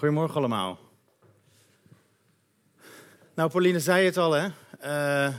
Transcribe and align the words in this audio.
Goedemorgen 0.00 0.36
allemaal. 0.36 0.78
Nou, 3.34 3.50
Pauline 3.50 3.80
zei 3.80 4.04
het 4.04 4.16
al, 4.16 4.32
hè. 4.32 4.46
Uh, 4.46 5.34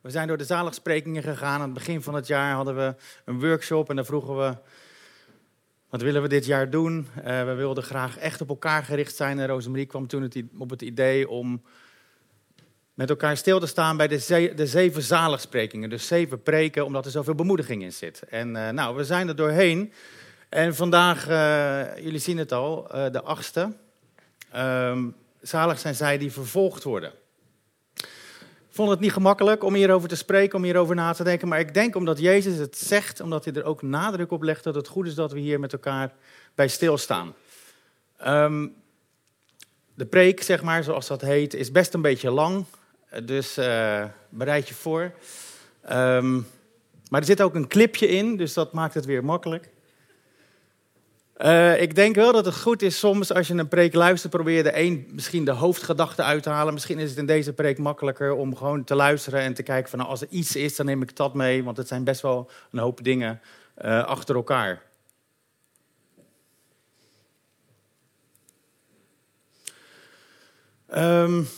we 0.00 0.10
zijn 0.10 0.28
door 0.28 0.36
de 0.36 0.44
zaligsprekingen 0.44 1.22
gegaan. 1.22 1.54
Aan 1.54 1.60
het 1.60 1.72
begin 1.72 2.02
van 2.02 2.14
het 2.14 2.26
jaar 2.26 2.54
hadden 2.54 2.76
we 2.76 2.94
een 3.24 3.40
workshop 3.40 3.90
en 3.90 3.96
dan 3.96 4.04
vroegen 4.04 4.36
we... 4.36 4.56
Wat 5.88 6.02
willen 6.02 6.22
we 6.22 6.28
dit 6.28 6.46
jaar 6.46 6.70
doen? 6.70 7.08
Uh, 7.18 7.44
we 7.44 7.54
wilden 7.54 7.84
graag 7.84 8.18
echt 8.18 8.40
op 8.40 8.48
elkaar 8.48 8.84
gericht 8.84 9.16
zijn. 9.16 9.38
En 9.38 9.46
Rosemarie 9.46 9.86
kwam 9.86 10.06
toen 10.06 10.22
het, 10.22 10.42
op 10.58 10.70
het 10.70 10.82
idee 10.82 11.28
om 11.28 11.62
met 12.94 13.10
elkaar 13.10 13.36
stil 13.36 13.60
te 13.60 13.66
staan 13.66 13.96
bij 13.96 14.08
de, 14.08 14.52
de 14.54 14.66
zeven 14.66 15.02
zaligsprekingen. 15.02 15.90
Dus 15.90 16.06
zeven 16.06 16.42
preken, 16.42 16.84
omdat 16.84 17.04
er 17.04 17.10
zoveel 17.10 17.34
bemoediging 17.34 17.82
in 17.82 17.92
zit. 17.92 18.22
En 18.22 18.48
uh, 18.54 18.68
nou, 18.68 18.96
we 18.96 19.04
zijn 19.04 19.28
er 19.28 19.36
doorheen. 19.36 19.92
En 20.48 20.74
vandaag, 20.74 21.26
jullie 22.02 22.18
zien 22.18 22.38
het 22.38 22.52
al, 22.52 22.86
de 23.12 23.22
achtste. 23.22 23.72
Um, 24.56 25.14
zalig 25.40 25.78
zijn 25.78 25.94
zij 25.94 26.18
die 26.18 26.32
vervolgd 26.32 26.82
worden. 26.82 27.12
Ik 28.68 28.78
vond 28.78 28.90
het 28.90 29.00
niet 29.00 29.12
gemakkelijk 29.12 29.64
om 29.64 29.74
hierover 29.74 30.08
te 30.08 30.16
spreken, 30.16 30.58
om 30.58 30.64
hierover 30.64 30.94
na 30.94 31.12
te 31.12 31.24
denken. 31.24 31.48
Maar 31.48 31.60
ik 31.60 31.74
denk 31.74 31.96
omdat 31.96 32.18
Jezus 32.18 32.58
het 32.58 32.76
zegt, 32.76 33.20
omdat 33.20 33.44
hij 33.44 33.54
er 33.54 33.64
ook 33.64 33.82
nadruk 33.82 34.30
op 34.30 34.42
legt 34.42 34.64
dat 34.64 34.74
het 34.74 34.88
goed 34.88 35.06
is 35.06 35.14
dat 35.14 35.32
we 35.32 35.38
hier 35.38 35.60
met 35.60 35.72
elkaar 35.72 36.12
bij 36.54 36.68
stilstaan. 36.68 37.34
Um, 38.26 38.74
de 39.94 40.06
preek, 40.06 40.42
zeg 40.42 40.62
maar, 40.62 40.84
zoals 40.84 41.06
dat 41.06 41.20
heet, 41.20 41.54
is 41.54 41.70
best 41.70 41.94
een 41.94 42.02
beetje 42.02 42.30
lang. 42.30 42.64
Dus 43.24 43.58
uh, 43.58 44.04
bereid 44.28 44.68
je 44.68 44.74
voor. 44.74 45.12
Um, 45.90 46.46
maar 47.08 47.20
er 47.20 47.26
zit 47.26 47.42
ook 47.42 47.54
een 47.54 47.68
clipje 47.68 48.08
in, 48.08 48.36
dus 48.36 48.52
dat 48.52 48.72
maakt 48.72 48.94
het 48.94 49.04
weer 49.04 49.24
makkelijk. 49.24 49.70
Uh, 51.44 51.80
ik 51.80 51.94
denk 51.94 52.14
wel 52.14 52.32
dat 52.32 52.44
het 52.44 52.56
goed 52.56 52.82
is 52.82 52.98
soms 52.98 53.32
als 53.32 53.46
je 53.46 53.54
een 53.54 53.68
preek 53.68 53.94
luistert, 53.94 54.32
probeer 54.32 54.62
de 54.62 54.78
een 54.78 55.08
misschien 55.12 55.44
de 55.44 55.50
hoofdgedachte 55.50 56.22
uit 56.22 56.42
te 56.42 56.50
halen. 56.50 56.72
Misschien 56.72 56.98
is 56.98 57.10
het 57.10 57.18
in 57.18 57.26
deze 57.26 57.52
preek 57.52 57.78
makkelijker 57.78 58.32
om 58.32 58.56
gewoon 58.56 58.84
te 58.84 58.94
luisteren 58.94 59.40
en 59.40 59.54
te 59.54 59.62
kijken 59.62 59.90
van 59.90 59.98
nou, 59.98 60.10
als 60.10 60.20
er 60.20 60.28
iets 60.30 60.56
is, 60.56 60.76
dan 60.76 60.86
neem 60.86 61.02
ik 61.02 61.16
dat 61.16 61.34
mee. 61.34 61.64
Want 61.64 61.76
het 61.76 61.88
zijn 61.88 62.04
best 62.04 62.20
wel 62.20 62.50
een 62.70 62.78
hoop 62.78 63.04
dingen 63.04 63.40
uh, 63.84 64.04
achter 64.04 64.34
elkaar. 64.34 64.82
Um, 70.94 71.48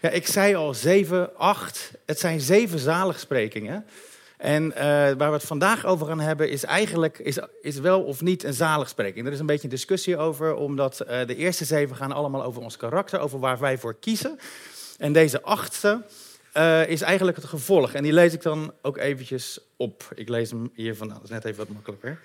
ja, 0.00 0.08
ik 0.08 0.26
zei 0.26 0.54
al 0.54 0.74
zeven, 0.74 1.36
acht. 1.36 1.92
Het 2.06 2.18
zijn 2.18 2.40
zeven 2.40 2.78
zaligsprekingen. 2.78 3.86
En 4.38 4.64
uh, 4.64 4.76
waar 4.76 5.16
we 5.16 5.24
het 5.24 5.42
vandaag 5.42 5.84
over 5.84 6.06
gaan 6.06 6.20
hebben 6.20 6.50
is 6.50 6.64
eigenlijk 6.64 7.18
is, 7.18 7.38
is 7.60 7.78
wel 7.78 8.02
of 8.02 8.20
niet 8.20 8.44
een 8.44 8.54
zaligspreking. 8.54 9.26
Er 9.26 9.32
is 9.32 9.38
een 9.38 9.46
beetje 9.46 9.64
een 9.64 9.68
discussie 9.68 10.16
over, 10.16 10.54
omdat 10.54 11.00
uh, 11.00 11.26
de 11.26 11.36
eerste 11.36 11.64
zeven 11.64 11.96
gaan 11.96 12.12
allemaal 12.12 12.42
over 12.42 12.62
ons 12.62 12.76
karakter, 12.76 13.20
over 13.20 13.38
waar 13.38 13.58
wij 13.58 13.78
voor 13.78 13.94
kiezen. 13.94 14.38
En 14.98 15.12
deze 15.12 15.42
achtste 15.42 16.02
uh, 16.54 16.88
is 16.88 17.00
eigenlijk 17.00 17.36
het 17.36 17.46
gevolg. 17.46 17.92
En 17.92 18.02
die 18.02 18.12
lees 18.12 18.32
ik 18.32 18.42
dan 18.42 18.72
ook 18.82 18.96
eventjes 18.96 19.60
op. 19.76 20.10
Ik 20.14 20.28
lees 20.28 20.50
hem 20.50 20.70
hier 20.74 20.96
vandaan, 20.96 21.16
dat 21.16 21.24
is 21.24 21.34
net 21.34 21.44
even 21.44 21.58
wat 21.58 21.74
makkelijker. 21.74 22.20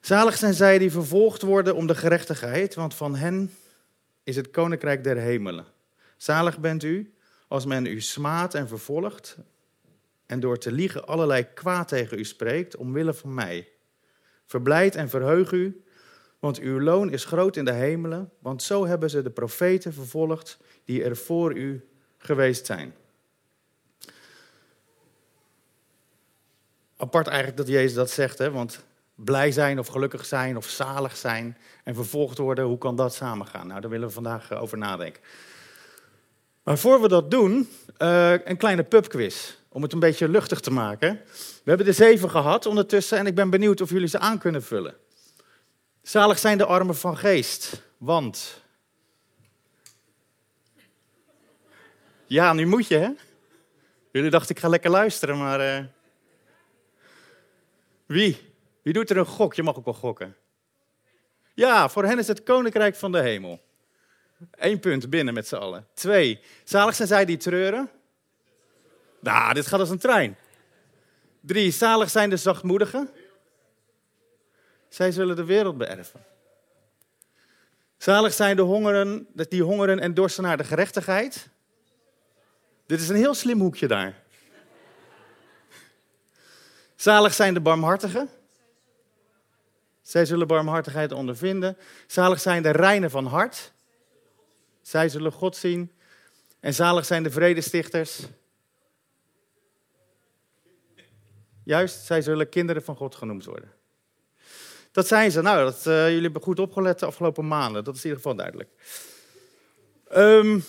Zalig 0.00 0.36
zijn 0.36 0.54
zij 0.54 0.78
die 0.78 0.90
vervolgd 0.90 1.42
worden 1.42 1.74
om 1.74 1.86
de 1.86 1.94
gerechtigheid, 1.94 2.74
want 2.74 2.94
van 2.94 3.16
hen 3.16 3.54
is 4.24 4.36
het 4.36 4.50
koninkrijk 4.50 5.04
der 5.04 5.16
hemelen. 5.16 5.64
Zalig 6.16 6.58
bent 6.58 6.82
u 6.82 7.14
als 7.48 7.64
men 7.64 7.86
u 7.86 8.00
smaadt 8.00 8.54
en 8.54 8.68
vervolgt 8.68 9.36
en 10.30 10.40
door 10.40 10.58
te 10.58 10.72
liegen 10.72 11.06
allerlei 11.06 11.46
kwaad 11.54 11.88
tegen 11.88 12.18
u 12.18 12.24
spreekt 12.24 12.76
omwille 12.76 13.14
van 13.14 13.34
mij. 13.34 13.68
Verblijd 14.46 14.94
en 14.94 15.08
verheug 15.08 15.52
u, 15.52 15.84
want 16.38 16.58
uw 16.58 16.80
loon 16.80 17.10
is 17.10 17.24
groot 17.24 17.56
in 17.56 17.64
de 17.64 17.72
hemelen, 17.72 18.30
want 18.38 18.62
zo 18.62 18.86
hebben 18.86 19.10
ze 19.10 19.22
de 19.22 19.30
profeten 19.30 19.92
vervolgd 19.92 20.58
die 20.84 21.04
er 21.04 21.16
voor 21.16 21.56
u 21.56 21.88
geweest 22.18 22.66
zijn. 22.66 22.94
Apart 26.96 27.26
eigenlijk 27.26 27.56
dat 27.56 27.68
Jezus 27.68 27.94
dat 27.94 28.10
zegt, 28.10 28.38
hè? 28.38 28.50
want 28.50 28.84
blij 29.14 29.52
zijn 29.52 29.78
of 29.78 29.86
gelukkig 29.86 30.26
zijn 30.26 30.56
of 30.56 30.68
zalig 30.68 31.16
zijn 31.16 31.58
en 31.84 31.94
vervolgd 31.94 32.38
worden, 32.38 32.64
hoe 32.64 32.78
kan 32.78 32.96
dat 32.96 33.14
samengaan? 33.14 33.66
Nou, 33.66 33.80
daar 33.80 33.90
willen 33.90 34.08
we 34.08 34.14
vandaag 34.14 34.52
over 34.52 34.78
nadenken. 34.78 35.22
Maar 36.62 36.78
voor 36.78 37.00
we 37.00 37.08
dat 37.08 37.30
doen, 37.30 37.68
uh, 37.98 38.32
een 38.44 38.56
kleine 38.56 38.82
pubquiz, 38.82 39.58
om 39.72 39.82
het 39.82 39.92
een 39.92 39.98
beetje 39.98 40.28
luchtig 40.28 40.60
te 40.60 40.70
maken. 40.70 41.20
We 41.38 41.68
hebben 41.68 41.86
er 41.86 41.94
zeven 41.94 42.30
gehad 42.30 42.66
ondertussen 42.66 43.18
en 43.18 43.26
ik 43.26 43.34
ben 43.34 43.50
benieuwd 43.50 43.80
of 43.80 43.90
jullie 43.90 44.08
ze 44.08 44.18
aan 44.18 44.38
kunnen 44.38 44.62
vullen. 44.62 44.96
Zalig 46.02 46.38
zijn 46.38 46.58
de 46.58 46.64
armen 46.64 46.96
van 46.96 47.16
geest, 47.16 47.82
want... 47.96 48.62
Ja, 52.26 52.52
nu 52.52 52.66
moet 52.66 52.86
je, 52.86 52.96
hè? 52.96 53.10
Jullie 54.12 54.30
dachten, 54.30 54.54
ik 54.54 54.60
ga 54.60 54.68
lekker 54.68 54.90
luisteren, 54.90 55.38
maar... 55.38 55.60
Uh... 55.60 55.84
Wie? 58.06 58.54
Wie 58.82 58.92
doet 58.92 59.10
er 59.10 59.16
een 59.16 59.26
gok? 59.26 59.54
Je 59.54 59.62
mag 59.62 59.76
ook 59.76 59.84
wel 59.84 59.94
gokken. 59.94 60.36
Ja, 61.54 61.88
voor 61.88 62.04
hen 62.04 62.18
is 62.18 62.26
het 62.26 62.42
koninkrijk 62.42 62.96
van 62.96 63.12
de 63.12 63.20
hemel. 63.20 63.60
Eén 64.50 64.80
punt 64.80 65.10
binnen 65.10 65.34
met 65.34 65.48
z'n 65.48 65.54
allen. 65.54 65.86
Twee, 65.94 66.40
zalig 66.64 66.94
zijn 66.94 67.08
zij 67.08 67.24
die 67.24 67.36
treuren. 67.36 67.90
Nou, 69.20 69.54
dit 69.54 69.66
gaat 69.66 69.80
als 69.80 69.90
een 69.90 69.98
trein. 69.98 70.36
Drie, 71.40 71.70
zalig 71.70 72.10
zijn 72.10 72.30
de 72.30 72.36
zachtmoedigen. 72.36 73.10
Zij 74.88 75.12
zullen 75.12 75.36
de 75.36 75.44
wereld 75.44 75.78
beërven. 75.78 76.24
Zalig 77.96 78.32
zijn 78.32 78.56
de 78.56 78.62
hongeren, 78.62 79.26
die 79.32 79.62
hongeren 79.62 79.98
en 79.98 80.14
dorsten 80.14 80.42
naar 80.42 80.56
de 80.56 80.64
gerechtigheid. 80.64 81.48
Dit 82.86 83.00
is 83.00 83.08
een 83.08 83.16
heel 83.16 83.34
slim 83.34 83.60
hoekje 83.60 83.86
daar. 83.86 84.22
Zalig 86.96 87.34
zijn 87.34 87.54
de 87.54 87.60
barmhartigen. 87.60 88.30
Zij 90.02 90.24
zullen 90.24 90.46
barmhartigheid 90.46 91.12
ondervinden. 91.12 91.76
Zalig 92.06 92.40
zijn 92.40 92.62
de 92.62 92.70
reinen 92.70 93.10
van 93.10 93.26
hart. 93.26 93.72
Zij 94.82 95.08
zullen 95.08 95.32
God 95.32 95.56
zien. 95.56 95.92
En 96.60 96.74
zalig 96.74 97.06
zijn 97.06 97.22
de 97.22 97.30
vredestichters. 97.30 98.20
Juist, 101.64 102.04
zij 102.04 102.22
zullen 102.22 102.48
kinderen 102.48 102.82
van 102.82 102.96
God 102.96 103.14
genoemd 103.14 103.44
worden. 103.44 103.72
Dat 104.92 105.06
zijn 105.06 105.30
ze. 105.30 105.42
Nou, 105.42 105.64
dat, 105.64 105.86
uh, 105.86 106.08
jullie 106.08 106.22
hebben 106.22 106.42
goed 106.42 106.58
opgelet 106.58 106.98
de 106.98 107.06
afgelopen 107.06 107.48
maanden. 107.48 107.84
Dat 107.84 107.94
is 107.94 108.04
in 108.04 108.10
ieder 108.10 108.22
geval 108.22 108.36
duidelijk. 108.36 108.70
Um, 110.16 110.64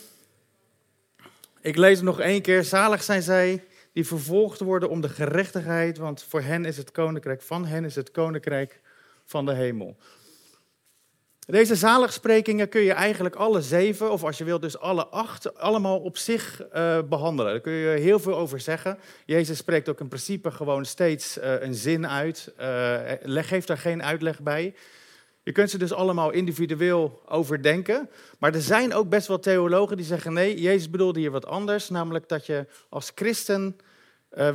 ik 1.62 1.76
lees 1.76 2.02
nog 2.02 2.20
één 2.20 2.42
keer. 2.42 2.64
Zalig 2.64 3.04
zijn 3.04 3.22
zij 3.22 3.64
die 3.94 4.08
vervolgd 4.08 4.60
worden 4.60 4.90
om 4.90 5.02
de 5.02 5.10
gerechtigheid, 5.10 5.98
want 5.98 6.24
voor 6.24 6.42
hen 6.42 6.66
is 6.66 6.78
het 6.78 6.92
koninkrijk, 6.92 7.42
van 7.42 7.66
hen 7.66 7.86
is 7.86 7.96
het 7.96 8.12
koninkrijk 8.12 8.82
van 9.26 9.46
de 9.46 9.54
hemel. 9.54 9.98
Deze 11.52 11.76
zaligsprekingen 11.76 12.70
kun 12.70 12.82
je 12.82 12.94
eigenlijk 12.94 13.36
alle 13.36 13.62
zeven, 13.62 14.12
of 14.12 14.24
als 14.24 14.38
je 14.38 14.44
wilt 14.44 14.62
dus 14.62 14.80
alle 14.80 15.08
acht, 15.08 15.58
allemaal 15.58 16.00
op 16.00 16.18
zich 16.18 16.62
uh, 16.76 17.00
behandelen. 17.10 17.52
Daar 17.52 17.62
kun 17.62 17.74
je 17.74 18.00
heel 18.00 18.20
veel 18.20 18.38
over 18.38 18.60
zeggen. 18.60 18.98
Jezus 19.26 19.58
spreekt 19.58 19.90
ook 19.90 20.00
in 20.00 20.08
principe 20.08 20.52
gewoon 20.52 20.86
steeds 20.86 21.38
uh, 21.38 21.62
een 21.62 21.74
zin 21.74 22.08
uit. 22.08 22.54
Uh, 22.60 23.44
geeft 23.44 23.68
daar 23.68 23.78
geen 23.78 24.04
uitleg 24.04 24.42
bij. 24.42 24.76
Je 25.44 25.52
kunt 25.52 25.70
ze 25.70 25.78
dus 25.78 25.94
allemaal 25.94 26.32
individueel 26.32 27.22
overdenken. 27.26 28.10
Maar 28.40 28.54
er 28.54 28.62
zijn 28.62 28.94
ook 28.94 29.10
best 29.10 29.28
wel 29.28 29.40
theologen 29.40 29.98
die 29.98 30.06
zeggen: 30.06 30.34
nee, 30.34 30.62
Jezus 30.62 30.90
bedoelde 30.90 31.20
hier 31.20 31.32
wat 31.32 31.46
anders. 31.46 31.90
Namelijk 31.90 32.30
dat 32.30 32.46
je 32.46 32.66
als 32.90 33.12
christen 33.16 33.78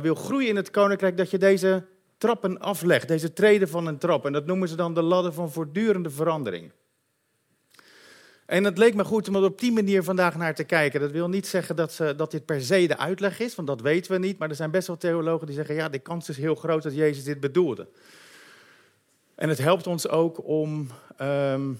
wil 0.01 0.15
groeien 0.15 0.49
in 0.49 0.55
het 0.55 0.71
koninkrijk, 0.71 1.17
dat 1.17 1.31
je 1.31 1.37
deze 1.37 1.85
trappen 2.17 2.59
aflegt, 2.59 3.07
deze 3.07 3.33
treden 3.33 3.69
van 3.69 3.87
een 3.87 3.97
trap. 3.97 4.25
En 4.25 4.33
dat 4.33 4.45
noemen 4.45 4.67
ze 4.67 4.75
dan 4.75 4.93
de 4.93 5.01
ladder 5.01 5.33
van 5.33 5.51
voortdurende 5.51 6.09
verandering. 6.09 6.71
En 8.47 8.63
het 8.63 8.77
leek 8.77 8.95
me 8.95 9.03
goed 9.03 9.27
om 9.27 9.35
er 9.35 9.43
op 9.43 9.59
die 9.59 9.71
manier 9.71 10.03
vandaag 10.03 10.35
naar 10.35 10.55
te 10.55 10.63
kijken. 10.63 10.99
Dat 10.99 11.11
wil 11.11 11.29
niet 11.29 11.47
zeggen 11.47 11.75
dat, 11.75 11.93
ze, 11.93 12.15
dat 12.15 12.31
dit 12.31 12.45
per 12.45 12.61
se 12.61 12.87
de 12.87 12.97
uitleg 12.97 13.39
is, 13.39 13.55
want 13.55 13.67
dat 13.67 13.81
weten 13.81 14.11
we 14.11 14.17
niet. 14.17 14.37
Maar 14.37 14.49
er 14.49 14.55
zijn 14.55 14.71
best 14.71 14.87
wel 14.87 14.97
theologen 14.97 15.47
die 15.47 15.55
zeggen, 15.55 15.75
ja, 15.75 15.89
de 15.89 15.99
kans 15.99 16.29
is 16.29 16.37
heel 16.37 16.55
groot 16.55 16.83
dat 16.83 16.95
Jezus 16.95 17.23
dit 17.23 17.39
bedoelde. 17.39 17.87
En 19.35 19.49
het 19.49 19.57
helpt 19.57 19.87
ons 19.87 20.07
ook 20.07 20.47
om, 20.47 20.87
um, 21.21 21.79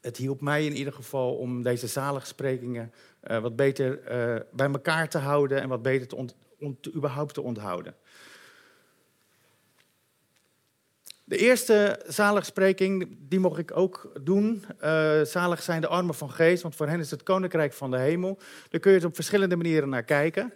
het 0.00 0.16
hielp 0.16 0.40
mij 0.40 0.66
in 0.66 0.76
ieder 0.76 0.92
geval 0.92 1.34
om 1.34 1.62
deze 1.62 1.86
zaligsprekingen 1.86 2.92
uh, 3.30 3.38
wat 3.38 3.56
beter 3.56 3.98
uh, 3.98 4.40
bij 4.52 4.70
elkaar 4.70 5.08
te 5.08 5.18
houden 5.18 5.60
en 5.60 5.68
wat 5.68 5.82
beter 5.82 6.06
te 6.06 6.92
überhaupt 6.94 7.34
te 7.34 7.42
onthouden. 7.42 7.94
De 11.32 11.38
eerste 11.38 12.00
zaligspreking, 12.06 13.16
die 13.28 13.38
mocht 13.38 13.58
ik 13.58 13.76
ook 13.76 14.12
doen. 14.20 14.64
Uh, 14.84 15.20
zalig 15.22 15.62
zijn 15.62 15.80
de 15.80 15.86
armen 15.86 16.14
van 16.14 16.30
geest, 16.30 16.62
want 16.62 16.76
voor 16.76 16.86
hen 16.86 17.00
is 17.00 17.10
het 17.10 17.22
koninkrijk 17.22 17.72
van 17.72 17.90
de 17.90 17.98
hemel. 17.98 18.38
Daar 18.70 18.80
kun 18.80 18.90
je 18.90 18.96
het 18.96 19.06
op 19.06 19.14
verschillende 19.14 19.56
manieren 19.56 19.88
naar 19.88 20.02
kijken. 20.02 20.52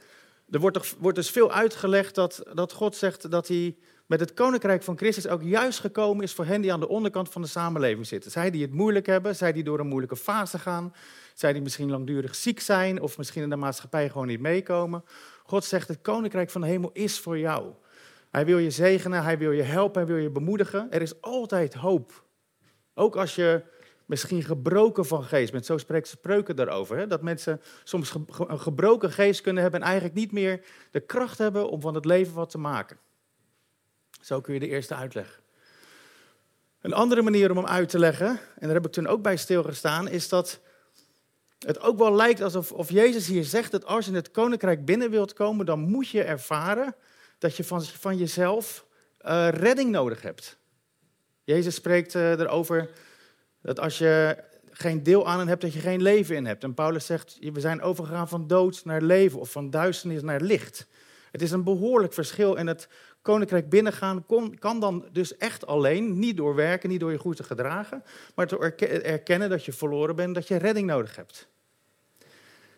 Er 0.50 0.60
wordt, 0.60 0.96
wordt 0.98 1.16
dus 1.16 1.30
veel 1.30 1.52
uitgelegd 1.52 2.14
dat, 2.14 2.42
dat 2.54 2.72
God 2.72 2.96
zegt 2.96 3.30
dat 3.30 3.48
hij 3.48 3.76
met 4.06 4.20
het 4.20 4.34
koninkrijk 4.34 4.82
van 4.82 4.96
Christus 4.96 5.28
ook 5.28 5.42
juist 5.42 5.80
gekomen 5.80 6.24
is 6.24 6.32
voor 6.32 6.44
hen 6.44 6.60
die 6.60 6.72
aan 6.72 6.80
de 6.80 6.88
onderkant 6.88 7.28
van 7.28 7.42
de 7.42 7.48
samenleving 7.48 8.06
zitten. 8.06 8.30
Zij 8.30 8.50
die 8.50 8.62
het 8.62 8.72
moeilijk 8.72 9.06
hebben, 9.06 9.36
zij 9.36 9.52
die 9.52 9.64
door 9.64 9.80
een 9.80 9.86
moeilijke 9.86 10.16
fase 10.16 10.58
gaan, 10.58 10.94
zij 11.34 11.52
die 11.52 11.62
misschien 11.62 11.90
langdurig 11.90 12.34
ziek 12.34 12.60
zijn 12.60 13.00
of 13.00 13.18
misschien 13.18 13.42
in 13.42 13.50
de 13.50 13.56
maatschappij 13.56 14.08
gewoon 14.08 14.26
niet 14.26 14.40
meekomen. 14.40 15.04
God 15.44 15.64
zegt, 15.64 15.88
het 15.88 16.00
koninkrijk 16.02 16.50
van 16.50 16.60
de 16.60 16.66
hemel 16.66 16.90
is 16.92 17.18
voor 17.18 17.38
jou. 17.38 17.72
Hij 18.36 18.46
wil 18.46 18.58
je 18.58 18.70
zegenen, 18.70 19.22
hij 19.22 19.38
wil 19.38 19.52
je 19.52 19.62
helpen, 19.62 20.02
hij 20.02 20.12
wil 20.12 20.22
je 20.22 20.30
bemoedigen. 20.30 20.90
Er 20.90 21.02
is 21.02 21.20
altijd 21.20 21.74
hoop. 21.74 22.24
Ook 22.94 23.16
als 23.16 23.34
je 23.34 23.62
misschien 24.06 24.42
gebroken 24.42 25.06
van 25.06 25.24
geest 25.24 25.52
bent. 25.52 25.66
Zo 25.66 25.78
spreekt 25.78 26.08
spreuken 26.08 26.56
daarover. 26.56 26.96
Hè? 26.96 27.06
Dat 27.06 27.22
mensen 27.22 27.60
soms 27.84 28.14
een 28.48 28.60
gebroken 28.60 29.12
geest 29.12 29.40
kunnen 29.40 29.62
hebben 29.62 29.80
en 29.80 29.86
eigenlijk 29.86 30.16
niet 30.16 30.32
meer 30.32 30.60
de 30.90 31.00
kracht 31.00 31.38
hebben 31.38 31.70
om 31.70 31.80
van 31.80 31.94
het 31.94 32.04
leven 32.04 32.34
wat 32.34 32.50
te 32.50 32.58
maken. 32.58 32.98
Zo 34.20 34.40
kun 34.40 34.54
je 34.54 34.60
de 34.60 34.68
eerste 34.68 34.94
uitleg. 34.94 35.40
Een 36.80 36.94
andere 36.94 37.22
manier 37.22 37.50
om 37.50 37.56
hem 37.56 37.66
uit 37.66 37.88
te 37.88 37.98
leggen, 37.98 38.28
en 38.28 38.38
daar 38.66 38.74
heb 38.74 38.86
ik 38.86 38.92
toen 38.92 39.06
ook 39.06 39.22
bij 39.22 39.36
stilgestaan, 39.36 40.08
is 40.08 40.28
dat 40.28 40.60
het 41.58 41.80
ook 41.80 41.98
wel 41.98 42.14
lijkt 42.14 42.40
alsof 42.40 42.72
of 42.72 42.90
Jezus 42.90 43.26
hier 43.26 43.44
zegt 43.44 43.70
dat 43.70 43.84
als 43.84 44.06
je 44.06 44.12
het 44.12 44.30
koninkrijk 44.30 44.84
binnen 44.84 45.10
wilt 45.10 45.32
komen, 45.32 45.66
dan 45.66 45.80
moet 45.80 46.08
je 46.08 46.22
ervaren 46.22 46.94
dat 47.38 47.56
je 47.56 47.64
van, 47.64 47.84
van 47.84 48.16
jezelf 48.16 48.86
uh, 49.26 49.48
redding 49.48 49.90
nodig 49.90 50.22
hebt. 50.22 50.58
Jezus 51.44 51.74
spreekt 51.74 52.14
uh, 52.14 52.30
erover 52.30 52.90
dat 53.62 53.80
als 53.80 53.98
je 53.98 54.44
geen 54.70 55.02
deel 55.02 55.28
aan 55.28 55.48
hebt, 55.48 55.60
dat 55.60 55.72
je 55.72 55.80
geen 55.80 56.02
leven 56.02 56.36
in 56.36 56.46
hebt. 56.46 56.64
En 56.64 56.74
Paulus 56.74 57.06
zegt, 57.06 57.38
we 57.52 57.60
zijn 57.60 57.82
overgegaan 57.82 58.28
van 58.28 58.46
dood 58.46 58.84
naar 58.84 59.02
leven 59.02 59.40
of 59.40 59.50
van 59.50 59.70
duisternis 59.70 60.22
naar 60.22 60.40
licht. 60.40 60.86
Het 61.30 61.42
is 61.42 61.50
een 61.50 61.64
behoorlijk 61.64 62.12
verschil 62.12 62.58
en 62.58 62.66
het 62.66 62.88
koninkrijk 63.22 63.68
binnengaan 63.68 64.24
kan 64.58 64.80
dan 64.80 65.08
dus 65.12 65.36
echt 65.36 65.66
alleen, 65.66 66.18
niet 66.18 66.36
door 66.36 66.54
werken, 66.54 66.88
niet 66.88 67.00
door 67.00 67.12
je 67.12 67.18
goed 67.18 67.36
te 67.36 67.42
gedragen, 67.42 68.04
maar 68.34 68.46
door 68.46 68.74
erkennen 69.02 69.50
dat 69.50 69.64
je 69.64 69.72
verloren 69.72 70.16
bent, 70.16 70.34
dat 70.34 70.48
je 70.48 70.56
redding 70.56 70.86
nodig 70.86 71.16
hebt. 71.16 71.48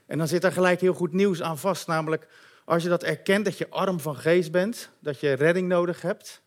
En 0.07 0.19
dan 0.19 0.29
zit 0.29 0.43
daar 0.43 0.53
gelijk 0.53 0.81
heel 0.81 0.95
goed 0.95 1.13
nieuws 1.13 1.43
aan 1.43 1.59
vast, 1.59 1.87
namelijk 1.87 2.27
als 2.69 2.83
je 2.83 2.89
dat 2.89 3.03
erkent 3.03 3.45
dat 3.45 3.59
je 3.59 3.71
arm 3.71 4.01
van 4.01 4.17
geest 4.17 4.53
bent, 4.53 4.91
dat 4.99 5.21
je 5.21 5.33
redding 5.33 5.69
nodig 5.69 6.03
hebt, 6.03 6.43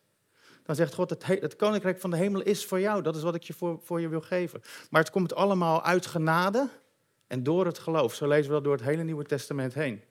dan 0.64 0.74
zegt 0.74 0.94
God, 0.94 1.10
het, 1.10 1.56
koninkrijk 1.56 2.00
van 2.00 2.10
de 2.10 2.16
hemel 2.16 2.40
is 2.40 2.64
voor 2.64 2.80
jou. 2.80 3.02
Dat 3.02 3.16
is 3.16 3.22
wat 3.22 3.34
ik 3.34 3.42
je 3.42 3.52
voor, 3.52 3.80
voor 3.82 4.00
je 4.00 4.08
wil 4.08 4.20
geven. 4.20 4.62
Maar 4.90 5.00
het 5.00 5.10
komt 5.10 5.34
allemaal 5.34 5.84
uit 5.84 6.06
genade 6.06 6.68
en 7.26 7.42
door 7.42 7.66
het 7.66 7.78
geloof. 7.78 8.14
Zo 8.14 8.28
lezen 8.28 8.46
we 8.46 8.52
dat 8.52 8.64
door 8.64 8.72
het 8.72 8.84
hele 8.84 9.02
Nieuwe 9.02 9.24
Testament 9.24 9.74
heen. 9.74 10.02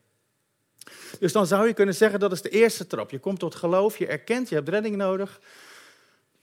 Dus 1.20 1.32
dan 1.32 1.48
zou 1.48 1.68
je 1.68 1.74
kunnen 1.74 1.96
zeggen, 1.96 2.20
dat 2.20 2.32
is 2.32 2.42
de 2.42 2.50
eerste 2.50 2.88
trap. 2.88 3.12
Je 3.12 3.20
komt 3.20 3.40
tot 3.40 3.56
geloof, 3.56 3.98
je 3.98 4.08
erkent, 4.08 4.50
je 4.50 4.56
hebt 4.56 4.70
redding 4.70 4.96
nodig. 4.96 5.42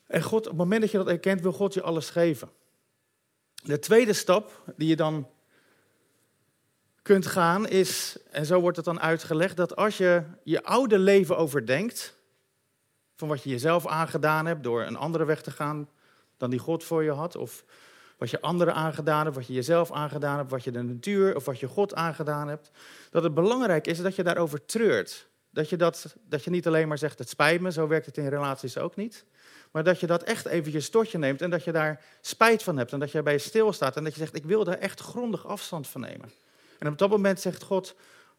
En 0.07 0.23
God, 0.23 0.45
op 0.45 0.49
het 0.49 0.57
moment 0.57 0.81
dat 0.81 0.91
je 0.91 0.99
dat 0.99 1.09
erkent, 1.09 1.41
wil 1.41 1.53
God 1.53 1.75
je 1.75 1.83
alles 1.83 2.11
geven. 2.11 2.51
De 3.65 3.79
tweede 3.79 4.13
stap 4.13 4.63
die 4.77 4.89
je 4.89 4.97
dan 4.97 5.29
kunt 7.09 7.27
gaan 7.27 7.69
is, 7.69 8.17
en 8.31 8.47
zo 8.47 8.61
wordt 8.61 8.77
het 8.77 8.85
dan 8.85 9.01
uitgelegd, 9.01 9.57
dat 9.57 9.77
als 9.77 9.97
je 9.97 10.23
je 10.45 10.65
oude 10.65 10.99
leven 10.99 11.37
overdenkt, 11.37 12.17
van 13.17 13.29
wat 13.29 13.43
je 13.43 13.51
jezelf 13.51 13.87
aangedaan 13.87 14.47
hebt 14.47 14.63
door 14.63 14.83
een 14.83 14.97
andere 14.97 15.25
weg 15.25 15.43
te 15.43 15.51
gaan 15.51 15.89
dan 16.37 16.51
die 16.51 16.59
God 16.59 16.85
voor 16.85 17.05
je 17.05 17.11
had, 17.11 17.37
of 17.37 17.65
wat 18.19 18.31
je 18.31 18.41
anderen 18.41 18.75
aangedaan 18.75 19.25
hebt, 19.25 19.37
wat 19.37 19.47
je 19.47 19.53
jezelf 19.53 19.93
aangedaan 19.93 20.37
hebt, 20.37 20.51
wat 20.51 20.65
je 20.65 20.71
de 20.71 20.83
natuur 20.83 21.37
of 21.37 21.45
wat 21.45 21.61
je 21.61 21.67
God 21.67 21.95
aangedaan 21.95 22.49
hebt, 22.49 22.71
dat 23.11 23.23
het 23.23 23.35
belangrijk 23.35 23.87
is 23.87 23.99
dat 23.99 24.17
je 24.17 24.23
daarover 24.23 24.65
treurt. 24.65 25.29
Dat 25.51 25.69
je, 25.69 25.77
dat, 25.77 26.17
dat 26.29 26.45
je 26.45 26.51
niet 26.51 26.67
alleen 26.67 26.89
maar 26.89 26.99
zegt, 26.99 27.19
het 27.19 27.29
spijt 27.29 27.61
me, 27.61 27.73
zo 27.73 27.87
werkt 27.87 28.07
het 28.07 28.17
in 28.17 28.29
relaties 28.29 28.79
ook 28.79 28.97
niet. 28.97 29.25
Maar 29.71 29.85
dat 29.85 30.01
je 30.01 30.07
dat 30.07 30.23
echt 30.23 30.47
even 30.47 30.73
je 30.73 30.81
stortje 30.81 31.19
neemt 31.19 31.43
en 31.43 31.51
dat 31.51 31.65
je 31.65 31.73
daar 31.73 32.05
spijt 32.21 32.63
van 32.63 32.77
hebt 32.77 32.93
en 32.93 32.99
dat 32.99 33.11
je 33.11 33.23
bij 33.23 33.39
stilstaat 33.39 33.97
en 33.97 34.05
dat 34.05 34.13
je 34.13 34.21
zegt, 34.21 34.37
ik 34.37 34.45
wil 34.45 34.65
daar 34.65 34.79
echt 34.79 35.01
grondig 35.01 35.47
afstand 35.47 35.89
van 35.89 36.01
nemen. 36.01 36.31
En 36.79 36.89
op 36.89 36.99
dat 36.99 37.11
moment 37.11 37.41
zegt 37.41 37.63
God, 37.63 37.95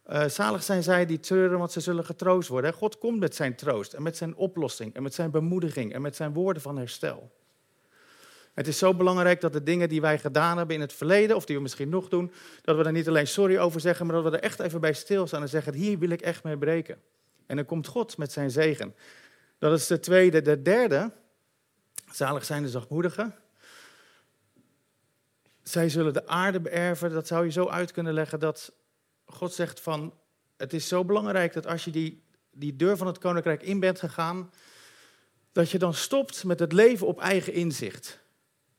uh, 0.09 0.25
zalig 0.25 0.63
zijn 0.63 0.83
zij 0.83 1.06
die 1.06 1.19
treuren, 1.19 1.59
want 1.59 1.71
ze 1.71 1.80
zullen 1.80 2.06
getroost 2.06 2.50
worden. 2.50 2.74
God 2.74 2.97
komt 2.97 3.19
met 3.19 3.36
zijn 3.36 3.56
troost 3.56 3.94
en 3.94 4.03
met 4.03 4.18
zijn 4.18 4.36
oplossing 4.36 4.94
en 4.94 5.03
met 5.03 5.13
zijn 5.13 5.31
bemoediging 5.31 5.94
en 5.94 6.01
met 6.01 6.15
zijn 6.15 6.33
woorden 6.33 6.62
van 6.62 6.77
herstel. 6.77 7.31
Het 8.53 8.68
is 8.68 8.77
zo 8.77 8.94
belangrijk 8.94 9.41
dat 9.41 9.53
de 9.53 9.63
dingen 9.63 9.89
die 9.89 10.01
wij 10.01 10.19
gedaan 10.19 10.57
hebben 10.57 10.75
in 10.75 10.81
het 10.81 10.94
verleden, 10.94 11.36
of 11.36 11.45
die 11.45 11.56
we 11.56 11.62
misschien 11.62 11.89
nog 11.89 12.07
doen, 12.07 12.31
dat 12.62 12.77
we 12.77 12.83
er 12.83 12.91
niet 12.91 13.07
alleen 13.07 13.27
sorry 13.27 13.57
over 13.57 13.80
zeggen, 13.80 14.06
maar 14.06 14.15
dat 14.15 14.31
we 14.31 14.38
er 14.38 14.44
echt 14.44 14.59
even 14.59 14.81
bij 14.81 14.94
stilstaan 14.94 15.42
en 15.42 15.50
zeggen, 15.50 15.74
hier 15.74 16.00
wil 16.00 16.09
ik 16.09 16.21
echt 16.21 16.44
mee 16.44 16.57
breken. 16.57 16.97
En 17.45 17.56
dan 17.56 17.65
komt 17.65 17.88
God 17.88 18.18
met 18.18 18.31
zijn 18.31 18.51
zegen. 18.51 18.95
Dat 19.57 19.80
is 19.80 19.88
de 19.88 20.00
tweede. 20.00 20.42
De 20.42 20.62
derde, 20.62 21.12
zalig 22.12 22.45
zijn 22.45 22.63
de 22.63 22.69
zachtmoedigen. 22.69 23.35
Zij 25.69 25.89
zullen 25.89 26.13
de 26.13 26.27
aarde 26.27 26.60
beërven. 26.60 27.12
Dat 27.12 27.27
zou 27.27 27.45
je 27.45 27.51
zo 27.51 27.68
uit 27.68 27.92
kunnen 27.92 28.13
leggen 28.13 28.39
dat 28.39 28.71
God 29.25 29.54
zegt 29.54 29.80
van, 29.80 30.13
het 30.57 30.74
is 30.74 30.88
zo 30.88 31.06
belangrijk 31.06 31.54
dat 31.54 31.68
als 31.68 31.86
je 31.86 31.92
die, 31.92 32.24
die 32.51 32.75
deur 32.75 32.98
van 32.98 33.07
het 33.07 33.18
koninkrijk 33.18 33.63
in 33.63 33.80
bent 33.80 34.00
gegaan, 34.00 34.51
dat 35.51 35.69
je 35.69 35.77
dan 35.77 35.94
stopt 35.94 36.44
met 36.44 36.60
het 36.60 36.71
leven 36.71 37.07
op 37.07 37.19
eigen 37.19 37.54
inzicht. 37.54 38.19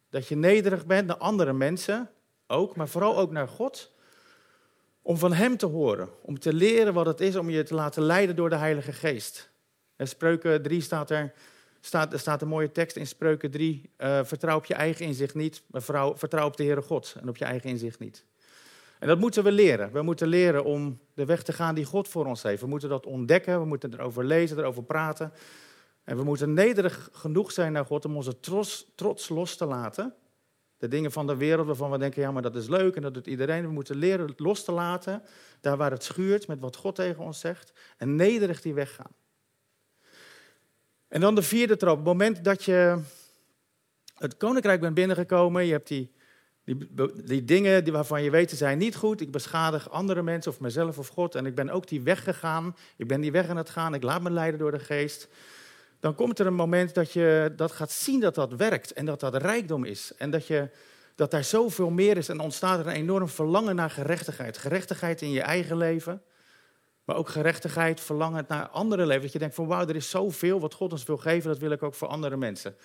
Dat 0.09 0.29
je 0.29 0.37
nederig 0.37 0.87
bent 0.87 1.07
naar 1.07 1.17
andere 1.17 1.53
mensen, 1.53 2.11
ook, 2.47 2.77
maar 2.77 2.89
vooral 2.89 3.19
ook 3.19 3.31
naar 3.31 3.49
God. 3.49 3.93
Om 5.03 5.17
van 5.17 5.33
Hem 5.33 5.57
te 5.57 5.67
horen, 5.67 6.09
om 6.23 6.39
te 6.39 6.53
leren 6.53 6.95
wat 6.95 7.07
het 7.07 7.21
is 7.21 7.37
om 7.37 7.51
je 7.51 7.63
te 7.63 7.75
laten 7.75 8.03
leiden 8.03 8.37
door 8.37 8.51
de 8.51 8.57
Heilige 8.57 8.93
Geest. 8.93 9.51
In 9.97 10.09
Spreuken 10.09 10.63
3 10.63 10.81
staat 10.81 11.11
er, 11.11 11.33
staat, 11.81 12.13
er 12.13 12.19
staat 12.19 12.43
een 12.43 12.49
mooie 12.49 12.73
tekst 12.73 12.97
in 12.97 13.07
Spreuken 13.07 13.51
3. 13.51 13.91
Uh, 13.99 14.19
eh, 14.19 14.25
vertrouw 14.25 14.57
op 14.57 14.65
je 14.65 14.75
eigen 14.75 15.07
inzicht 15.07 15.35
niet, 15.35 15.63
maar 15.67 15.83
vertrouw 16.15 16.47
op 16.47 16.57
de 16.57 16.65
Heere 16.65 16.83
God 16.83 17.17
en 17.21 17.29
op 17.29 17.37
je 17.37 17.45
eigen 17.45 17.71
inzicht 17.71 17.99
niet. 17.99 18.25
En 18.99 19.09
dat 19.09 19.19
moeten 19.19 19.45
we 19.45 19.53
leren. 19.53 19.93
We 19.93 20.03
moeten 20.03 20.29
leren 20.29 20.65
om 20.65 20.99
de 21.15 21.25
weg 21.25 21.43
te 21.43 21.53
gaan 21.53 21.75
die 21.75 21.85
God 21.85 22.09
voor 22.09 22.27
ons 22.27 22.43
heeft. 22.43 22.61
We 22.61 22.67
moeten 22.67 22.89
dat 22.89 23.07
ontdekken, 23.07 23.61
we 23.61 23.67
moeten 23.67 23.93
erover 23.95 24.25
lezen, 24.25 24.59
erover 24.59 24.83
praten. 24.83 25.33
En 26.05 26.17
we 26.17 26.25
moeten 26.25 26.55
nederig 26.55 27.09
genoeg 27.13 27.53
zijn 27.53 27.73
naar 27.73 27.85
God 27.85 28.05
om 28.05 28.17
onze 28.17 28.41
trots, 28.41 28.87
trots 28.95 29.29
los 29.29 29.57
te 29.57 29.65
laten. 29.65 30.15
De 30.79 30.89
dingen 30.89 31.13
van 31.13 31.27
de 31.27 31.37
wereld 31.37 31.67
waarvan 31.67 31.91
we 31.91 31.99
denken, 31.99 32.23
ja, 32.23 32.31
maar 32.31 32.43
dat 32.43 32.57
is 32.57 32.69
leuk 32.69 32.97
en 32.97 33.03
dat 33.03 33.15
doet 33.15 33.27
iedereen. 33.27 33.67
We 33.67 33.73
moeten 33.73 33.97
leren 33.97 34.33
los 34.37 34.65
te 34.65 34.73
laten, 34.73 35.23
daar 35.61 35.77
waar 35.77 35.91
het 35.91 36.05
schuurt 36.05 36.47
met 36.47 36.61
wat 36.61 36.77
God 36.77 36.95
tegen 36.95 37.25
ons 37.25 37.41
zegt. 37.41 37.73
En 37.97 38.17
nederig 38.17 38.61
die 38.61 38.75
weg 38.75 38.95
gaan. 38.95 39.13
En 41.11 41.21
dan 41.21 41.35
de 41.35 41.43
vierde 41.43 41.77
trap. 41.77 41.93
Op 41.93 41.99
het 41.99 42.07
moment 42.07 42.45
dat 42.45 42.65
je 42.65 42.99
het 44.15 44.37
koninkrijk 44.37 44.81
bent 44.81 44.95
binnengekomen, 44.95 45.67
je 45.67 45.73
hebt 45.73 45.89
die, 45.89 46.13
die, 47.25 47.45
dingen 47.45 47.85
die 47.85 47.93
waarvan 47.93 48.23
je 48.23 48.31
weet, 48.31 48.51
ze 48.51 48.57
zijn 48.57 48.79
niet 48.79 48.97
goed. 48.97 49.21
Ik 49.21 49.31
beschadig 49.31 49.91
andere 49.91 50.23
mensen 50.23 50.53
of 50.53 50.61
mezelf 50.61 50.99
of 50.99 51.09
God. 51.09 51.35
En 51.35 51.47
ik 51.47 51.55
ben 51.55 51.71
ook 51.71 51.89
die 51.89 52.03
weg 52.03 52.25
gegaan. 52.25 52.77
Ik 52.97 53.09
ben 53.09 53.21
die 53.21 53.33
weg 53.33 53.49
aan 53.49 53.57
het 53.57 53.71
gaan. 53.71 53.95
Ik 53.95 54.03
laat 54.03 54.23
me 54.23 54.31
leiden 54.31 54.61
door 54.61 54.73
de 54.73 54.79
geest 54.79 55.29
dan 56.01 56.15
komt 56.15 56.39
er 56.39 56.47
een 56.47 56.55
moment 56.55 56.95
dat 56.95 57.13
je 57.13 57.53
dat 57.57 57.73
gaat 57.73 57.91
zien 57.91 58.21
dat 58.21 58.35
dat 58.35 58.53
werkt 58.53 58.93
en 58.93 59.07
dat 59.07 59.21
dat 59.21 59.37
rijkdom 59.37 59.85
is. 59.85 60.13
En 60.17 60.31
dat, 60.31 60.47
je, 60.47 60.71
dat 61.15 61.31
daar 61.31 61.45
zoveel 61.45 61.91
meer 61.91 62.17
is 62.17 62.29
en 62.29 62.41
ontstaat 62.41 62.79
er 62.79 62.87
een 62.87 62.93
enorm 62.93 63.29
verlangen 63.29 63.77
naar 63.77 63.91
gerechtigheid. 63.91 64.59
Gerechtigheid 64.59 65.23
in 65.23 65.31
je 65.31 65.43
eigen 65.43 65.77
leven, 65.77 66.23
maar 67.11 67.19
ook 67.19 67.29
gerechtigheid, 67.29 68.01
verlangen 68.01 68.45
naar 68.49 68.69
andere 68.69 69.07
leven. 69.07 69.23
Dat 69.23 69.33
je 69.33 69.39
denkt 69.39 69.55
van 69.55 69.67
wauw, 69.67 69.87
er 69.87 69.97
is 69.97 70.11
zoveel 70.11 70.61
wat 70.61 70.75
God 70.75 70.93
ons 70.93 71.05
wil 71.05 71.17
geven, 71.17 71.51
dat 71.51 71.59
wil 71.59 71.71
ik 71.71 71.83
ook 71.83 71.95
voor 71.95 72.09
andere 72.09 72.37
mensen. 72.37 72.77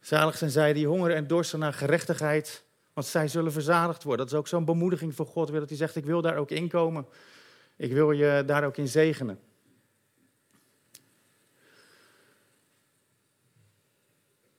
Zalig 0.00 0.36
zijn 0.36 0.50
zij 0.50 0.72
die 0.72 0.86
hongeren 0.86 1.16
en 1.16 1.26
dorsten 1.26 1.58
naar 1.58 1.72
gerechtigheid, 1.72 2.64
want 2.92 3.06
zij 3.06 3.28
zullen 3.28 3.52
verzadigd 3.52 4.02
worden. 4.02 4.24
Dat 4.24 4.34
is 4.34 4.40
ook 4.40 4.48
zo'n 4.48 4.64
bemoediging 4.64 5.14
voor 5.14 5.26
God, 5.26 5.52
dat 5.52 5.68
hij 5.68 5.78
zegt 5.78 5.96
ik 5.96 6.04
wil 6.04 6.20
daar 6.20 6.36
ook 6.36 6.50
in 6.50 6.68
komen. 6.68 7.06
Ik 7.76 7.92
wil 7.92 8.10
je 8.10 8.42
daar 8.46 8.64
ook 8.64 8.76
in 8.76 8.88
zegenen. 8.88 9.38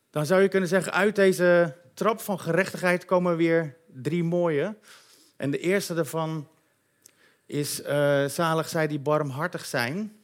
Dan 0.09 0.25
zou 0.25 0.41
je 0.41 0.47
kunnen 0.47 0.69
zeggen, 0.69 0.93
uit 0.93 1.15
deze 1.15 1.75
trap 1.93 2.19
van 2.19 2.39
gerechtigheid 2.39 3.05
komen 3.05 3.37
weer 3.37 3.77
drie 3.87 4.23
mooie. 4.23 4.75
En 5.37 5.51
de 5.51 5.59
eerste 5.59 5.93
daarvan 5.93 6.47
is, 7.47 7.81
uh, 7.81 8.25
zalig 8.25 8.69
zij 8.69 8.87
die 8.87 8.99
barmhartig 8.99 9.65
zijn. 9.65 10.15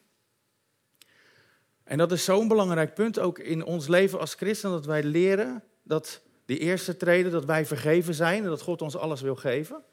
En 1.83 1.97
dat 1.97 2.11
is 2.11 2.23
zo'n 2.23 2.47
belangrijk 2.47 2.93
punt 2.93 3.19
ook 3.19 3.39
in 3.39 3.63
ons 3.65 3.87
leven 3.87 4.19
als 4.19 4.33
christen, 4.33 4.69
dat 4.69 4.85
wij 4.85 5.03
leren 5.03 5.63
dat 5.83 6.21
die 6.45 6.59
eerste 6.59 6.97
treden, 6.97 7.31
dat 7.31 7.45
wij 7.45 7.65
vergeven 7.65 8.13
zijn 8.13 8.43
en 8.43 8.49
dat 8.49 8.61
God 8.61 8.81
ons 8.81 8.97
alles 8.97 9.21
wil 9.21 9.35
geven. 9.35 9.83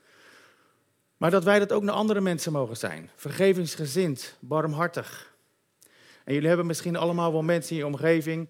Maar 1.16 1.30
dat 1.30 1.44
wij 1.44 1.58
dat 1.58 1.72
ook 1.72 1.82
naar 1.82 1.94
andere 1.94 2.20
mensen 2.20 2.52
mogen 2.52 2.76
zijn. 2.76 3.10
Vergevingsgezind, 3.16 4.36
barmhartig. 4.40 5.34
En 6.24 6.34
jullie 6.34 6.48
hebben 6.48 6.66
misschien 6.66 6.96
allemaal 6.96 7.32
wel 7.32 7.42
mensen 7.42 7.72
in 7.72 7.76
je 7.78 7.86
omgeving 7.86 8.48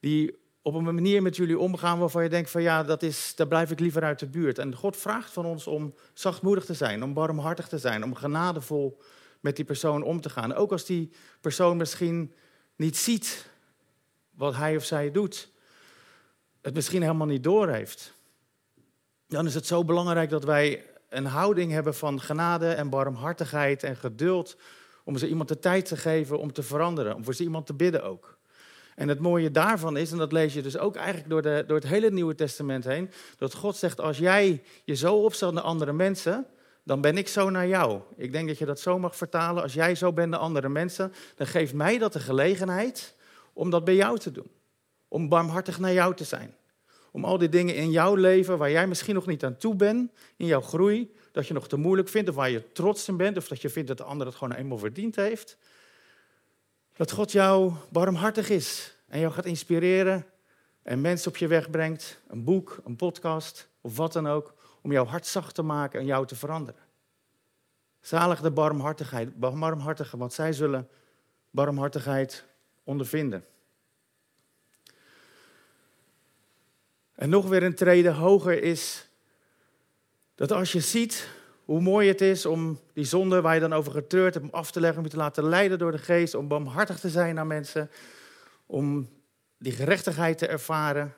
die 0.00 0.41
op 0.62 0.74
een 0.74 0.94
manier 0.94 1.22
met 1.22 1.36
jullie 1.36 1.58
omgaan 1.58 1.98
waarvan 1.98 2.22
je 2.22 2.28
denkt 2.28 2.50
van 2.50 2.62
ja, 2.62 2.82
dat 2.82 3.02
is, 3.02 3.34
daar 3.36 3.46
blijf 3.46 3.70
ik 3.70 3.80
liever 3.80 4.02
uit 4.02 4.18
de 4.18 4.26
buurt. 4.26 4.58
En 4.58 4.74
God 4.74 4.96
vraagt 4.96 5.32
van 5.32 5.44
ons 5.44 5.66
om 5.66 5.94
zachtmoedig 6.14 6.64
te 6.64 6.74
zijn, 6.74 7.02
om 7.02 7.14
barmhartig 7.14 7.68
te 7.68 7.78
zijn, 7.78 8.04
om 8.04 8.14
genadevol 8.14 8.98
met 9.40 9.56
die 9.56 9.64
persoon 9.64 10.02
om 10.02 10.20
te 10.20 10.30
gaan. 10.30 10.54
Ook 10.54 10.72
als 10.72 10.84
die 10.84 11.10
persoon 11.40 11.76
misschien 11.76 12.32
niet 12.76 12.96
ziet 12.96 13.46
wat 14.30 14.56
hij 14.56 14.76
of 14.76 14.84
zij 14.84 15.10
doet, 15.10 15.50
het 16.60 16.74
misschien 16.74 17.02
helemaal 17.02 17.26
niet 17.26 17.42
doorheeft, 17.44 18.14
dan 19.26 19.46
is 19.46 19.54
het 19.54 19.66
zo 19.66 19.84
belangrijk 19.84 20.30
dat 20.30 20.44
wij 20.44 20.84
een 21.08 21.26
houding 21.26 21.72
hebben 21.72 21.94
van 21.94 22.20
genade 22.20 22.72
en 22.72 22.90
barmhartigheid 22.90 23.82
en 23.82 23.96
geduld 23.96 24.56
om 25.04 25.16
ze 25.16 25.28
iemand 25.28 25.48
de 25.48 25.58
tijd 25.58 25.86
te 25.86 25.96
geven 25.96 26.38
om 26.38 26.52
te 26.52 26.62
veranderen, 26.62 27.14
om 27.14 27.24
voor 27.24 27.34
ze 27.34 27.42
iemand 27.42 27.66
te 27.66 27.74
bidden 27.74 28.04
ook. 28.04 28.38
En 28.94 29.08
het 29.08 29.18
mooie 29.18 29.50
daarvan 29.50 29.96
is, 29.96 30.12
en 30.12 30.18
dat 30.18 30.32
lees 30.32 30.54
je 30.54 30.62
dus 30.62 30.78
ook 30.78 30.96
eigenlijk 30.96 31.28
door, 31.28 31.42
de, 31.42 31.64
door 31.66 31.76
het 31.76 31.86
hele 31.86 32.10
Nieuwe 32.10 32.34
Testament 32.34 32.84
heen, 32.84 33.10
dat 33.38 33.54
God 33.54 33.76
zegt, 33.76 34.00
als 34.00 34.18
jij 34.18 34.62
je 34.84 34.94
zo 34.94 35.14
opstelt 35.14 35.54
naar 35.54 35.62
andere 35.62 35.92
mensen, 35.92 36.46
dan 36.82 37.00
ben 37.00 37.16
ik 37.16 37.28
zo 37.28 37.50
naar 37.50 37.66
jou. 37.66 38.00
Ik 38.16 38.32
denk 38.32 38.48
dat 38.48 38.58
je 38.58 38.64
dat 38.64 38.80
zo 38.80 38.98
mag 38.98 39.16
vertalen. 39.16 39.62
Als 39.62 39.74
jij 39.74 39.94
zo 39.94 40.12
bent 40.12 40.30
naar 40.30 40.40
andere 40.40 40.68
mensen, 40.68 41.12
dan 41.36 41.46
geeft 41.46 41.74
mij 41.74 41.98
dat 41.98 42.12
de 42.12 42.20
gelegenheid 42.20 43.14
om 43.52 43.70
dat 43.70 43.84
bij 43.84 43.94
jou 43.94 44.18
te 44.18 44.30
doen. 44.30 44.50
Om 45.08 45.28
barmhartig 45.28 45.78
naar 45.78 45.92
jou 45.92 46.14
te 46.14 46.24
zijn. 46.24 46.54
Om 47.10 47.24
al 47.24 47.38
die 47.38 47.48
dingen 47.48 47.74
in 47.74 47.90
jouw 47.90 48.14
leven 48.14 48.58
waar 48.58 48.70
jij 48.70 48.86
misschien 48.86 49.14
nog 49.14 49.26
niet 49.26 49.44
aan 49.44 49.56
toe 49.56 49.74
bent, 49.74 50.12
in 50.36 50.46
jouw 50.46 50.60
groei, 50.60 51.12
dat 51.32 51.46
je 51.46 51.54
nog 51.54 51.68
te 51.68 51.76
moeilijk 51.76 52.08
vindt 52.08 52.28
of 52.28 52.34
waar 52.34 52.50
je 52.50 52.72
trots 52.72 53.08
in 53.08 53.16
bent 53.16 53.36
of 53.36 53.48
dat 53.48 53.62
je 53.62 53.68
vindt 53.68 53.88
dat 53.88 53.96
de 53.96 54.04
ander 54.04 54.26
het 54.26 54.36
gewoon 54.36 54.54
eenmaal 54.54 54.78
verdiend 54.78 55.16
heeft. 55.16 55.56
Dat 56.92 57.10
God 57.10 57.32
jou 57.32 57.72
barmhartig 57.90 58.48
is 58.48 58.96
en 59.08 59.20
jou 59.20 59.32
gaat 59.32 59.44
inspireren 59.44 60.26
en 60.82 61.00
mensen 61.00 61.30
op 61.30 61.36
je 61.36 61.46
weg 61.46 61.70
brengt, 61.70 62.20
een 62.28 62.44
boek, 62.44 62.80
een 62.84 62.96
podcast 62.96 63.68
of 63.80 63.96
wat 63.96 64.12
dan 64.12 64.26
ook, 64.26 64.54
om 64.82 64.92
jouw 64.92 65.04
hart 65.04 65.26
zacht 65.26 65.54
te 65.54 65.62
maken 65.62 66.00
en 66.00 66.06
jou 66.06 66.26
te 66.26 66.36
veranderen. 66.36 66.80
Zalig 68.00 68.40
de 68.40 68.50
barmhartigheid, 68.50 69.38
barmhartigen, 69.38 70.18
want 70.18 70.32
zij 70.32 70.52
zullen 70.52 70.88
barmhartigheid 71.50 72.44
ondervinden. 72.84 73.44
En 77.14 77.28
nog 77.28 77.48
weer 77.48 77.62
een 77.62 77.74
trede 77.74 78.10
hoger 78.10 78.62
is 78.62 79.08
dat 80.34 80.52
als 80.52 80.72
je 80.72 80.80
ziet 80.80 81.28
hoe 81.64 81.80
mooi 81.80 82.08
het 82.08 82.20
is 82.20 82.46
om 82.46 82.78
die 82.92 83.04
zonde 83.04 83.40
waar 83.40 83.54
je 83.54 83.60
dan 83.60 83.72
over 83.72 83.92
getreurd 83.92 84.34
hebt, 84.34 84.46
om 84.46 84.54
af 84.54 84.70
te 84.70 84.80
leggen, 84.80 84.98
om 84.98 85.04
je 85.04 85.10
te 85.10 85.16
laten 85.16 85.44
leiden 85.44 85.78
door 85.78 85.92
de 85.92 85.98
geest, 85.98 86.34
om 86.34 86.48
barmhartig 86.48 87.00
te 87.00 87.08
zijn 87.08 87.34
naar 87.34 87.46
mensen, 87.46 87.90
om 88.66 89.08
die 89.58 89.72
gerechtigheid 89.72 90.38
te 90.38 90.46
ervaren. 90.46 91.14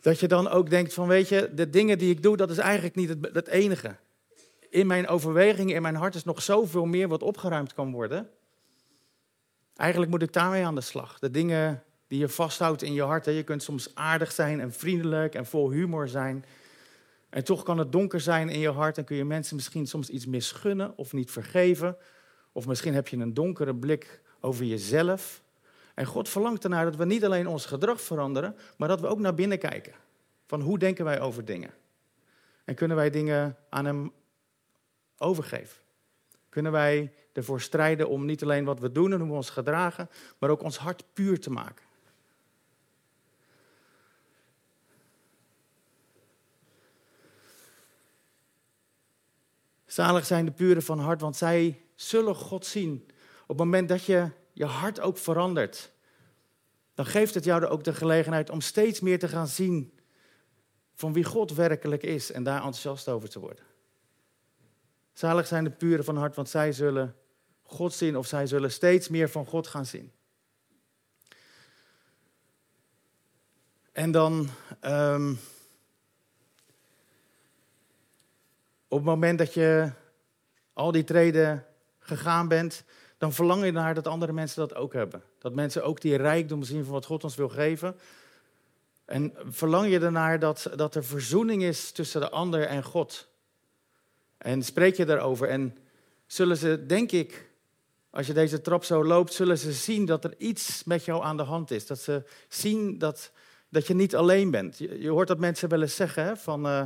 Dat 0.00 0.20
je 0.20 0.28
dan 0.28 0.48
ook 0.48 0.70
denkt 0.70 0.94
van, 0.94 1.08
weet 1.08 1.28
je, 1.28 1.50
de 1.54 1.70
dingen 1.70 1.98
die 1.98 2.10
ik 2.10 2.22
doe, 2.22 2.36
dat 2.36 2.50
is 2.50 2.58
eigenlijk 2.58 2.94
niet 2.94 3.08
het, 3.08 3.28
het 3.32 3.48
enige. 3.48 3.96
In 4.70 4.86
mijn 4.86 5.08
overwegingen, 5.08 5.74
in 5.74 5.82
mijn 5.82 5.94
hart 5.94 6.14
is 6.14 6.24
nog 6.24 6.42
zoveel 6.42 6.84
meer 6.84 7.08
wat 7.08 7.22
opgeruimd 7.22 7.74
kan 7.74 7.92
worden. 7.92 8.30
Eigenlijk 9.76 10.10
moet 10.10 10.22
ik 10.22 10.32
daarmee 10.32 10.66
aan 10.66 10.74
de 10.74 10.80
slag. 10.80 11.18
De 11.18 11.30
dingen 11.30 11.82
die 12.06 12.18
je 12.18 12.28
vasthoudt 12.28 12.82
in 12.82 12.92
je 12.92 13.02
hart. 13.02 13.24
Hè. 13.24 13.30
Je 13.30 13.42
kunt 13.42 13.62
soms 13.62 13.94
aardig 13.94 14.32
zijn 14.32 14.60
en 14.60 14.72
vriendelijk 14.72 15.34
en 15.34 15.46
vol 15.46 15.70
humor 15.70 16.08
zijn. 16.08 16.44
En 17.32 17.44
toch 17.44 17.62
kan 17.62 17.78
het 17.78 17.92
donker 17.92 18.20
zijn 18.20 18.48
in 18.48 18.58
je 18.58 18.70
hart 18.70 18.98
en 18.98 19.04
kun 19.04 19.16
je 19.16 19.24
mensen 19.24 19.56
misschien 19.56 19.86
soms 19.86 20.08
iets 20.08 20.26
misgunnen 20.26 20.96
of 20.96 21.12
niet 21.12 21.30
vergeven. 21.30 21.96
Of 22.52 22.66
misschien 22.66 22.94
heb 22.94 23.08
je 23.08 23.16
een 23.16 23.34
donkere 23.34 23.74
blik 23.74 24.20
over 24.40 24.64
jezelf. 24.64 25.42
En 25.94 26.06
God 26.06 26.28
verlangt 26.28 26.64
ernaar 26.64 26.84
dat 26.84 26.96
we 26.96 27.04
niet 27.04 27.24
alleen 27.24 27.46
ons 27.46 27.66
gedrag 27.66 28.00
veranderen, 28.00 28.56
maar 28.76 28.88
dat 28.88 29.00
we 29.00 29.06
ook 29.06 29.18
naar 29.18 29.34
binnen 29.34 29.58
kijken. 29.58 29.92
Van 30.46 30.60
hoe 30.60 30.78
denken 30.78 31.04
wij 31.04 31.20
over 31.20 31.44
dingen? 31.44 31.70
En 32.64 32.74
kunnen 32.74 32.96
wij 32.96 33.10
dingen 33.10 33.56
aan 33.68 33.84
Hem 33.84 34.12
overgeven? 35.18 35.82
Kunnen 36.48 36.72
wij 36.72 37.12
ervoor 37.32 37.60
strijden 37.60 38.08
om 38.08 38.24
niet 38.24 38.42
alleen 38.42 38.64
wat 38.64 38.80
we 38.80 38.92
doen 38.92 39.12
en 39.12 39.18
hoe 39.18 39.28
we 39.28 39.34
ons 39.34 39.50
gedragen, 39.50 40.10
maar 40.38 40.50
ook 40.50 40.62
ons 40.62 40.78
hart 40.78 41.04
puur 41.12 41.40
te 41.40 41.50
maken? 41.50 41.84
Zalig 49.92 50.26
zijn 50.26 50.44
de 50.44 50.52
puren 50.52 50.82
van 50.82 50.98
hart, 50.98 51.20
want 51.20 51.36
zij 51.36 51.82
zullen 51.94 52.34
God 52.34 52.66
zien. 52.66 53.06
Op 53.42 53.48
het 53.48 53.56
moment 53.56 53.88
dat 53.88 54.04
je 54.04 54.30
je 54.52 54.64
hart 54.64 55.00
ook 55.00 55.18
verandert, 55.18 55.92
dan 56.94 57.06
geeft 57.06 57.34
het 57.34 57.44
jou 57.44 57.66
ook 57.66 57.84
de 57.84 57.94
gelegenheid 57.94 58.50
om 58.50 58.60
steeds 58.60 59.00
meer 59.00 59.18
te 59.18 59.28
gaan 59.28 59.48
zien 59.48 59.98
van 60.94 61.12
wie 61.12 61.24
God 61.24 61.54
werkelijk 61.54 62.02
is 62.02 62.32
en 62.32 62.42
daar 62.42 62.56
enthousiast 62.56 63.08
over 63.08 63.28
te 63.28 63.38
worden. 63.38 63.64
Zalig 65.12 65.46
zijn 65.46 65.64
de 65.64 65.70
puren 65.70 66.04
van 66.04 66.16
hart, 66.16 66.36
want 66.36 66.48
zij 66.48 66.72
zullen 66.72 67.16
God 67.62 67.92
zien 67.92 68.16
of 68.16 68.26
zij 68.26 68.46
zullen 68.46 68.72
steeds 68.72 69.08
meer 69.08 69.30
van 69.30 69.46
God 69.46 69.66
gaan 69.66 69.86
zien. 69.86 70.12
En 73.92 74.10
dan 74.10 74.48
um, 74.84 75.38
Op 78.92 78.98
het 78.98 79.06
moment 79.06 79.38
dat 79.38 79.54
je 79.54 79.90
al 80.72 80.92
die 80.92 81.04
treden 81.04 81.64
gegaan 81.98 82.48
bent, 82.48 82.84
dan 83.18 83.32
verlang 83.32 83.64
je 83.64 83.72
naar 83.72 83.94
dat 83.94 84.06
andere 84.06 84.32
mensen 84.32 84.68
dat 84.68 84.74
ook 84.74 84.92
hebben. 84.92 85.22
Dat 85.38 85.54
mensen 85.54 85.84
ook 85.84 86.00
die 86.00 86.16
rijkdom 86.16 86.62
zien 86.62 86.84
van 86.84 86.92
wat 86.92 87.04
God 87.04 87.24
ons 87.24 87.34
wil 87.34 87.48
geven. 87.48 87.96
En 89.04 89.34
verlang 89.44 89.90
je 89.90 90.00
ernaar 90.00 90.38
dat, 90.38 90.70
dat 90.76 90.94
er 90.94 91.04
verzoening 91.04 91.62
is 91.62 91.92
tussen 91.92 92.20
de 92.20 92.30
ander 92.30 92.66
en 92.66 92.84
God. 92.84 93.28
En 94.38 94.62
spreek 94.62 94.96
je 94.96 95.04
daarover. 95.04 95.48
En 95.48 95.76
zullen 96.26 96.56
ze, 96.56 96.86
denk 96.86 97.12
ik, 97.12 97.50
als 98.10 98.26
je 98.26 98.32
deze 98.32 98.60
trap 98.60 98.84
zo 98.84 99.04
loopt, 99.04 99.32
zullen 99.32 99.58
ze 99.58 99.72
zien 99.72 100.04
dat 100.04 100.24
er 100.24 100.34
iets 100.38 100.84
met 100.84 101.04
jou 101.04 101.22
aan 101.22 101.36
de 101.36 101.42
hand 101.42 101.70
is. 101.70 101.86
Dat 101.86 101.98
ze 101.98 102.22
zien 102.48 102.98
dat, 102.98 103.30
dat 103.68 103.86
je 103.86 103.94
niet 103.94 104.16
alleen 104.16 104.50
bent. 104.50 104.78
Je, 104.78 105.08
hoort 105.08 105.28
dat 105.28 105.38
mensen 105.38 105.68
wel 105.68 105.82
eens 105.82 105.96
zeggen 105.96 106.24
hè, 106.24 106.36
van... 106.36 106.66
Uh, 106.66 106.82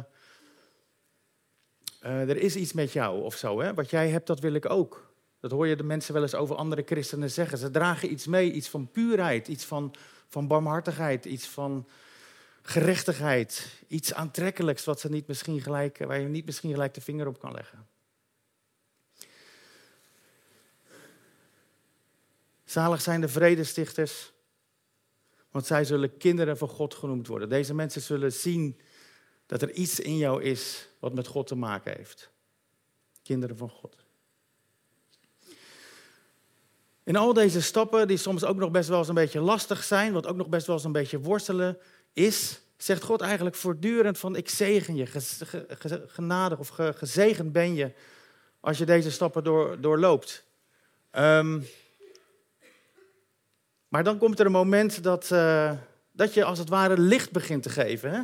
uh, 2.03 2.29
er 2.29 2.37
is 2.37 2.57
iets 2.57 2.73
met 2.73 2.93
jou 2.93 3.23
of 3.23 3.37
zo. 3.37 3.61
Hè? 3.61 3.75
Wat 3.75 3.91
jij 3.91 4.09
hebt, 4.09 4.27
dat 4.27 4.41
wil 4.41 4.55
ik 4.55 4.71
ook. 4.71 5.15
Dat 5.41 5.51
hoor 5.51 5.67
je 5.67 5.77
de 5.77 5.83
mensen 5.83 6.15
wel 6.15 6.23
eens 6.23 6.35
over 6.35 6.57
andere 6.57 6.83
christenen 6.87 7.31
zeggen. 7.31 7.59
Ze 7.59 7.71
dragen 7.71 8.13
iets 8.13 8.27
mee, 8.27 8.53
iets 8.53 8.69
van 8.69 8.91
puurheid, 8.91 9.49
iets 9.49 9.65
van, 9.65 9.95
van 10.29 10.47
barmhartigheid, 10.47 11.25
iets 11.25 11.47
van 11.47 11.89
gerechtigheid. 12.63 13.81
Iets 13.89 14.15
aantrekkelijks 14.15 14.85
wat 14.85 15.01
ze 15.01 15.09
niet 15.09 15.27
misschien 15.27 15.61
gelijk, 15.61 15.99
waar 15.99 16.21
je 16.21 16.29
niet 16.29 16.47
misschien 16.47 16.73
gelijk 16.73 16.95
de 16.95 17.01
vinger 17.01 17.27
op 17.27 17.39
kan 17.39 17.53
leggen. 17.53 17.87
Zalig 22.65 23.01
zijn 23.01 23.21
de 23.21 23.29
vredestichters, 23.29 24.33
want 25.51 25.67
zij 25.67 25.85
zullen 25.85 26.17
kinderen 26.17 26.59
van 26.59 26.69
God 26.69 26.95
genoemd 26.95 27.27
worden. 27.27 27.49
Deze 27.49 27.75
mensen 27.75 28.03
zullen 28.03 28.33
zien 28.33 28.81
dat 29.47 29.63
er 29.63 29.73
iets 29.73 30.01
in 30.01 30.17
jou 30.17 30.43
is 30.43 30.89
wat 30.99 31.15
met 31.15 31.27
God 31.27 31.47
te 31.47 31.55
maken 31.55 31.97
heeft. 31.97 32.31
Kinderen 33.23 33.57
van 33.57 33.71
God. 33.71 33.97
In 37.05 37.17
al 37.17 37.33
deze 37.33 37.63
stappen, 37.63 38.09
die 38.09 38.17
soms 38.17 38.45
ook 38.45 38.57
nog 38.57 38.71
best 38.71 38.89
wel 38.89 38.99
eens 38.99 39.09
een 39.09 39.15
beetje 39.15 39.41
lastig 39.41 39.85
zijn, 39.85 40.13
wat 40.13 40.27
ook 40.27 40.37
nog 40.37 40.49
best 40.49 40.67
wel 40.67 40.77
eens 40.77 40.85
een 40.85 40.93
beetje 40.93 41.21
worstelen 41.21 41.79
is, 42.13 42.61
zegt 42.77 43.03
God 43.03 43.21
eigenlijk 43.21 43.57
voortdurend 43.57 44.19
van 44.19 44.37
ik 44.37 44.49
zegen 44.49 44.97
je, 44.97 45.07
genadig 46.07 46.59
of 46.59 46.69
gezegend 46.77 47.53
ben 47.53 47.75
je 47.75 47.93
als 48.61 48.79
je 48.79 48.87
deze 48.87 49.11
stappen 49.11 49.45
door, 49.45 49.81
doorloopt. 49.81 50.45
Um, 51.13 51.67
maar 53.89 54.05
dan 54.05 54.19
komt 54.19 54.39
er 54.39 54.47
een 54.47 54.53
moment 54.53 55.03
dat, 55.03 55.31
uh, 55.31 55.73
dat 56.13 56.35
je 56.35 56.45
als 56.45 56.59
het 56.59 56.69
ware 56.69 56.99
licht 56.99 57.31
begint 57.31 57.63
te 57.63 57.71
geven. 57.71 58.11
Hè? 58.11 58.23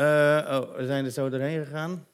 Uh, 0.00 0.06
oh, 0.06 0.76
we 0.76 0.86
zijn 0.86 1.04
er 1.04 1.10
zo 1.10 1.28
doorheen 1.28 1.64
gegaan. 1.64 2.06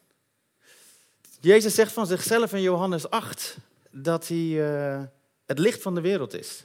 Jezus 1.39 1.75
zegt 1.75 1.91
van 1.91 2.07
zichzelf 2.07 2.53
in 2.53 2.61
Johannes 2.61 3.09
8 3.09 3.57
dat 3.91 4.27
hij 4.27 4.37
uh, 4.37 5.03
het 5.45 5.59
licht 5.59 5.81
van 5.81 5.95
de 5.95 6.01
wereld 6.01 6.33
is. 6.33 6.63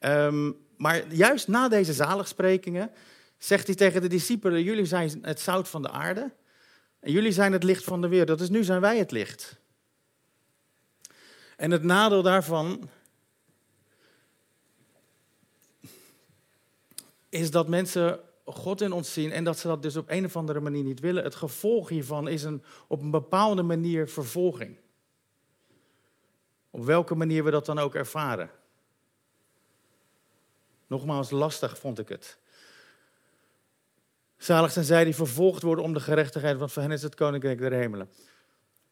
Um, 0.00 0.56
maar 0.76 1.12
juist 1.12 1.48
na 1.48 1.68
deze 1.68 1.92
zaligsprekingen 1.92 2.90
zegt 3.38 3.66
hij 3.66 3.76
tegen 3.76 4.00
de 4.00 4.08
discipelen: 4.08 4.62
Jullie 4.62 4.86
zijn 4.86 5.18
het 5.22 5.40
zout 5.40 5.68
van 5.68 5.82
de 5.82 5.90
aarde. 5.90 6.32
En 7.00 7.12
jullie 7.12 7.32
zijn 7.32 7.52
het 7.52 7.62
licht 7.62 7.84
van 7.84 8.00
de 8.00 8.08
wereld. 8.08 8.38
Dus 8.38 8.48
nu 8.48 8.64
zijn 8.64 8.80
wij 8.80 8.98
het 8.98 9.10
licht. 9.10 9.56
En 11.56 11.70
het 11.70 11.82
nadeel 11.82 12.22
daarvan 12.22 12.88
is 17.28 17.50
dat 17.50 17.68
mensen 17.68 18.20
God 18.44 18.80
in 18.80 18.92
ons 18.92 19.12
zien 19.12 19.32
en 19.32 19.44
dat 19.44 19.58
ze 19.58 19.66
dat 19.66 19.82
dus 19.82 19.96
op 19.96 20.10
een 20.10 20.24
of 20.24 20.36
andere 20.36 20.60
manier 20.60 20.82
niet 20.82 21.00
willen. 21.00 21.24
Het 21.24 21.34
gevolg 21.34 21.88
hiervan 21.88 22.28
is 22.28 22.42
een, 22.42 22.62
op 22.88 23.00
een 23.00 23.10
bepaalde 23.10 23.62
manier 23.62 24.08
vervolging. 24.08 24.78
Op 26.70 26.84
welke 26.84 27.14
manier 27.14 27.44
we 27.44 27.50
dat 27.50 27.66
dan 27.66 27.78
ook 27.78 27.94
ervaren. 27.94 28.50
Nogmaals, 30.86 31.30
lastig 31.30 31.78
vond 31.78 31.98
ik 31.98 32.08
het. 32.08 32.38
Zalig 34.36 34.72
zijn 34.72 34.84
zij 34.84 35.04
die 35.04 35.14
vervolgd 35.14 35.62
worden 35.62 35.84
om 35.84 35.92
de 35.92 36.00
gerechtigheid, 36.00 36.58
want 36.58 36.72
voor 36.72 36.82
hen 36.82 36.90
is 36.90 37.02
het 37.02 37.14
koninkrijk 37.14 37.58
der 37.58 37.72
hemelen. 37.72 38.08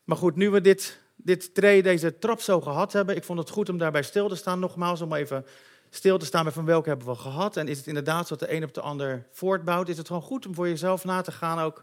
Maar 0.05 0.17
goed, 0.17 0.37
nu 0.37 0.51
we 0.51 0.61
dit 0.61 1.01
dit 1.17 1.55
deze 1.55 2.19
trap 2.19 2.41
zo 2.41 2.61
gehad 2.61 2.93
hebben. 2.93 3.17
Ik 3.17 3.25
vond 3.25 3.39
het 3.39 3.51
goed 3.51 3.69
om 3.69 3.79
daarbij 3.79 4.03
stil 4.03 4.29
te 4.29 4.37
staan, 4.37 4.59
nogmaals, 4.59 5.01
om 5.01 5.13
even 5.13 5.47
stil 5.95 6.19
te 6.19 6.27
staan 6.27 6.45
bij 6.45 6.53
van 6.53 6.65
welke 6.65 6.89
hebben 6.89 7.07
we 7.07 7.15
gehad. 7.15 7.57
En 7.57 7.69
is 7.69 7.79
het 7.79 7.87
inderdaad 7.87 8.27
zo 8.27 8.37
dat 8.37 8.49
de 8.49 8.55
een 8.55 8.65
op 8.65 8.75
de 8.75 8.81
ander 8.81 9.27
voortbouwt? 9.31 9.89
Is 9.89 9.97
het 9.97 10.07
gewoon 10.07 10.23
goed 10.23 10.47
om 10.47 10.55
voor 10.55 10.69
jezelf 10.69 11.05
na 11.05 11.21
te 11.21 11.33
gaan 11.33 11.59
ook, 11.59 11.83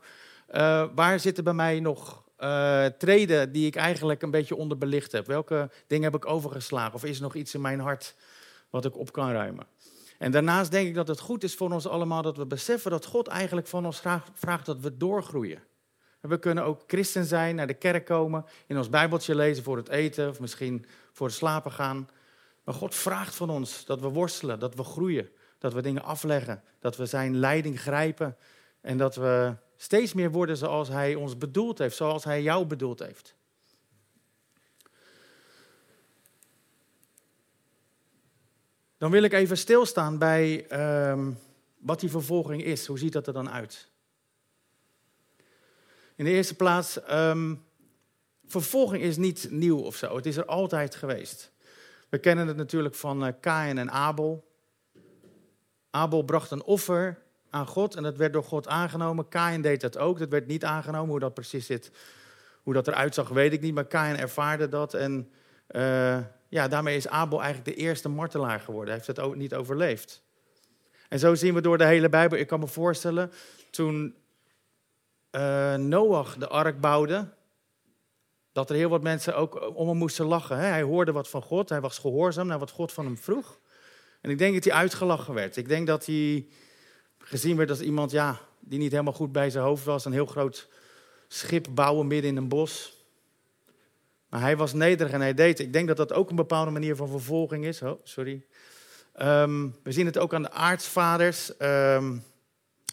uh, 0.52 0.86
waar 0.96 1.20
zitten 1.20 1.44
bij 1.44 1.54
mij 1.54 1.80
nog 1.80 2.24
uh, 2.40 2.86
treden 2.86 3.52
die 3.52 3.66
ik 3.66 3.76
eigenlijk 3.76 4.22
een 4.22 4.32
beetje 4.32 4.56
onderbelicht 4.56 5.12
heb? 5.12 5.28
Welke 5.28 5.70
dingen 5.88 6.12
heb 6.12 6.16
ik 6.16 6.30
overgeslagen? 6.30 6.94
Of 6.94 7.04
is 7.04 7.16
er 7.16 7.22
nog 7.22 7.36
iets 7.36 7.54
in 7.54 7.62
mijn 7.62 7.80
hart 7.80 8.16
wat 8.70 8.86
ik 8.86 8.98
op 8.98 9.12
kan 9.12 9.32
ruimen? 9.32 9.68
En 10.18 10.32
daarnaast 10.32 10.72
denk 10.72 10.88
ik 10.88 10.96
dat 10.96 11.08
het 11.08 11.20
goed 11.20 11.44
is 11.44 11.56
voor 11.56 11.72
ons 11.72 11.88
allemaal 11.88 12.22
dat 12.22 12.38
we 12.38 12.46
beseffen 12.46 12.92
dat 12.92 13.06
God 13.06 13.28
eigenlijk 13.28 13.68
van 13.68 13.86
ons 13.86 14.00
vraagt, 14.00 14.30
vraagt 14.34 14.66
dat 14.66 14.80
we 14.80 14.98
doorgroeien. 14.98 15.64
we 16.22 16.40
kunnen 16.40 16.64
ook 16.64 16.84
christen 16.88 17.26
zijn, 17.26 17.56
naar 17.56 17.68
de 17.68 17.74
kerk 17.74 18.06
komen, 18.06 18.46
in 18.68 18.78
ons 18.78 18.90
Bijbeltje 18.90 19.36
lezen 19.36 19.64
voor 19.64 19.78
het 19.78 19.90
eten 19.90 20.30
of 20.30 20.40
misschien 20.40 20.86
voor 21.14 21.28
het 21.28 21.36
slapen 21.36 21.72
gaan. 21.72 22.08
Maar 22.70 22.78
God 22.78 22.96
vraagt 22.96 23.36
van 23.36 23.50
ons 23.50 23.86
dat 23.86 24.00
we 24.00 24.08
worstelen, 24.08 24.60
dat 24.60 24.76
we 24.76 24.84
groeien, 24.84 25.30
dat 25.58 25.74
we 25.74 25.82
dingen 25.82 26.04
afleggen, 26.04 26.64
dat 26.80 26.98
we 26.98 27.06
zijn 27.06 27.38
leiding 27.38 27.82
grijpen 27.82 28.38
en 28.82 28.98
dat 28.98 29.16
we 29.16 29.56
steeds 29.78 30.14
meer 30.14 30.32
worden 30.32 30.58
zoals 30.58 30.88
Hij 30.88 31.16
ons 31.16 31.38
bedoeld 31.38 31.78
heeft, 31.78 31.96
zoals 31.96 32.24
Hij 32.24 32.42
jou 32.42 32.66
bedoeld 32.66 33.00
heeft. 33.00 33.36
Dan 38.98 39.12
wil 39.12 39.24
ik 39.24 39.34
even 39.34 39.58
stilstaan 39.58 40.18
bij 40.18 40.72
um, 41.12 41.40
wat 41.78 42.00
die 42.00 42.10
vervolging 42.10 42.64
is. 42.64 42.86
Hoe 42.86 43.00
ziet 43.00 43.14
dat 43.14 43.28
er 43.28 43.34
dan 43.34 43.50
uit? 43.50 43.90
In 46.16 46.26
de 46.26 46.32
eerste 46.32 46.56
plaats, 46.56 47.00
um, 47.12 47.64
vervolging 48.46 49.04
is 49.04 49.18
niet 49.18 49.48
nieuw 49.52 49.80
of 49.80 49.96
zo. 49.96 50.16
Het 50.16 50.26
is 50.26 50.38
er 50.38 50.46
altijd 50.46 50.96
geweest. 50.96 51.52
We 52.10 52.18
kennen 52.18 52.48
het 52.48 52.58
natuurlijk 52.58 52.96
van 52.96 53.26
uh, 53.26 53.32
Kain 53.40 53.78
en 53.78 53.92
Abel. 53.92 54.48
Abel 55.90 56.24
bracht 56.24 56.52
een 56.52 56.64
offer 56.64 57.22
aan 57.50 57.68
God 57.68 57.96
en 57.96 58.04
dat 58.04 58.18
werd 58.18 58.34
door 58.34 58.44
God 58.44 58.68
aangenomen. 58.68 59.28
Kain 59.28 59.62
deed 59.62 59.82
dat 59.82 59.98
ook, 59.98 60.20
dat 60.20 60.30
werd 60.30 60.48
niet 60.48 60.66
aangenomen. 60.66 61.10
Hoe 61.10 61.20
dat 61.20 61.34
precies 61.34 61.66
zit, 61.66 61.92
hoe 62.64 62.74
dat 62.74 62.88
eruit 62.88 63.14
zag, 63.14 63.30
weet 63.30 63.54
ik 63.54 63.62
niet. 63.62 63.74
Maar 63.74 63.86
Kain 63.86 64.18
ervaarde 64.18 64.70
dat 64.70 64.94
en 64.94 65.32
uh, 65.72 66.18
ja, 66.48 66.68
daarmee 66.68 66.96
is 66.96 67.08
Abel 67.08 67.42
eigenlijk 67.42 67.76
de 67.76 67.84
eerste 67.84 68.10
martelaar 68.10 68.60
geworden. 68.60 68.94
Hij 68.94 69.04
heeft 69.06 69.20
het 69.20 69.36
niet 69.36 69.56
overleefd. 69.56 70.24
En 71.10 71.20
zo 71.20 71.36
zien 71.36 71.54
we 71.54 71.62
door 71.62 71.78
de 71.78 71.86
hele 71.86 72.10
Bijbel. 72.10 72.38
Ik 72.38 72.48
kan 72.48 72.60
me 72.60 72.68
voorstellen, 72.68 73.32
toen 73.70 74.16
uh, 75.32 75.76
Noach 75.76 76.38
de 76.38 76.48
ark 76.48 76.80
bouwde, 76.80 77.28
dat 78.52 78.70
er 78.70 78.76
heel 78.76 78.90
wat 78.90 79.02
mensen 79.04 79.36
ook 79.36 79.76
om 79.76 79.88
hem 79.88 79.98
moesten 79.98 80.26
lachen. 80.26 80.58
Hij 80.58 80.82
hoorde 80.82 81.12
wat 81.12 81.30
van 81.30 81.42
God, 81.42 81.70
hij 81.70 81.82
was 81.82 81.98
gehoorzaam 81.98 82.48
naar 82.48 82.60
wat 82.60 82.72
God 82.72 82.92
van 82.92 83.06
hem 83.06 83.18
vroeg. 83.18 83.60
En 84.22 84.30
ik 84.30 84.38
denk 84.38 84.54
dat 84.54 84.64
hij 84.64 84.74
uitgelachen 84.74 85.34
werd. 85.34 85.58
Ik 85.58 85.68
denk 85.68 85.88
dat 85.88 86.06
hij 86.06 86.48
gezien 87.18 87.58
werd 87.58 87.70
als 87.70 87.82
iemand 87.82 88.12
ja, 88.12 88.40
die 88.60 88.80
niet 88.80 88.92
helemaal 88.92 89.14
goed 89.14 89.32
bij 89.32 89.50
zijn 89.50 89.64
hoofd 89.64 89.86
was. 89.86 90.06
Een 90.06 90.12
heel 90.12 90.26
groot 90.26 90.70
schip 91.28 91.68
bouwen 91.72 92.08
midden 92.08 92.32
in 92.32 92.38
een 92.38 92.48
bos. 92.48 92.98
Maar 94.30 94.42
hij 94.42 94.58
was 94.58 94.74
nederig 94.74 95.12
en 95.12 95.22
hij 95.22 95.34
deed. 95.34 95.60
Ik 95.60 95.74
denk 95.74 95.88
dat 95.88 95.98
dat 95.98 96.14
ook 96.14 96.30
een 96.30 96.36
bepaalde 96.36 96.72
manier 96.72 96.96
van 96.96 97.08
vervolging 97.08 97.66
is. 97.66 97.82
Oh, 97.82 98.00
sorry. 98.04 98.46
Um, 99.22 99.76
we 99.84 99.92
zien 99.92 100.06
het 100.06 100.18
ook 100.18 100.34
aan 100.34 100.42
de 100.42 100.52
aartsvaders. 100.52 101.52
Um, 101.60 102.24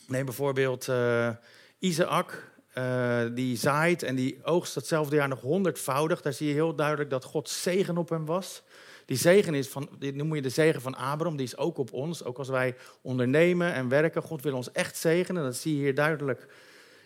neem 0.07 0.25
bijvoorbeeld 0.25 0.89
uh, 0.89 1.31
Isaac. 1.79 2.55
Uh, 2.79 3.21
die 3.35 3.57
zaait 3.57 4.03
en 4.03 4.15
die 4.15 4.39
oogst 4.43 4.75
datzelfde 4.75 5.17
jaar 5.17 5.29
nog 5.29 5.41
honderdvoudig. 5.41 6.23
Daar 6.23 6.33
zie 6.33 6.49
je 6.49 6.53
heel 6.53 6.75
duidelijk 6.75 7.11
dat 7.11 7.25
God 7.25 7.49
zegen 7.49 7.99
op 7.99 8.09
hem 8.09 8.27
was. 8.27 8.63
Die 9.07 9.17
zegen 9.17 9.55
is 9.55 9.69
van, 9.69 9.89
dit 9.99 10.15
noem 10.15 10.35
je 10.35 10.43
de 10.43 10.49
zegen 10.49 10.81
van 10.81 10.95
Abraham, 10.95 11.37
die 11.37 11.47
is 11.47 11.57
ook 11.57 11.79
op 11.79 11.93
ons. 11.93 12.25
Ook 12.25 12.39
als 12.39 12.49
wij 12.49 12.77
ondernemen 13.03 13.73
en 13.73 13.89
werken, 13.89 14.23
God 14.23 14.43
wil 14.43 14.55
ons 14.55 14.73
echt 14.73 14.97
zegenen. 14.97 15.43
Dat 15.43 15.57
zie 15.57 15.75
je 15.77 15.83
hier 15.83 15.95
duidelijk 15.95 16.47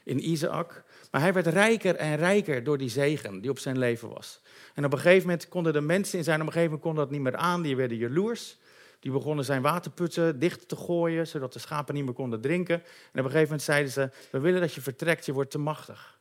in 0.04 0.28
Isaac. 0.28 0.84
Maar 1.10 1.20
hij 1.20 1.32
werd 1.32 1.46
rijker 1.46 1.96
en 1.96 2.16
rijker 2.16 2.64
door 2.64 2.78
die 2.78 2.88
zegen 2.88 3.40
die 3.40 3.50
op 3.50 3.58
zijn 3.58 3.78
leven 3.78 4.08
was. 4.08 4.40
En 4.74 4.84
op 4.84 4.92
een 4.92 4.98
gegeven 4.98 5.28
moment 5.28 5.48
konden 5.48 5.72
de 5.72 5.80
mensen 5.80 6.18
in 6.18 6.24
zijn 6.24 6.40
omgeving 6.40 6.80
konden 6.80 7.04
dat 7.04 7.12
niet 7.12 7.20
meer 7.20 7.36
aan. 7.36 7.62
Die 7.62 7.76
werden 7.76 7.96
jaloers. 7.96 8.58
Die 9.00 9.12
begonnen 9.12 9.44
zijn 9.44 9.62
waterputten 9.62 10.38
dicht 10.38 10.68
te 10.68 10.76
gooien, 10.76 11.26
zodat 11.26 11.52
de 11.52 11.58
schapen 11.58 11.94
niet 11.94 12.04
meer 12.04 12.14
konden 12.14 12.40
drinken. 12.40 12.74
En 12.74 12.80
op 12.82 13.16
een 13.16 13.22
gegeven 13.22 13.42
moment 13.42 13.62
zeiden 13.62 13.92
ze, 13.92 14.10
we 14.30 14.38
willen 14.38 14.60
dat 14.60 14.74
je 14.74 14.80
vertrekt, 14.80 15.26
je 15.26 15.32
wordt 15.32 15.50
te 15.50 15.58
machtig. 15.58 16.18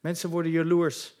Mensen 0.00 0.30
worden 0.30 0.52
jaloers. 0.52 1.14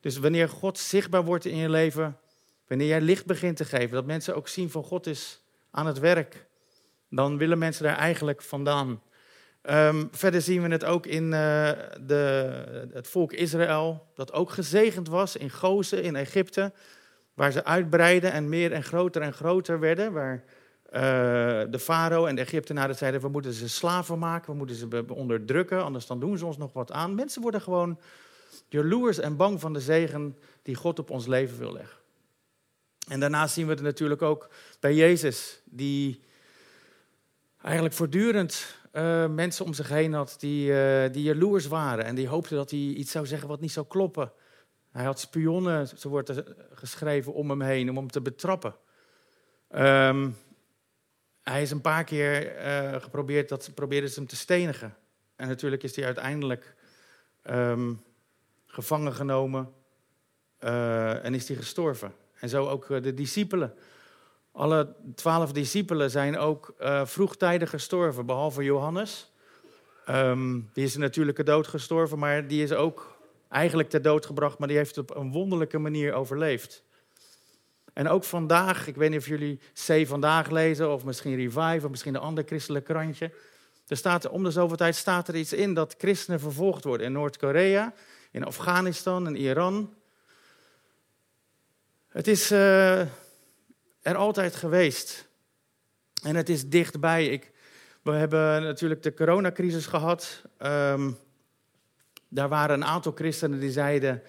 Dus 0.00 0.18
wanneer 0.18 0.48
God 0.48 0.78
zichtbaar 0.78 1.24
wordt 1.24 1.44
in 1.44 1.56
je 1.56 1.70
leven, 1.70 2.18
wanneer 2.66 2.86
jij 2.86 3.00
licht 3.00 3.26
begint 3.26 3.56
te 3.56 3.64
geven, 3.64 3.90
dat 3.90 4.06
mensen 4.06 4.36
ook 4.36 4.48
zien 4.48 4.70
van 4.70 4.82
God 4.82 5.06
is 5.06 5.40
aan 5.70 5.86
het 5.86 5.98
werk, 5.98 6.46
dan 7.10 7.38
willen 7.38 7.58
mensen 7.58 7.84
daar 7.84 7.96
eigenlijk 7.96 8.42
vandaan. 8.42 9.02
Um, 9.70 10.08
verder 10.12 10.42
zien 10.42 10.62
we 10.62 10.68
het 10.68 10.84
ook 10.84 11.06
in 11.06 11.24
uh, 11.24 11.30
de, 12.00 12.88
het 12.92 13.08
volk 13.08 13.32
Israël, 13.32 14.06
dat 14.14 14.32
ook 14.32 14.50
gezegend 14.50 15.08
was 15.08 15.36
in 15.36 15.50
Gozen, 15.50 16.02
in 16.02 16.16
Egypte, 16.16 16.72
waar 17.36 17.52
ze 17.52 17.64
uitbreiden 17.64 18.32
en 18.32 18.48
meer 18.48 18.72
en 18.72 18.82
groter 18.82 19.22
en 19.22 19.32
groter 19.32 19.80
werden, 19.80 20.12
waar 20.12 20.44
uh, 20.86 21.00
de 21.70 21.78
farao 21.78 22.26
en 22.26 22.34
de 22.34 22.40
Egyptenaren 22.40 22.96
zeiden, 22.96 23.20
we 23.20 23.28
moeten 23.28 23.52
ze 23.52 23.68
slaven 23.68 24.18
maken, 24.18 24.52
we 24.52 24.58
moeten 24.58 24.76
ze 24.76 25.04
onderdrukken, 25.08 25.84
anders 25.84 26.06
dan 26.06 26.20
doen 26.20 26.38
ze 26.38 26.46
ons 26.46 26.56
nog 26.56 26.72
wat 26.72 26.92
aan. 26.92 27.14
Mensen 27.14 27.42
worden 27.42 27.60
gewoon 27.60 28.00
jaloers 28.68 29.18
en 29.18 29.36
bang 29.36 29.60
van 29.60 29.72
de 29.72 29.80
zegen 29.80 30.38
die 30.62 30.74
God 30.74 30.98
op 30.98 31.10
ons 31.10 31.26
leven 31.26 31.58
wil 31.58 31.72
leggen. 31.72 31.98
En 33.08 33.20
daarnaast 33.20 33.54
zien 33.54 33.66
we 33.66 33.72
het 33.72 33.82
natuurlijk 33.82 34.22
ook 34.22 34.48
bij 34.80 34.94
Jezus, 34.94 35.60
die 35.64 36.22
eigenlijk 37.62 37.94
voortdurend 37.94 38.76
uh, 38.92 39.26
mensen 39.26 39.64
om 39.64 39.74
zich 39.74 39.88
heen 39.88 40.12
had 40.12 40.34
die, 40.38 40.70
uh, 40.70 41.12
die 41.12 41.22
jaloers 41.22 41.66
waren 41.66 42.04
en 42.04 42.14
die 42.14 42.28
hoopten 42.28 42.56
dat 42.56 42.70
hij 42.70 42.78
iets 42.78 43.10
zou 43.10 43.26
zeggen 43.26 43.48
wat 43.48 43.60
niet 43.60 43.72
zou 43.72 43.86
kloppen. 43.86 44.32
Hij 44.96 45.04
had 45.04 45.20
spionnen, 45.20 45.88
zo 45.98 46.08
wordt 46.08 46.32
geschreven, 46.72 47.34
om 47.34 47.50
hem 47.50 47.60
heen 47.60 47.90
om 47.90 47.96
hem 47.96 48.10
te 48.10 48.20
betrappen. 48.20 48.74
Um, 49.74 50.36
hij 51.42 51.62
is 51.62 51.70
een 51.70 51.80
paar 51.80 52.04
keer 52.04 52.56
uh, 52.66 53.00
geprobeerd, 53.02 53.48
dat 53.48 53.70
probeerden 53.74 54.10
ze 54.10 54.18
hem 54.18 54.28
te 54.28 54.36
stenigen. 54.36 54.96
En 55.34 55.48
natuurlijk 55.48 55.82
is 55.82 55.96
hij 55.96 56.04
uiteindelijk 56.04 56.74
um, 57.50 58.02
gevangen 58.66 59.12
genomen 59.12 59.72
en 60.58 61.34
is 61.34 61.48
hij 61.48 61.56
gestorven. 61.56 62.12
En 62.40 62.48
zo 62.48 62.66
ook 62.66 62.86
de 62.88 63.14
discipelen. 63.14 63.74
Alle 64.52 64.94
twaalf 65.14 65.52
discipelen 65.52 66.10
zijn 66.10 66.38
ook 66.38 66.74
vroegtijdig 67.04 67.70
gestorven, 67.70 68.26
behalve 68.26 68.64
Johannes. 68.64 69.32
Um, 70.08 70.70
die 70.72 70.84
is 70.84 70.94
een 70.94 71.00
natuurlijke 71.00 71.42
dood 71.42 71.66
gestorven, 71.66 72.18
maar 72.18 72.46
die 72.46 72.62
is 72.62 72.72
ook 72.72 73.15
eigenlijk 73.48 73.90
ter 73.90 74.02
dood 74.02 74.26
gebracht, 74.26 74.58
maar 74.58 74.68
die 74.68 74.76
heeft 74.76 74.98
op 74.98 75.16
een 75.16 75.32
wonderlijke 75.32 75.78
manier 75.78 76.12
overleefd. 76.12 76.84
En 77.92 78.08
ook 78.08 78.24
vandaag, 78.24 78.86
ik 78.86 78.96
weet 78.96 79.10
niet 79.10 79.18
of 79.18 79.26
jullie 79.26 79.60
C 79.86 80.06
vandaag 80.06 80.50
lezen, 80.50 80.92
of 80.92 81.04
misschien 81.04 81.36
Revive, 81.36 81.84
of 81.84 81.90
misschien 81.90 82.14
een 82.14 82.20
ander 82.20 82.44
christelijk 82.46 82.84
krantje. 82.84 83.30
Er 83.86 83.96
staat, 83.96 84.28
om 84.28 84.42
de 84.42 84.50
zoveel 84.50 84.76
tijd 84.76 84.96
staat 84.96 85.28
er 85.28 85.36
iets 85.36 85.52
in 85.52 85.74
dat 85.74 85.94
christenen 85.98 86.40
vervolgd 86.40 86.84
worden 86.84 87.06
in 87.06 87.12
Noord-Korea, 87.12 87.94
in 88.30 88.44
Afghanistan 88.44 89.26
en 89.26 89.36
Iran. 89.36 89.94
Het 92.08 92.26
is. 92.26 92.52
Uh, 92.52 93.00
er 94.06 94.16
altijd 94.16 94.56
geweest. 94.56 95.28
En 96.22 96.36
het 96.36 96.48
is 96.48 96.68
dichtbij. 96.68 97.26
Ik, 97.26 97.52
we 98.02 98.10
hebben 98.12 98.62
natuurlijk 98.62 99.02
de 99.02 99.14
coronacrisis 99.14 99.86
gehad. 99.86 100.42
Um, 100.58 101.18
daar 102.28 102.48
waren 102.48 102.76
een 102.76 102.84
aantal 102.84 103.12
christenen 103.12 103.60
die 103.60 103.70
zeiden: 103.70 104.22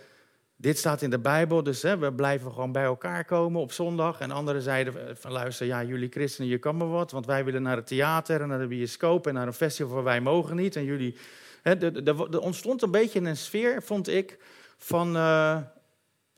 Dit 0.55 0.77
staat 0.77 1.01
in 1.01 1.09
de 1.09 1.19
Bijbel, 1.19 1.63
dus 1.63 1.81
hè, 1.81 1.97
we 1.97 2.13
blijven 2.13 2.51
gewoon 2.51 2.71
bij 2.71 2.83
elkaar 2.83 3.25
komen 3.25 3.61
op 3.61 3.71
zondag. 3.71 4.19
En 4.19 4.31
anderen 4.31 4.61
zeiden: 4.61 5.17
van, 5.17 5.31
Luister, 5.31 5.65
ja, 5.65 5.83
jullie 5.83 6.09
christenen, 6.09 6.49
je 6.49 6.57
kan 6.57 6.77
maar 6.77 6.89
wat, 6.89 7.11
want 7.11 7.25
wij 7.25 7.45
willen 7.45 7.61
naar 7.61 7.75
het 7.75 7.87
theater 7.87 8.41
en 8.41 8.47
naar 8.47 8.59
de 8.59 8.67
bioscoop 8.67 9.27
en 9.27 9.33
naar 9.33 9.47
een 9.47 9.53
festival 9.53 9.93
waar 9.93 10.03
wij 10.03 10.21
mogen 10.21 10.55
niet. 10.55 10.75
En 10.75 10.83
jullie. 10.83 11.17
er 11.63 12.39
ontstond 12.39 12.81
een 12.81 12.91
beetje 12.91 13.19
een 13.19 13.37
sfeer, 13.37 13.83
vond 13.83 14.07
ik, 14.07 14.37
van. 14.77 15.15
Uh, 15.15 15.57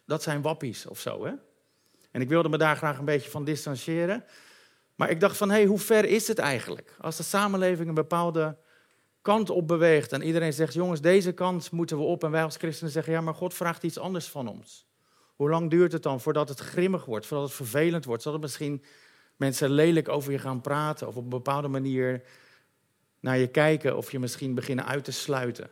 dat 0.10 0.24
zijn 0.24 0.42
wappies 0.42 0.86
of 0.86 1.00
zo. 1.00 1.26
Hè? 1.26 1.32
En 2.12 2.22
ik 2.22 2.30
wilde 2.30 2.50
me 2.50 2.58
daar 2.58 2.76
graag 2.76 2.98
een 2.98 3.06
beetje 3.06 3.30
van 3.30 3.44
distancieren. 3.44 4.24
Maar 4.96 5.10
ik 5.10 5.20
dacht 5.20 5.38
van, 5.38 5.50
hé, 5.50 5.56
hey, 5.56 5.66
hoe 5.66 5.80
ver 5.80 6.06
is 6.06 6.28
het 6.28 6.40
eigenlijk? 6.40 6.96
Als 7.00 7.18
de 7.18 7.24
samenleving 7.24 7.88
een 7.88 7.94
bepaalde 7.94 8.58
kant 9.22 9.50
op 9.50 9.68
beweegt 9.68 10.12
en 10.12 10.22
iedereen 10.22 10.54
zegt, 10.54 10.74
jongens, 10.74 11.02
deze 11.02 11.32
kant 11.32 11.72
moeten 11.72 11.98
we 11.98 12.04
op. 12.04 12.24
En 12.24 12.32
wij 12.32 12.44
als 12.44 12.56
christenen 12.58 12.92
zeggen, 12.92 13.14
ja, 13.14 13.22
maar 13.22 13.36
God 13.36 13.54
vraagt 13.54 13.84
iets 13.84 13.98
anders 13.98 14.28
van 14.28 14.48
ons. 14.48 14.88
Hoe 15.36 15.50
lang 15.50 15.70
duurt 15.70 15.92
het 15.92 16.04
dan 16.04 16.22
voordat 16.22 16.50
het 16.50 16.60
grimmig 16.60 17.06
wordt, 17.06 17.26
voordat 17.26 17.48
het 17.48 17.56
vervelend 17.56 18.06
wordt? 18.06 18.24
Zodat 18.24 18.42
misschien 18.42 18.84
mensen 19.36 19.70
lelijk 19.70 20.08
over 20.08 20.32
je 20.32 20.40
gaan 20.40 20.62
praten 20.62 21.08
of 21.08 21.16
op 21.16 21.24
een 21.24 21.30
bepaalde 21.30 21.68
manier 21.68 22.24
naar 23.20 23.38
je 23.38 23.48
kijken 23.48 23.98
of 23.98 24.12
je 24.12 24.20
misschien 24.20 24.54
beginnen 24.54 24.86
uit 24.86 25.04
te 25.04 25.12
sluiten. 25.12 25.70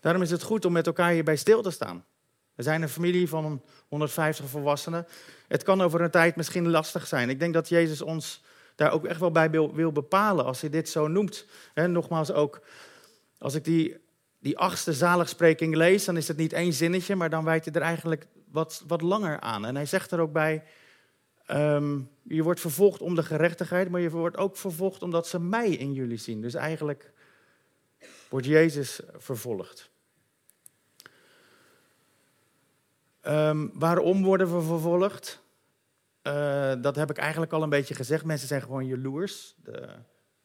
Daarom 0.00 0.22
is 0.22 0.30
het 0.30 0.42
goed 0.42 0.64
om 0.64 0.72
met 0.72 0.86
elkaar 0.86 1.10
hierbij 1.10 1.36
stil 1.36 1.62
te 1.62 1.70
staan. 1.70 2.04
We 2.54 2.62
zijn 2.62 2.82
een 2.82 2.88
familie 2.88 3.28
van 3.28 3.62
150 3.88 4.48
volwassenen. 4.48 5.06
Het 5.48 5.62
kan 5.62 5.80
over 5.82 6.00
een 6.00 6.10
tijd 6.10 6.36
misschien 6.36 6.70
lastig 6.70 7.06
zijn. 7.06 7.30
Ik 7.30 7.38
denk 7.38 7.54
dat 7.54 7.68
Jezus 7.68 8.02
ons 8.02 8.42
daar 8.74 8.92
ook 8.92 9.04
echt 9.04 9.20
wel 9.20 9.30
bij 9.30 9.50
wil, 9.50 9.92
bepalen 9.92 10.44
als 10.44 10.60
hij 10.60 10.70
dit 10.70 10.88
zo 10.88 11.08
noemt. 11.08 11.46
En 11.74 11.92
nogmaals 11.92 12.32
ook, 12.32 12.60
als 13.38 13.54
ik 13.54 13.64
die, 13.64 13.96
die 14.38 14.58
achtste 14.58 14.92
zaligspreking 14.92 15.74
lees, 15.74 16.04
dan 16.04 16.16
is 16.16 16.28
het 16.28 16.36
niet 16.36 16.52
één 16.52 16.72
zinnetje, 16.72 17.16
maar 17.16 17.30
dan 17.30 17.44
wijt 17.44 17.64
hij 17.64 17.74
er 17.74 17.82
eigenlijk 17.82 18.26
wat, 18.50 18.84
wat 18.86 19.02
langer 19.02 19.40
aan. 19.40 19.66
En 19.66 19.74
hij 19.74 19.86
zegt 19.86 20.10
er 20.10 20.20
ook 20.20 20.32
bij, 20.32 20.62
ehm, 21.46 22.00
je 22.22 22.42
wordt 22.42 22.60
vervolgd 22.60 23.00
om 23.00 23.14
de 23.14 23.22
gerechtigheid, 23.22 23.88
maar 23.88 24.00
je 24.00 24.10
wordt 24.10 24.36
ook 24.36 24.56
vervolgd 24.56 25.02
omdat 25.02 25.26
ze 25.26 25.40
mij 25.40 25.70
in 25.70 25.92
jullie 25.92 26.18
zien. 26.18 26.40
Dus 26.40 26.54
eigenlijk 26.54 27.12
wordt 28.28 28.46
Jezus 28.46 29.00
vervolgd. 29.16 29.92
Um, 33.26 33.70
waarom 33.74 34.22
worden 34.22 34.56
we 34.56 34.62
vervolgd? 34.62 35.42
Uh, 36.22 36.72
dat 36.80 36.96
heb 36.96 37.10
ik 37.10 37.16
eigenlijk 37.16 37.52
al 37.52 37.62
een 37.62 37.68
beetje 37.68 37.94
gezegd. 37.94 38.24
Mensen 38.24 38.48
zijn 38.48 38.62
gewoon 38.62 38.86
jaloers. 38.86 39.54
De, 39.62 39.88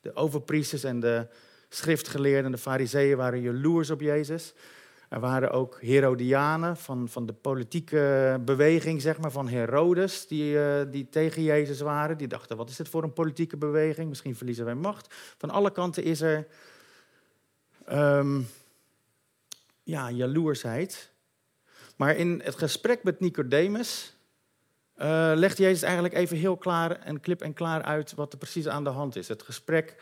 de 0.01 0.15
overpriesters 0.15 0.83
en 0.83 0.99
de 0.99 1.27
schriftgeleerden 1.69 2.45
en 2.45 2.51
de 2.51 2.57
fariseeën 2.57 3.17
waren 3.17 3.41
jaloers 3.41 3.89
op 3.89 4.01
Jezus. 4.01 4.53
Er 5.09 5.19
waren 5.19 5.51
ook 5.51 5.81
Herodianen 5.81 6.77
van, 6.77 7.07
van 7.09 7.25
de 7.25 7.33
politieke 7.33 8.37
beweging, 8.45 9.01
zeg 9.01 9.17
maar, 9.17 9.31
van 9.31 9.47
Herodes, 9.47 10.27
die, 10.27 10.53
uh, 10.53 10.81
die 10.91 11.09
tegen 11.09 11.43
Jezus 11.43 11.79
waren. 11.79 12.17
Die 12.17 12.27
dachten, 12.27 12.57
wat 12.57 12.69
is 12.69 12.75
dit 12.75 12.89
voor 12.89 13.03
een 13.03 13.13
politieke 13.13 13.57
beweging? 13.57 14.09
Misschien 14.09 14.35
verliezen 14.35 14.65
wij 14.65 14.75
macht. 14.75 15.15
Van 15.37 15.49
alle 15.49 15.71
kanten 15.71 16.03
is 16.03 16.21
er 16.21 16.47
um, 17.91 18.47
ja, 19.83 20.11
jaloersheid. 20.11 21.11
Maar 21.99 22.15
in 22.15 22.41
het 22.43 22.55
gesprek 22.55 23.03
met 23.03 23.19
Nicodemus 23.19 24.13
uh, 24.97 25.31
legt 25.35 25.57
Jezus 25.57 25.81
eigenlijk 25.81 26.13
even 26.13 26.37
heel 26.37 26.57
klaar 26.57 26.91
en 26.99 27.19
klip 27.19 27.41
en 27.41 27.53
klaar 27.53 27.81
uit 27.81 28.13
wat 28.13 28.31
er 28.31 28.37
precies 28.37 28.67
aan 28.67 28.83
de 28.83 28.89
hand 28.89 29.15
is. 29.15 29.27
Het 29.27 29.43
gesprek 29.43 29.95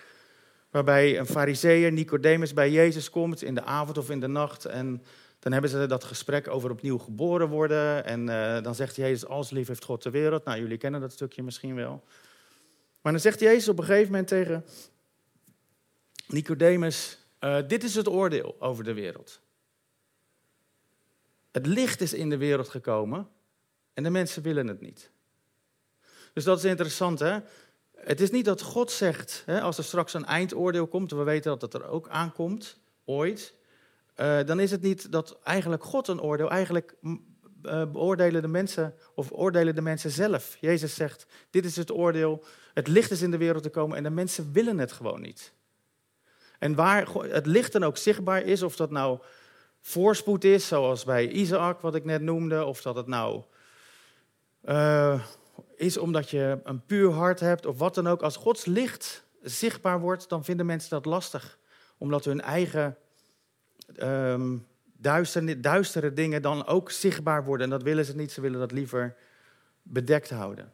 waarbij 0.70 1.20
een 1.20 1.26
fariseer, 1.26 1.92
Nicodemus, 1.92 2.54
bij 2.54 2.72
Jezus 2.72 3.10
komt 3.10 3.44
in 3.44 3.56
de 3.56 3.64
avond 3.64 3.98
of 3.98 4.10
in 4.10 4.20
de 4.20 4.28
nacht. 4.28 4.66
En 4.66 5.04
dan 5.40 5.52
hebben 5.52 5.70
ze 5.70 5.86
dat 5.86 6.04
gesprek 6.04 6.48
over 6.48 6.72
opnieuw 6.72 6.98
geboren 6.98 7.50
worden. 7.50 8.06
En 8.06 8.28
uh, 8.28 8.62
dan 8.62 8.76
zegt 8.76 8.96
Jezus, 8.96 9.26
als 9.26 9.50
lief 9.50 9.68
heeft 9.68 9.84
God 9.84 10.04
de 10.04 10.10
wereld. 10.10 10.46
Nou, 10.46 10.60
jullie 10.60 10.78
kennen 10.78 11.02
dat 11.02 11.12
stukje 11.12 11.44
misschien 11.44 11.76
wel. 11.76 12.04
Maar 13.02 13.12
dan 13.12 13.22
zegt 13.22 13.40
Jezus 13.40 13.70
op 13.70 13.80
een 13.80 13.86
gegeven 13.86 14.12
moment 14.12 14.28
tegen 14.28 14.66
Nicodemus, 16.28 17.18
uh, 17.40 17.58
dit 17.68 17.84
is 17.84 17.96
het 17.96 18.08
oordeel 18.08 18.56
over 18.60 18.84
de 18.84 18.94
wereld. 18.94 19.46
Het 21.58 21.66
licht 21.66 22.02
is 22.02 22.14
in 22.14 22.30
de 22.30 22.38
wereld 22.38 22.70
gekomen 22.70 23.28
en 23.94 24.04
de 24.04 24.10
mensen 24.10 24.44
willen 24.44 24.68
het 24.68 24.82
niet. 24.82 25.12
Dus 26.34 26.44
dat 26.44 26.58
is 26.58 26.64
interessant, 26.64 27.20
hè? 27.20 27.40
Het 27.96 28.22
is 28.22 28.32
niet 28.32 28.46
dat 28.46 28.62
God 28.62 28.92
zegt, 28.92 29.44
hè, 29.46 29.62
als 29.62 29.78
er 29.78 29.84
straks 29.84 30.14
een 30.14 30.26
eindoordeel 30.26 30.88
komt, 30.88 31.12
we 31.12 31.24
weten 31.24 31.52
dat 31.52 31.62
het 31.62 31.74
er 31.74 31.88
ook 31.88 32.10
aankomt, 32.10 32.80
ooit, 33.06 33.54
uh, 34.18 34.40
dan 34.46 34.60
is 34.60 34.72
het 34.72 34.82
niet 34.82 35.12
dat 35.12 35.38
eigenlijk 35.44 35.84
God 35.84 36.08
een 36.08 36.22
oordeel, 36.22 36.50
eigenlijk 36.50 36.96
uh, 37.02 37.12
beoordelen 37.92 38.42
de 38.42 38.48
mensen, 38.48 38.96
of 39.16 39.32
oordelen 39.32 39.76
de 39.76 39.82
mensen 39.82 40.12
zelf. 40.12 40.58
Jezus 40.60 40.96
zegt, 40.96 41.26
dit 41.50 41.66
is 41.66 41.76
het 41.76 41.92
oordeel, 41.92 42.44
het 42.74 42.88
licht 42.88 43.12
is 43.12 43.22
in 43.22 43.32
de 43.32 43.38
wereld 43.38 43.64
te 43.64 43.70
komen 43.70 43.98
en 43.98 44.04
de 44.04 44.10
mensen 44.10 44.52
willen 44.52 44.78
het 44.78 44.92
gewoon 44.92 45.22
niet. 45.22 45.54
En 46.60 46.76
waar 46.76 47.14
het 47.14 47.46
licht 47.46 47.72
dan 47.72 47.84
ook 47.84 47.98
zichtbaar 47.98 48.42
is, 48.42 48.64
of 48.64 48.76
dat 48.76 48.92
nou 48.92 49.20
voorspoed 49.82 50.44
is, 50.44 50.68
zoals 50.68 51.04
bij 51.04 51.30
Isaac, 51.30 51.82
wat 51.82 51.96
ik 51.96 52.06
net 52.06 52.22
noemde, 52.22 52.66
of 52.66 52.82
dat 52.82 52.96
het 52.96 53.08
nou 53.08 53.44
uh, 54.64 55.24
is 55.76 55.98
omdat 55.98 56.30
je 56.30 56.60
een 56.64 56.86
puur 56.86 57.12
hart 57.12 57.40
hebt, 57.40 57.66
of 57.66 57.78
wat 57.78 57.96
dan 57.96 58.08
ook. 58.08 58.22
Als 58.22 58.36
Gods 58.36 58.66
licht 58.66 59.24
zichtbaar 59.42 60.00
wordt, 60.00 60.30
dan 60.30 60.44
vinden 60.44 60.66
mensen 60.66 60.90
dat 60.90 61.06
lastig, 61.06 61.58
omdat 61.98 62.26
hun 62.26 62.42
eigen 62.42 62.98
um, 64.00 64.68
duistere 65.58 66.14
dingen 66.14 66.42
dan 66.42 66.66
ook 66.66 66.92
zichtbaar 66.92 67.44
worden. 67.44 67.66
En 67.66 67.72
dat 67.72 67.84
willen 67.84 68.06
ze 68.06 68.16
niet, 68.16 68.32
ze 68.32 68.42
willen 68.42 68.60
dat 68.60 68.72
liever 68.72 69.16
bedekt 69.82 70.30
houden. 70.30 70.74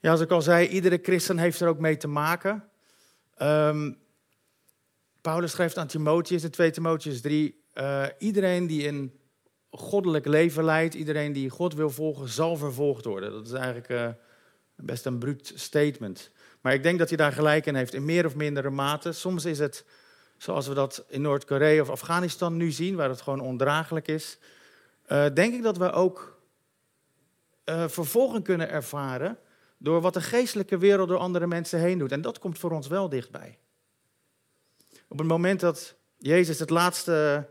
Ja, 0.00 0.10
als 0.10 0.20
ik 0.20 0.30
al 0.30 0.42
zei, 0.42 0.66
iedere 0.66 0.98
christen 1.02 1.38
heeft 1.38 1.60
er 1.60 1.68
ook 1.68 1.78
mee 1.78 1.96
te 1.96 2.08
maken. 2.08 2.68
Um, 3.42 3.98
Paulus 5.20 5.50
schrijft 5.50 5.78
aan 5.78 5.86
Timotheus 5.86 6.44
in 6.44 6.50
2 6.50 6.70
Timotheus 6.70 7.20
3... 7.20 7.60
Uh, 7.74 8.04
iedereen 8.18 8.66
die 8.66 8.88
een 8.88 9.18
goddelijk 9.70 10.26
leven 10.26 10.64
leidt, 10.64 10.94
iedereen 10.94 11.32
die 11.32 11.50
God 11.50 11.74
wil 11.74 11.90
volgen, 11.90 12.28
zal 12.28 12.56
vervolgd 12.56 13.04
worden. 13.04 13.32
Dat 13.32 13.46
is 13.46 13.52
eigenlijk 13.52 13.88
uh, 13.88 14.08
best 14.76 15.06
een 15.06 15.18
bruut 15.18 15.52
statement. 15.54 16.30
Maar 16.60 16.74
ik 16.74 16.82
denk 16.82 16.98
dat 16.98 17.08
hij 17.08 17.16
daar 17.16 17.32
gelijk 17.32 17.66
in 17.66 17.74
heeft, 17.74 17.94
in 17.94 18.04
meer 18.04 18.26
of 18.26 18.34
mindere 18.34 18.70
mate. 18.70 19.12
Soms 19.12 19.44
is 19.44 19.58
het 19.58 19.84
zoals 20.36 20.66
we 20.66 20.74
dat 20.74 21.04
in 21.08 21.22
Noord-Korea 21.22 21.80
of 21.80 21.90
Afghanistan 21.90 22.56
nu 22.56 22.70
zien, 22.70 22.96
waar 22.96 23.08
het 23.08 23.20
gewoon 23.20 23.40
ondraaglijk 23.40 24.08
is. 24.08 24.38
Uh, 25.08 25.26
denk 25.34 25.54
ik 25.54 25.62
dat 25.62 25.76
we 25.76 25.92
ook 25.92 26.40
vervolging 27.86 28.44
kunnen 28.44 28.70
ervaren 28.70 29.38
door 29.82 30.00
wat 30.00 30.14
de 30.14 30.20
geestelijke 30.20 30.78
wereld 30.78 31.08
door 31.08 31.18
andere 31.18 31.46
mensen 31.46 31.78
heen 31.78 31.98
doet. 31.98 32.12
En 32.12 32.20
dat 32.20 32.38
komt 32.38 32.58
voor 32.58 32.70
ons 32.70 32.86
wel 32.86 33.08
dichtbij. 33.08 33.58
Op 35.08 35.18
het 35.18 35.26
moment 35.26 35.60
dat 35.60 35.94
Jezus 36.18 36.58
het 36.58 36.70
laatste 36.70 37.48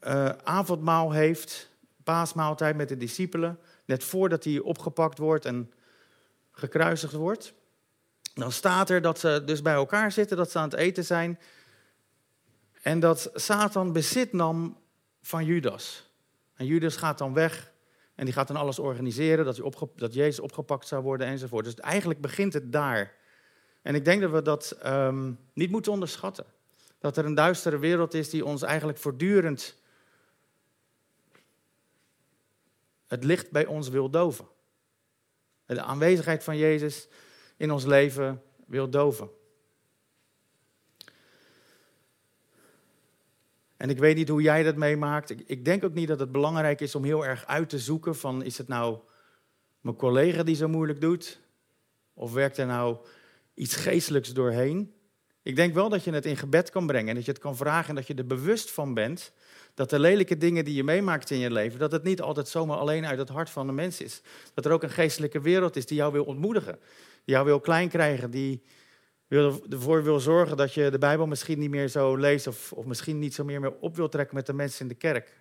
uh, 0.00 0.28
avondmaal 0.28 1.12
heeft, 1.12 1.70
paasmaaltijd 2.04 2.76
met 2.76 2.88
de 2.88 2.96
discipelen, 2.96 3.58
net 3.84 4.04
voordat 4.04 4.44
hij 4.44 4.58
opgepakt 4.58 5.18
wordt 5.18 5.44
en 5.44 5.72
gekruisigd 6.50 7.12
wordt, 7.12 7.52
dan 8.34 8.52
staat 8.52 8.90
er 8.90 9.02
dat 9.02 9.18
ze 9.18 9.42
dus 9.44 9.62
bij 9.62 9.74
elkaar 9.74 10.12
zitten, 10.12 10.36
dat 10.36 10.50
ze 10.50 10.58
aan 10.58 10.68
het 10.68 10.78
eten 10.78 11.04
zijn 11.04 11.38
en 12.82 13.00
dat 13.00 13.30
Satan 13.34 13.92
bezit 13.92 14.32
nam 14.32 14.78
van 15.22 15.44
Judas. 15.44 16.10
En 16.54 16.66
Judas 16.66 16.96
gaat 16.96 17.18
dan 17.18 17.34
weg 17.34 17.67
en 18.18 18.24
die 18.24 18.34
gaat 18.34 18.46
dan 18.48 18.56
alles 18.56 18.78
organiseren, 18.78 19.44
dat, 19.44 19.60
dat 19.96 20.14
Jezus 20.14 20.40
opgepakt 20.40 20.88
zou 20.88 21.02
worden 21.02 21.26
enzovoort. 21.26 21.64
Dus 21.64 21.74
eigenlijk 21.74 22.20
begint 22.20 22.52
het 22.52 22.72
daar. 22.72 23.14
En 23.82 23.94
ik 23.94 24.04
denk 24.04 24.20
dat 24.20 24.30
we 24.30 24.42
dat 24.42 24.78
um, 24.86 25.38
niet 25.52 25.70
moeten 25.70 25.92
onderschatten. 25.92 26.44
Dat 26.98 27.16
er 27.16 27.24
een 27.24 27.34
duistere 27.34 27.78
wereld 27.78 28.14
is 28.14 28.30
die 28.30 28.44
ons 28.44 28.62
eigenlijk 28.62 28.98
voortdurend 28.98 29.76
het 33.06 33.24
licht 33.24 33.50
bij 33.50 33.66
ons 33.66 33.88
wil 33.88 34.10
doven. 34.10 34.48
De 35.66 35.82
aanwezigheid 35.82 36.44
van 36.44 36.56
Jezus 36.56 37.08
in 37.56 37.70
ons 37.70 37.84
leven 37.84 38.42
wil 38.66 38.90
doven. 38.90 39.30
En 43.78 43.90
ik 43.90 43.98
weet 43.98 44.16
niet 44.16 44.28
hoe 44.28 44.42
jij 44.42 44.62
dat 44.62 44.76
meemaakt. 44.76 45.34
Ik 45.46 45.64
denk 45.64 45.84
ook 45.84 45.94
niet 45.94 46.08
dat 46.08 46.20
het 46.20 46.32
belangrijk 46.32 46.80
is 46.80 46.94
om 46.94 47.04
heel 47.04 47.26
erg 47.26 47.46
uit 47.46 47.68
te 47.68 47.78
zoeken 47.78 48.16
van 48.16 48.42
is 48.42 48.58
het 48.58 48.68
nou 48.68 48.98
mijn 49.80 49.96
collega 49.96 50.42
die 50.42 50.56
zo 50.56 50.68
moeilijk 50.68 51.00
doet? 51.00 51.40
Of 52.14 52.32
werkt 52.32 52.58
er 52.58 52.66
nou 52.66 52.96
iets 53.54 53.76
geestelijks 53.76 54.32
doorheen? 54.32 54.92
Ik 55.42 55.56
denk 55.56 55.74
wel 55.74 55.88
dat 55.88 56.04
je 56.04 56.12
het 56.12 56.26
in 56.26 56.36
gebed 56.36 56.70
kan 56.70 56.86
brengen 56.86 57.08
en 57.08 57.14
dat 57.14 57.24
je 57.24 57.30
het 57.30 57.40
kan 57.40 57.56
vragen 57.56 57.88
en 57.88 57.94
dat 57.94 58.06
je 58.06 58.14
er 58.14 58.26
bewust 58.26 58.70
van 58.70 58.94
bent 58.94 59.32
dat 59.74 59.90
de 59.90 59.98
lelijke 59.98 60.36
dingen 60.36 60.64
die 60.64 60.74
je 60.74 60.84
meemaakt 60.84 61.30
in 61.30 61.38
je 61.38 61.50
leven, 61.50 61.78
dat 61.78 61.92
het 61.92 62.02
niet 62.02 62.20
altijd 62.20 62.48
zomaar 62.48 62.76
alleen 62.76 63.06
uit 63.06 63.18
het 63.18 63.28
hart 63.28 63.50
van 63.50 63.66
de 63.66 63.72
mens 63.72 64.00
is. 64.00 64.22
Dat 64.54 64.64
er 64.64 64.72
ook 64.72 64.82
een 64.82 64.90
geestelijke 64.90 65.40
wereld 65.40 65.76
is 65.76 65.86
die 65.86 65.96
jou 65.96 66.12
wil 66.12 66.24
ontmoedigen, 66.24 66.78
die 67.24 67.34
jou 67.34 67.44
wil 67.44 67.60
klein 67.60 67.88
krijgen, 67.88 68.30
die 68.30 68.62
wil, 69.28 69.62
ervoor 69.70 70.02
wil 70.02 70.20
zorgen 70.20 70.56
dat 70.56 70.74
je 70.74 70.90
de 70.90 70.98
Bijbel 70.98 71.26
misschien 71.26 71.58
niet 71.58 71.70
meer 71.70 71.88
zo 71.88 72.16
leest 72.16 72.46
of, 72.46 72.72
of 72.72 72.84
misschien 72.84 73.18
niet 73.18 73.34
zo 73.34 73.44
meer, 73.44 73.72
op 73.78 73.96
wil 73.96 74.08
trekken 74.08 74.34
met 74.34 74.46
de 74.46 74.52
mensen 74.52 74.80
in 74.80 74.88
de 74.88 74.94
kerk. 74.94 75.40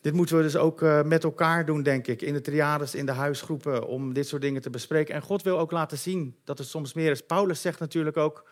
Dit 0.00 0.12
moeten 0.12 0.36
we 0.36 0.42
dus 0.42 0.56
ook 0.56 0.82
uh, 0.82 1.02
met 1.02 1.24
elkaar 1.24 1.66
doen, 1.66 1.82
denk 1.82 2.06
ik, 2.06 2.22
in 2.22 2.32
de 2.32 2.40
triades, 2.40 2.94
in 2.94 3.06
de 3.06 3.12
huisgroepen, 3.12 3.86
om 3.86 4.12
dit 4.12 4.28
soort 4.28 4.42
dingen 4.42 4.62
te 4.62 4.70
bespreken. 4.70 5.14
En 5.14 5.22
God 5.22 5.42
wil 5.42 5.58
ook 5.58 5.70
laten 5.70 5.98
zien 5.98 6.36
dat 6.44 6.58
het 6.58 6.66
soms 6.66 6.92
meer 6.92 7.10
is. 7.10 7.26
Paulus 7.26 7.60
zegt 7.60 7.80
natuurlijk 7.80 8.16
ook 8.16 8.50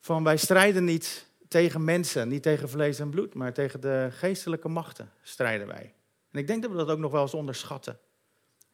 van 0.00 0.24
wij 0.24 0.36
strijden 0.36 0.84
niet 0.84 1.26
tegen 1.48 1.84
mensen, 1.84 2.28
niet 2.28 2.42
tegen 2.42 2.68
vlees 2.68 2.98
en 2.98 3.10
bloed, 3.10 3.34
maar 3.34 3.52
tegen 3.52 3.80
de 3.80 4.08
geestelijke 4.10 4.68
machten 4.68 5.10
strijden 5.22 5.66
wij. 5.66 5.94
En 6.30 6.38
ik 6.40 6.46
denk 6.46 6.62
dat 6.62 6.70
we 6.70 6.76
dat 6.76 6.90
ook 6.90 6.98
nog 6.98 7.12
wel 7.12 7.22
eens 7.22 7.34
onderschatten. 7.34 7.98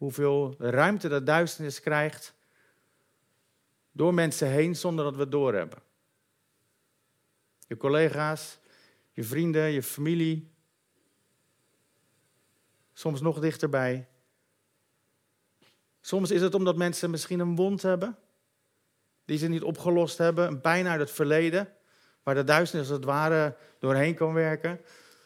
Hoeveel 0.00 0.54
ruimte 0.58 1.08
de 1.08 1.22
duisternis 1.22 1.80
krijgt 1.80 2.34
door 3.92 4.14
mensen 4.14 4.48
heen 4.48 4.76
zonder 4.76 5.04
dat 5.04 5.14
we 5.14 5.20
het 5.20 5.30
doorhebben. 5.30 5.82
Je 7.66 7.76
collega's, 7.76 8.58
je 9.12 9.24
vrienden, 9.24 9.70
je 9.70 9.82
familie, 9.82 10.50
soms 12.92 13.20
nog 13.20 13.40
dichterbij. 13.40 14.08
Soms 16.00 16.30
is 16.30 16.40
het 16.40 16.54
omdat 16.54 16.76
mensen 16.76 17.10
misschien 17.10 17.40
een 17.40 17.56
wond 17.56 17.82
hebben, 17.82 18.18
die 19.24 19.38
ze 19.38 19.48
niet 19.48 19.62
opgelost 19.62 20.18
hebben, 20.18 20.46
een 20.46 20.60
pijn 20.60 20.86
uit 20.86 21.00
het 21.00 21.10
verleden, 21.10 21.72
waar 22.22 22.34
de 22.34 22.44
duisternis 22.44 22.88
als 22.88 22.96
het 22.96 23.06
ware 23.06 23.56
doorheen 23.78 24.14
kan 24.14 24.32
werken. 24.32 24.80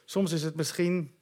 Soms 0.04 0.32
is 0.32 0.42
het 0.42 0.54
misschien 0.54 1.18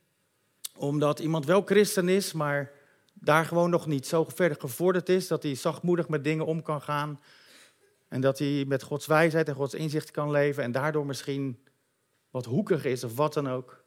omdat 0.76 1.18
iemand 1.18 1.46
wel 1.46 1.62
christen 1.62 2.08
is, 2.08 2.32
maar 2.32 2.80
daar 3.24 3.44
gewoon 3.44 3.70
nog 3.70 3.86
niet 3.86 4.06
zo 4.06 4.24
verder 4.24 4.60
gevorderd 4.60 5.08
is 5.08 5.26
dat 5.26 5.42
hij 5.42 5.54
zachtmoedig 5.54 6.08
met 6.08 6.24
dingen 6.24 6.46
om 6.46 6.62
kan 6.62 6.82
gaan. 6.82 7.20
En 8.08 8.20
dat 8.20 8.38
hij 8.38 8.64
met 8.68 8.82
Gods 8.82 9.06
wijsheid 9.06 9.48
en 9.48 9.54
Gods 9.54 9.74
inzicht 9.74 10.10
kan 10.10 10.30
leven 10.30 10.62
en 10.62 10.72
daardoor 10.72 11.06
misschien 11.06 11.64
wat 12.30 12.44
hoekig 12.44 12.84
is 12.84 13.04
of 13.04 13.16
wat 13.16 13.34
dan 13.34 13.48
ook. 13.48 13.84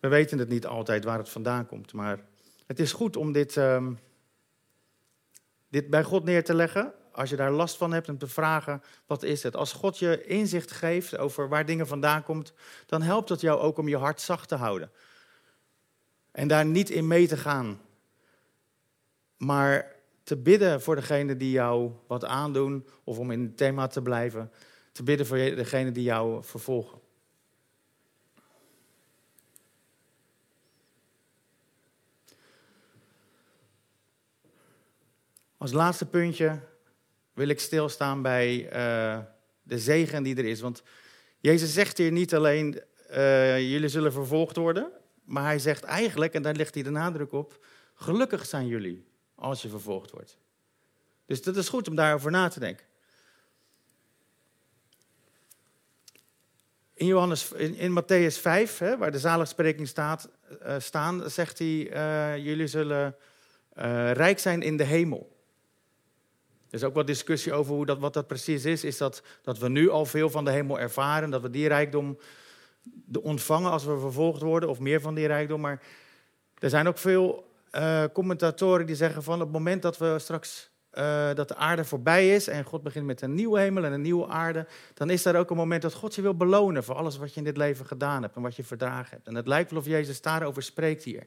We 0.00 0.08
weten 0.08 0.38
het 0.38 0.48
niet 0.48 0.66
altijd 0.66 1.04
waar 1.04 1.18
het 1.18 1.28
vandaan 1.28 1.66
komt, 1.66 1.92
maar 1.92 2.24
het 2.66 2.80
is 2.80 2.92
goed 2.92 3.16
om 3.16 3.32
dit, 3.32 3.56
um, 3.56 3.98
dit 5.68 5.90
bij 5.90 6.04
God 6.04 6.24
neer 6.24 6.44
te 6.44 6.54
leggen. 6.54 6.92
Als 7.12 7.30
je 7.30 7.36
daar 7.36 7.50
last 7.50 7.76
van 7.76 7.92
hebt, 7.92 8.08
om 8.08 8.18
te 8.18 8.26
vragen, 8.26 8.82
wat 9.06 9.22
is 9.22 9.42
het? 9.42 9.56
Als 9.56 9.72
God 9.72 9.98
je 9.98 10.24
inzicht 10.24 10.70
geeft 10.70 11.18
over 11.18 11.48
waar 11.48 11.66
dingen 11.66 11.86
vandaan 11.86 12.22
komt, 12.22 12.52
dan 12.86 13.02
helpt 13.02 13.28
het 13.28 13.40
jou 13.40 13.60
ook 13.60 13.78
om 13.78 13.88
je 13.88 13.96
hart 13.96 14.20
zacht 14.20 14.48
te 14.48 14.54
houden. 14.54 14.90
En 16.32 16.48
daar 16.48 16.64
niet 16.64 16.90
in 16.90 17.06
mee 17.06 17.28
te 17.28 17.36
gaan. 17.36 17.80
Maar 19.36 19.94
te 20.22 20.36
bidden 20.36 20.82
voor 20.82 20.94
degene 20.94 21.36
die 21.36 21.50
jou 21.50 21.92
wat 22.06 22.24
aandoen, 22.24 22.86
of 23.04 23.18
om 23.18 23.30
in 23.30 23.42
het 23.42 23.56
thema 23.56 23.86
te 23.86 24.02
blijven, 24.02 24.52
te 24.92 25.02
bidden 25.02 25.26
voor 25.26 25.36
degene 25.36 25.92
die 25.92 26.02
jou 26.02 26.44
vervolgen. 26.44 27.00
Als 35.56 35.72
laatste 35.72 36.06
puntje 36.06 36.60
wil 37.32 37.48
ik 37.48 37.60
stilstaan 37.60 38.22
bij 38.22 38.64
uh, 38.64 39.18
de 39.62 39.78
zegen 39.78 40.22
die 40.22 40.36
er 40.36 40.44
is. 40.44 40.60
Want 40.60 40.82
Jezus 41.38 41.72
zegt 41.72 41.98
hier 41.98 42.12
niet 42.12 42.34
alleen, 42.34 42.82
uh, 43.10 43.70
jullie 43.70 43.88
zullen 43.88 44.12
vervolgd 44.12 44.56
worden, 44.56 44.92
maar 45.24 45.44
hij 45.44 45.58
zegt 45.58 45.84
eigenlijk, 45.84 46.34
en 46.34 46.42
daar 46.42 46.54
ligt 46.54 46.74
hij 46.74 46.82
de 46.82 46.90
nadruk 46.90 47.32
op, 47.32 47.66
gelukkig 47.94 48.46
zijn 48.46 48.66
jullie 48.66 49.06
als 49.34 49.62
je 49.62 49.68
vervolgd 49.68 50.10
wordt. 50.10 50.38
Dus 51.26 51.42
dat 51.42 51.56
is 51.56 51.68
goed 51.68 51.88
om 51.88 51.94
daarover 51.94 52.30
na 52.30 52.48
te 52.48 52.60
denken. 52.60 52.86
In, 56.94 57.06
Johannes, 57.06 57.52
in, 57.52 57.74
in 57.74 58.02
Matthäus 58.02 58.40
5, 58.40 58.78
hè, 58.78 58.98
waar 58.98 59.10
de 59.10 59.18
zaligspreking 59.18 59.88
staat, 59.88 60.28
uh, 60.62 60.74
staan, 60.78 61.30
zegt 61.30 61.58
hij, 61.58 61.78
jullie 62.40 62.66
zullen 62.66 63.16
rijk 64.12 64.38
zijn 64.38 64.62
in 64.62 64.76
de 64.76 64.84
hemel. 64.84 65.39
Er 66.70 66.76
is 66.76 66.84
ook 66.84 66.94
wat 66.94 67.06
discussie 67.06 67.52
over 67.52 67.74
hoe 67.74 67.86
dat, 67.86 67.98
wat 67.98 68.14
dat 68.14 68.26
precies 68.26 68.64
is. 68.64 68.84
Is 68.84 68.96
dat 68.96 69.22
dat 69.42 69.58
we 69.58 69.68
nu 69.68 69.90
al 69.90 70.04
veel 70.04 70.30
van 70.30 70.44
de 70.44 70.50
hemel 70.50 70.78
ervaren, 70.78 71.30
dat 71.30 71.42
we 71.42 71.50
die 71.50 71.68
rijkdom 71.68 72.18
ontvangen 73.22 73.70
als 73.70 73.84
we 73.84 73.98
vervolgd 73.98 74.42
worden, 74.42 74.68
of 74.68 74.78
meer 74.78 75.00
van 75.00 75.14
die 75.14 75.26
rijkdom. 75.26 75.60
Maar 75.60 75.82
er 76.58 76.70
zijn 76.70 76.88
ook 76.88 76.98
veel 76.98 77.48
uh, 77.72 78.04
commentatoren 78.12 78.86
die 78.86 78.96
zeggen 78.96 79.22
van 79.22 79.34
op 79.34 79.40
het 79.40 79.52
moment 79.52 79.82
dat 79.82 79.98
we 79.98 80.18
straks 80.18 80.70
uh, 80.94 81.34
dat 81.34 81.48
de 81.48 81.56
aarde 81.56 81.84
voorbij 81.84 82.34
is 82.34 82.48
en 82.48 82.64
God 82.64 82.82
begint 82.82 83.06
met 83.06 83.22
een 83.22 83.34
nieuwe 83.34 83.60
hemel 83.60 83.84
en 83.84 83.92
een 83.92 84.00
nieuwe 84.00 84.26
aarde, 84.26 84.66
dan 84.94 85.10
is 85.10 85.22
daar 85.22 85.36
ook 85.36 85.50
een 85.50 85.56
moment 85.56 85.82
dat 85.82 85.94
God 85.94 86.14
je 86.14 86.22
wil 86.22 86.34
belonen 86.34 86.84
voor 86.84 86.94
alles 86.94 87.16
wat 87.16 87.32
je 87.32 87.38
in 87.38 87.44
dit 87.44 87.56
leven 87.56 87.86
gedaan 87.86 88.22
hebt 88.22 88.36
en 88.36 88.42
wat 88.42 88.56
je 88.56 88.64
verdragen 88.64 89.10
hebt. 89.10 89.26
En 89.26 89.34
het 89.34 89.46
lijkt 89.46 89.70
wel 89.70 89.80
of 89.80 89.86
Jezus 89.86 90.20
daarover 90.20 90.62
spreekt 90.62 91.04
hier. 91.04 91.26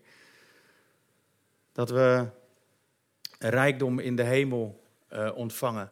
Dat 1.71 1.89
we 1.89 2.25
rijkdom 3.39 3.99
in 3.99 4.15
de 4.15 4.23
hemel 4.23 4.82
uh, 5.13 5.35
ontvangen. 5.35 5.91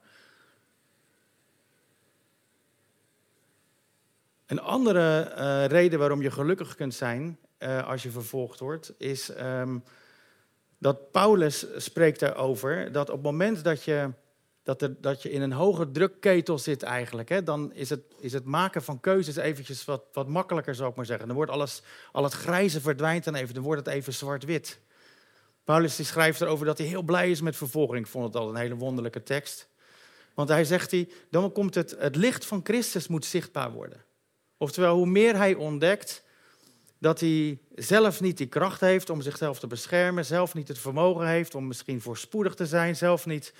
Een 4.46 4.62
andere 4.62 5.34
uh, 5.38 5.66
reden 5.66 6.00
waarom 6.00 6.22
je 6.22 6.32
gelukkig 6.32 6.76
kunt 6.76 6.94
zijn 6.94 7.38
uh, 7.60 7.88
als 7.88 8.04
je 8.04 8.10
vervolgd 8.10 8.60
wordt, 8.60 8.94
is 8.98 9.30
um, 9.40 9.84
dat 10.78 11.12
Paulus 11.12 11.66
spreekt 11.76 12.20
daarover 12.20 12.92
dat 12.92 13.10
op 13.10 13.16
het 13.16 13.24
moment 13.24 13.64
dat 13.64 13.84
je, 13.84 14.10
dat 14.64 14.82
er, 14.82 15.02
dat 15.02 15.22
je 15.22 15.32
in 15.32 15.42
een 15.42 15.52
hoge 15.52 15.92
drukketel 15.92 16.58
zit 16.58 16.84
eigenlijk, 16.84 17.30
hè, 17.30 17.44
dan 17.44 17.74
is 17.74 17.90
het, 17.90 18.02
is 18.20 18.34
het 18.34 18.46
maken 18.46 18.84
van 18.84 19.00
keuzes 19.00 19.36
eventjes 19.36 19.86
wat, 19.86 20.04
wat 20.14 20.28
makkelijker, 20.28 20.76
zou 20.76 20.90
ik 20.90 20.96
maar 20.96 21.06
zeggen. 21.06 21.28
Dan 21.28 21.36
wordt 21.36 21.52
alles, 21.52 21.82
al 22.12 22.24
het 22.24 22.34
grijze 22.34 22.82
verdwijnt 22.82 23.24
dan 23.24 23.36
even, 23.36 23.54
dan 23.54 23.64
wordt 23.64 23.86
het 23.86 23.96
even 23.96 24.14
zwart-wit. 24.14 24.80
Paulus 25.72 25.96
die 25.96 26.06
schrijft 26.06 26.42
erover 26.42 26.66
dat 26.66 26.78
hij 26.78 26.88
heel 26.88 27.02
blij 27.02 27.32
is 27.32 27.42
met 27.42 27.56
vervolging. 27.56 28.06
Ik 28.06 28.12
vond 28.12 28.26
het 28.26 28.36
al 28.36 28.50
een 28.50 28.56
hele 28.56 28.76
wonderlijke 28.76 29.24
tekst. 29.24 29.68
Want 30.34 30.50
hij 30.50 30.66
zegt, 30.66 30.92
hij, 30.92 31.10
dan 31.30 31.52
komt 31.52 31.76
het, 31.76 31.96
het 32.00 32.16
licht 32.16 32.46
van 32.46 32.62
Christus 32.64 33.08
moet 33.08 33.26
zichtbaar 33.26 33.72
worden. 33.72 34.04
Oftewel, 34.58 34.96
hoe 34.96 35.06
meer 35.06 35.36
hij 35.36 35.54
ontdekt 35.54 36.24
dat 36.98 37.20
hij 37.20 37.60
zelf 37.76 38.22
niet 38.22 38.38
die 38.38 38.48
kracht 38.48 38.82
heeft 38.82 39.10
om 39.10 39.22
zichzelf 39.22 39.60
te 39.60 39.68
beschermen, 39.68 40.26
zelf 40.26 40.54
niet 40.54 40.68
het 40.68 40.80
vermogen 40.80 41.28
heeft 41.28 41.56
om 41.56 41.68
misschien 41.68 42.02
voorspoedig 42.02 42.54
te 42.54 42.66
zijn, 42.66 42.96
zelf 42.96 43.26
niet 43.26 43.54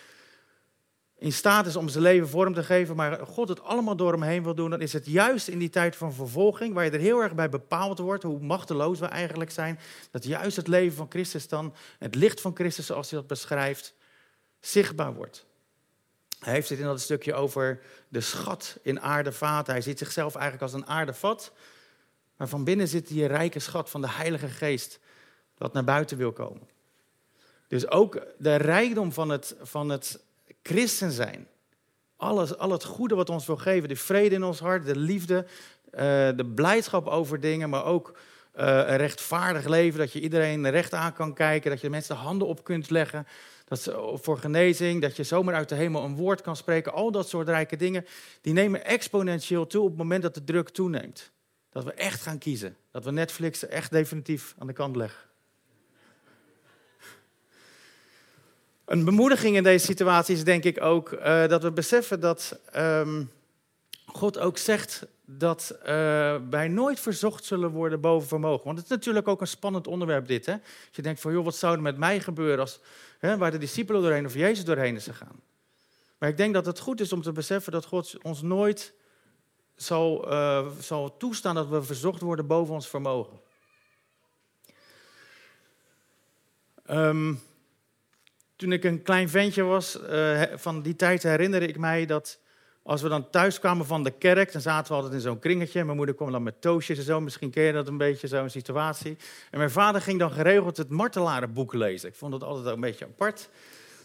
in 1.22 1.34
staat 1.34 1.66
is 1.66 1.76
om 1.76 1.90
zijn 1.90 2.04
leven 2.04 2.30
vorm 2.30 2.54
te 2.54 2.64
geven, 2.64 2.96
maar 2.96 3.26
God 3.26 3.50
het 3.50 3.64
allemaal 3.64 3.96
door 3.96 4.12
hem 4.12 4.22
heen 4.22 4.44
wil 4.44 4.56
doen, 4.56 4.70
dan 4.70 4.82
is 4.82 4.94
het 4.94 5.06
juist 5.06 5.48
in 5.48 5.60
die 5.60 5.70
tijd 5.70 5.96
van 5.96 6.14
vervolging, 6.14 6.74
waar 6.74 6.86
je 6.86 6.92
er 6.92 7.00
heel 7.00 7.20
erg 7.20 7.36
bij 7.36 7.50
bepaald 7.50 8.00
wordt, 8.00 8.24
hoe 8.24 8.40
machteloos 8.40 9.00
we 9.00 9.06
eigenlijk 9.06 9.52
zijn, 9.52 9.80
dat 10.12 10.24
juist 10.24 10.56
het 10.56 10.68
leven 10.68 10.98
van 10.98 11.06
Christus 11.10 11.48
dan, 11.48 11.74
het 12.00 12.16
licht 12.16 12.42
van 12.42 12.56
Christus 12.56 12.86
zoals 12.86 13.10
hij 13.10 13.20
dat 13.20 13.28
beschrijft, 13.28 13.94
zichtbaar 14.60 15.14
wordt. 15.14 15.46
Hij 16.40 16.54
heeft 16.54 16.70
het 16.70 16.80
in 16.80 16.86
dat 16.86 17.02
stukje 17.02 17.34
over 17.34 17.82
de 18.08 18.22
schat 18.22 18.78
in 18.82 19.02
aardevaten. 19.02 19.74
Hij 19.74 19.82
ziet 19.82 19.98
zichzelf 19.98 20.36
eigenlijk 20.36 20.64
als 20.64 20.82
een 20.82 20.88
aardevat, 20.88 21.52
maar 22.38 22.48
van 22.48 22.64
binnen 22.64 22.88
zit 22.88 23.08
die 23.08 23.26
rijke 23.26 23.60
schat 23.60 23.90
van 23.90 24.02
de 24.02 24.10
Heilige 24.10 24.48
Geest, 24.48 25.00
dat 25.58 25.74
naar 25.74 25.84
buiten 25.84 26.18
wil 26.18 26.32
komen. 26.32 26.68
Dus 27.68 27.88
ook 27.88 28.22
de 28.38 28.56
rijkdom 28.56 29.12
van 29.12 29.30
het, 29.30 29.56
van 29.62 29.90
het 29.90 30.20
christen 30.64 31.12
zijn. 31.12 31.48
Alles, 32.16 32.58
al 32.58 32.72
het 32.72 32.84
goede 32.84 33.16
wat 33.16 33.30
ons 33.30 33.46
wil 33.46 33.58
geven, 33.58 33.90
de 33.90 33.96
vrede 33.96 34.36
in 34.36 34.44
ons 34.44 34.60
hart, 34.60 34.86
de 34.86 34.96
liefde, 34.96 35.46
uh, 35.46 36.00
de 36.36 36.52
blijdschap 36.56 37.08
over 37.08 37.40
dingen, 37.40 37.70
maar 37.70 37.86
ook 37.86 38.18
uh, 38.56 38.66
een 38.66 38.98
rechtvaardig 38.98 39.68
leven, 39.68 40.00
dat 40.00 40.12
je 40.12 40.22
iedereen 40.22 40.70
recht 40.70 40.94
aan 40.94 41.14
kan 41.14 41.34
kijken, 41.34 41.70
dat 41.70 41.80
je 41.80 41.86
de 41.86 41.92
mensen 41.92 42.16
de 42.16 42.22
handen 42.22 42.48
op 42.48 42.64
kunt 42.64 42.90
leggen, 42.90 43.28
dat 43.66 43.82
ze, 43.82 44.18
voor 44.22 44.38
genezing, 44.38 45.02
dat 45.02 45.16
je 45.16 45.24
zomaar 45.24 45.56
uit 45.56 45.70
de 45.70 45.76
hemel 45.76 46.04
een 46.04 46.16
woord 46.16 46.42
kan 46.42 46.56
spreken. 46.56 46.94
Al 46.94 47.12
dat 47.12 47.30
soort 47.30 47.48
rijke 47.48 47.76
dingen, 47.76 48.06
die 48.42 48.54
nemen 48.54 48.86
exponentieel 48.86 49.68
toe 49.68 49.82
op 49.82 49.88
het 49.88 49.98
moment 49.98 50.22
dat 50.22 50.34
de 50.34 50.44
druk 50.44 50.70
toeneemt. 50.70 51.32
Dat 51.70 51.84
we 51.84 51.94
echt 51.94 52.22
gaan 52.22 52.38
kiezen, 52.38 52.78
dat 52.92 53.04
we 53.04 53.12
Netflix 53.12 53.68
echt 53.68 53.92
definitief 53.92 54.56
aan 54.58 54.68
de 54.68 54.74
kant 54.74 54.96
leggen. 54.96 55.31
Een 58.92 59.06
bemoediging 59.06 59.56
in 59.56 59.64
deze 59.64 59.86
situatie 59.86 60.36
is 60.36 60.44
denk 60.44 60.64
ik 60.64 60.82
ook 60.82 61.12
uh, 61.12 61.48
dat 61.48 61.64
we 61.64 61.72
beseffen 61.72 62.20
dat 62.20 62.60
um, 62.76 63.32
God 64.06 64.38
ook 64.38 64.58
zegt 64.58 65.06
dat 65.26 65.76
uh, 65.80 65.86
wij 66.50 66.68
nooit 66.68 67.00
verzocht 67.00 67.46
zullen 67.46 67.70
worden 67.70 68.02
boven 68.02 68.28
vermogen. 68.28 68.66
Want 68.66 68.78
het 68.78 68.86
is 68.86 68.92
natuurlijk 68.92 69.28
ook 69.28 69.42
een 69.42 69.48
spannend 69.48 69.88
onderwerp 69.88 70.28
dit. 70.28 70.46
Hè? 70.46 70.52
Als 70.52 70.62
je 70.92 71.02
denkt 71.02 71.22
van, 71.22 71.32
joh, 71.32 71.44
wat 71.44 71.56
zou 71.56 71.76
er 71.76 71.82
met 71.82 71.98
mij 71.98 72.20
gebeuren 72.20 72.60
als, 72.60 72.80
hè, 73.20 73.38
waar 73.38 73.52
de 73.52 73.58
discipelen 73.58 74.02
doorheen 74.02 74.26
of 74.26 74.34
Jezus 74.34 74.66
doorheen 74.66 74.96
is 74.96 75.06
gegaan. 75.06 75.42
Maar 76.18 76.30
ik 76.30 76.38
denk 76.38 76.54
dat 76.54 76.66
het 76.66 76.80
goed 76.80 77.02
is 77.02 77.14
om 77.14 77.22
te 77.22 77.32
beseffen 77.32 77.72
dat 77.72 77.86
God 77.86 78.18
ons 78.22 78.42
nooit 78.42 78.94
zal, 79.76 80.28
zal 80.80 81.18
toestaan 81.18 81.56
dat 81.56 81.68
we 81.68 81.84
verzocht 81.84 82.22
worden 82.22 82.48
boven 82.48 82.74
ons 82.74 82.88
vermogen. 82.88 83.40
Um, 86.90 87.42
toen 88.62 88.72
ik 88.72 88.84
een 88.84 89.02
klein 89.02 89.30
ventje 89.30 89.64
was, 89.64 90.00
uh, 90.10 90.42
van 90.56 90.82
die 90.82 90.96
tijd 90.96 91.24
herinnerde 91.24 91.68
ik 91.68 91.78
mij 91.78 92.06
dat 92.06 92.40
als 92.84 93.02
we 93.02 93.10
dan 93.10 93.30
thuis 93.30 93.60
kwamen 93.60 93.86
van 93.86 94.04
de 94.04 94.12
kerk, 94.12 94.52
dan 94.52 94.62
zaten 94.62 94.88
we 94.88 94.94
altijd 94.98 95.14
in 95.14 95.20
zo'n 95.20 95.40
kringetje. 95.40 95.84
Mijn 95.84 95.98
moeder 95.98 96.16
kwam 96.16 96.32
dan 96.32 96.44
met 96.44 96.62
toastjes 96.62 96.98
en 96.98 97.04
zo. 97.04 97.22
Misschien 97.22 97.50
ken 97.50 97.64
je 97.64 97.74
dat 97.74 97.88
een 97.88 97.98
beetje, 97.98 98.28
zo'n 98.28 98.50
situatie. 98.50 99.18
En 99.52 99.58
mijn 99.58 99.72
vader 99.72 100.02
ging 100.02 100.20
dan 100.20 100.32
geregeld 100.32 100.78
het 100.78 100.90
martelarenboek 100.90 101.74
lezen. 101.74 102.10
Ik 102.10 102.16
vond 102.16 102.34
het 102.34 102.44
altijd 102.44 102.66
een 102.76 102.82
beetje 102.82 103.06
apart. 103.06 103.50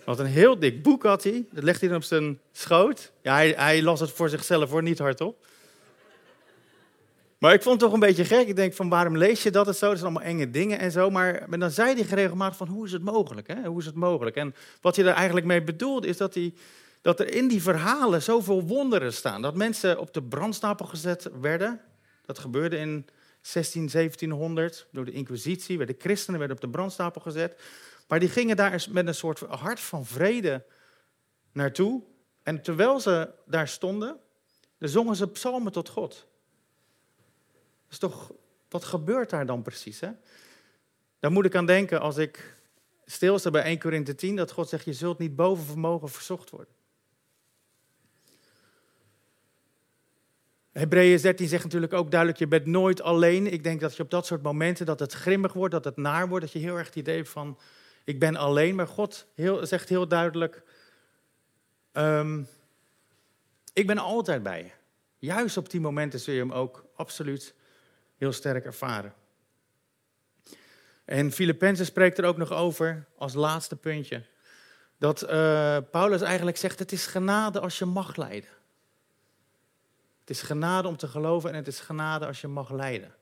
Wat 0.05 0.19
een 0.19 0.27
heel 0.27 0.59
dik 0.59 0.83
boek 0.83 1.03
had 1.03 1.25
hij. 1.25 1.45
Dat 1.51 1.65
legde 1.65 1.81
hij 1.81 1.89
dan 1.89 1.97
op 1.97 2.05
zijn 2.05 2.41
schoot. 2.53 3.13
Ja, 3.23 3.35
hij, 3.35 3.55
hij 3.57 3.83
las 3.83 4.01
het 4.01 4.11
voor 4.11 4.29
zichzelf 4.29 4.71
hoor, 4.71 4.83
niet 4.83 4.99
hardop. 4.99 5.47
Maar 7.39 7.53
ik 7.55 7.63
vond 7.63 7.81
het 7.81 7.85
toch 7.85 7.93
een 7.93 8.07
beetje 8.07 8.25
gek. 8.25 8.49
Ik 8.49 8.57
denk 8.57 8.75
van 8.75 8.89
waarom 8.89 9.17
lees 9.17 9.43
je 9.43 9.51
dat 9.51 9.67
en 9.67 9.75
zo? 9.75 9.89
Dat 9.89 9.99
zijn 9.99 10.11
allemaal 10.11 10.29
enge 10.29 10.51
dingen 10.51 10.79
en 10.79 10.91
zo. 10.91 11.11
Maar, 11.11 11.59
dan 11.59 11.71
zei 11.71 11.95
hij 11.95 12.05
geregelmatig 12.05 12.57
van 12.57 12.69
hoe 12.69 12.87
is 12.87 12.93
het 12.93 13.03
mogelijk? 13.03 13.47
Hè? 13.47 13.63
Hoe 13.65 13.81
is 13.81 13.87
het 13.87 13.95
mogelijk? 13.95 14.37
En 14.37 14.55
wat 14.81 14.97
hij 14.97 15.05
er 15.05 15.13
eigenlijk 15.13 15.47
mee 15.47 15.63
bedoelde 15.63 16.07
is 16.07 16.17
dat, 16.17 16.39
dat 17.03 17.21
er 17.21 17.35
in 17.35 17.49
die 17.49 17.63
verhalen 17.63 18.23
zoveel 18.23 18.63
wonderen 18.63 19.13
staan. 19.13 19.43
Dat 19.43 19.55
mensen 19.55 19.99
op 19.99 20.13
de 20.13 20.23
brandstapel 20.23 20.87
gezet 20.87 21.31
werden. 21.41 21.81
Dat 22.25 22.39
gebeurde 22.39 22.77
in 22.77 23.07
16, 23.41 23.89
1700, 23.89 24.87
door 24.93 25.05
de 25.05 25.13
inquisitie, 25.13 25.79
werden 25.79 25.97
christenen 25.99 26.39
werden 26.39 26.57
op 26.57 26.63
de 26.63 26.71
brandstapel 26.71 27.21
gezet. 27.21 27.61
Maar 28.09 28.19
die 28.19 28.29
gingen 28.29 28.57
daar 28.57 28.87
met 28.91 29.07
een 29.07 29.15
soort 29.15 29.41
hart 29.41 29.81
van 29.81 30.07
vrede 30.07 30.65
naartoe. 31.53 32.03
En 32.43 32.63
terwijl 32.63 33.01
ze 33.01 33.29
daar 33.47 33.69
stonden, 33.69 34.17
dan 34.79 34.89
zongen 34.89 35.17
ze 35.17 35.29
psalmen 35.29 35.73
tot 35.73 35.89
God. 35.89 36.27
Is 37.97 38.03
toch, 38.03 38.33
wat 38.69 38.85
gebeurt 38.85 39.31
daar 39.31 39.47
dan 39.47 39.63
precies? 39.63 40.01
Hè? 40.01 40.11
Daar 41.19 41.33
moet 41.33 41.45
ik 41.45 41.55
aan 41.55 41.67
denken 41.67 42.01
als 42.01 42.17
ik 42.17 42.57
stilsta 43.05 43.51
bij 43.51 43.63
1 43.63 43.79
Korinthe 43.79 44.15
10, 44.15 44.37
dat 44.37 44.51
God 44.51 44.69
zegt, 44.69 44.85
je 44.85 44.93
zult 44.93 45.19
niet 45.19 45.37
boven 45.37 45.65
vermogen 45.65 46.09
verzocht 46.09 46.51
worden. 46.51 46.75
Hebreeën 50.73 51.21
13 51.21 51.49
zegt 51.49 51.65
natuurlijk 51.65 51.93
ook 51.93 52.11
duidelijk, 52.11 52.41
je 52.41 52.49
bent 52.49 52.67
nooit 52.67 53.01
alleen. 53.01 53.53
Ik 53.53 53.63
denk 53.63 53.81
dat 53.81 53.97
je 53.97 54.03
op 54.03 54.11
dat 54.11 54.27
soort 54.27 54.43
momenten, 54.43 54.87
dat 54.87 55.01
het 55.01 55.13
grimmig 55.13 55.53
wordt, 55.53 55.75
dat 55.75 55.85
het 55.85 55.97
naar 55.97 56.29
wordt, 56.29 56.45
dat 56.45 56.53
je 56.53 56.59
heel 56.59 56.77
erg 56.77 56.87
het 56.87 56.97
idee 56.97 57.25
van, 57.25 57.59
ik 58.05 58.19
ben 58.19 58.37
alleen. 58.37 58.75
Maar 58.75 58.89
God 58.89 59.27
heel, 59.35 59.67
zegt 59.67 59.89
heel 59.89 60.09
duidelijk, 60.09 60.63
ehm, 61.93 62.43
ik 63.73 63.87
ben 63.87 63.99
altijd 63.99 64.43
bij 64.43 64.63
je. 64.63 64.71
Juist 65.19 65.57
op 65.57 65.71
die 65.71 65.81
momenten 65.81 66.21
zul 66.21 66.35
je 66.35 66.41
hem 66.41 66.53
ook 66.53 66.85
absoluut 66.95 67.55
heel 68.17 68.33
sterk 68.33 68.65
ervaren. 68.65 69.15
En 71.05 71.33
Filippenzen 71.33 71.87
spreekt 71.87 72.19
er 72.19 72.25
ook 72.25 72.37
nog 72.37 72.53
over, 72.53 73.07
als 73.17 73.35
laatste 73.35 73.77
puntje, 73.77 74.25
dat 74.99 75.23
uh, 75.23 75.79
Paulus 75.91 76.21
eigenlijk 76.21 76.57
zegt, 76.57 76.79
het 76.79 76.93
is 76.93 77.07
genade 77.07 77.61
als 77.61 77.79
je 77.79 77.85
mag 77.85 78.17
lijden. 78.17 78.51
Het 80.21 80.31
is 80.31 80.43
genade 80.43 80.89
om 80.89 80.97
te 80.97 81.09
geloven 81.09 81.51
en 81.51 81.57
het 81.57 81.67
is 81.67 81.81
genade 81.81 82.27
als 82.27 82.41
je 82.41 82.49
mag 82.49 82.71
lijden. 82.71 83.15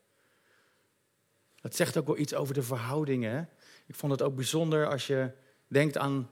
Dat 1.61 1.74
zegt 1.74 1.96
ook 1.96 2.07
wel 2.07 2.18
iets 2.18 2.35
over 2.35 2.54
de 2.54 2.62
verhoudingen. 2.62 3.48
Ik 3.87 3.94
vond 3.94 4.12
het 4.12 4.22
ook 4.22 4.35
bijzonder 4.35 4.88
als 4.88 5.07
je 5.07 5.30
denkt 5.66 5.98
aan 5.98 6.30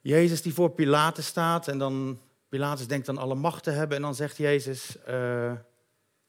Jezus 0.00 0.42
die 0.42 0.54
voor 0.54 0.70
Pilatus 0.70 1.26
staat 1.26 1.68
en 1.68 1.78
dan 1.78 2.20
Pilatus 2.48 2.86
denkt 2.86 3.08
aan 3.08 3.18
alle 3.18 3.34
macht 3.34 3.62
te 3.62 3.70
hebben 3.70 3.96
en 3.96 4.02
dan 4.02 4.14
zegt 4.14 4.36
Jezus, 4.36 4.96
uh, 5.08 5.52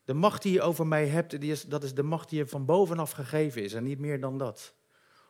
de 0.05 0.13
macht 0.13 0.41
die 0.41 0.53
je 0.53 0.61
over 0.61 0.87
mij 0.87 1.07
hebt, 1.07 1.41
die 1.41 1.51
is, 1.51 1.63
dat 1.63 1.83
is 1.83 1.93
de 1.93 2.03
macht 2.03 2.29
die 2.29 2.37
je 2.37 2.47
van 2.47 2.65
bovenaf 2.65 3.11
gegeven 3.11 3.63
is 3.63 3.73
en 3.73 3.83
niet 3.83 3.99
meer 3.99 4.19
dan 4.19 4.37
dat. 4.37 4.73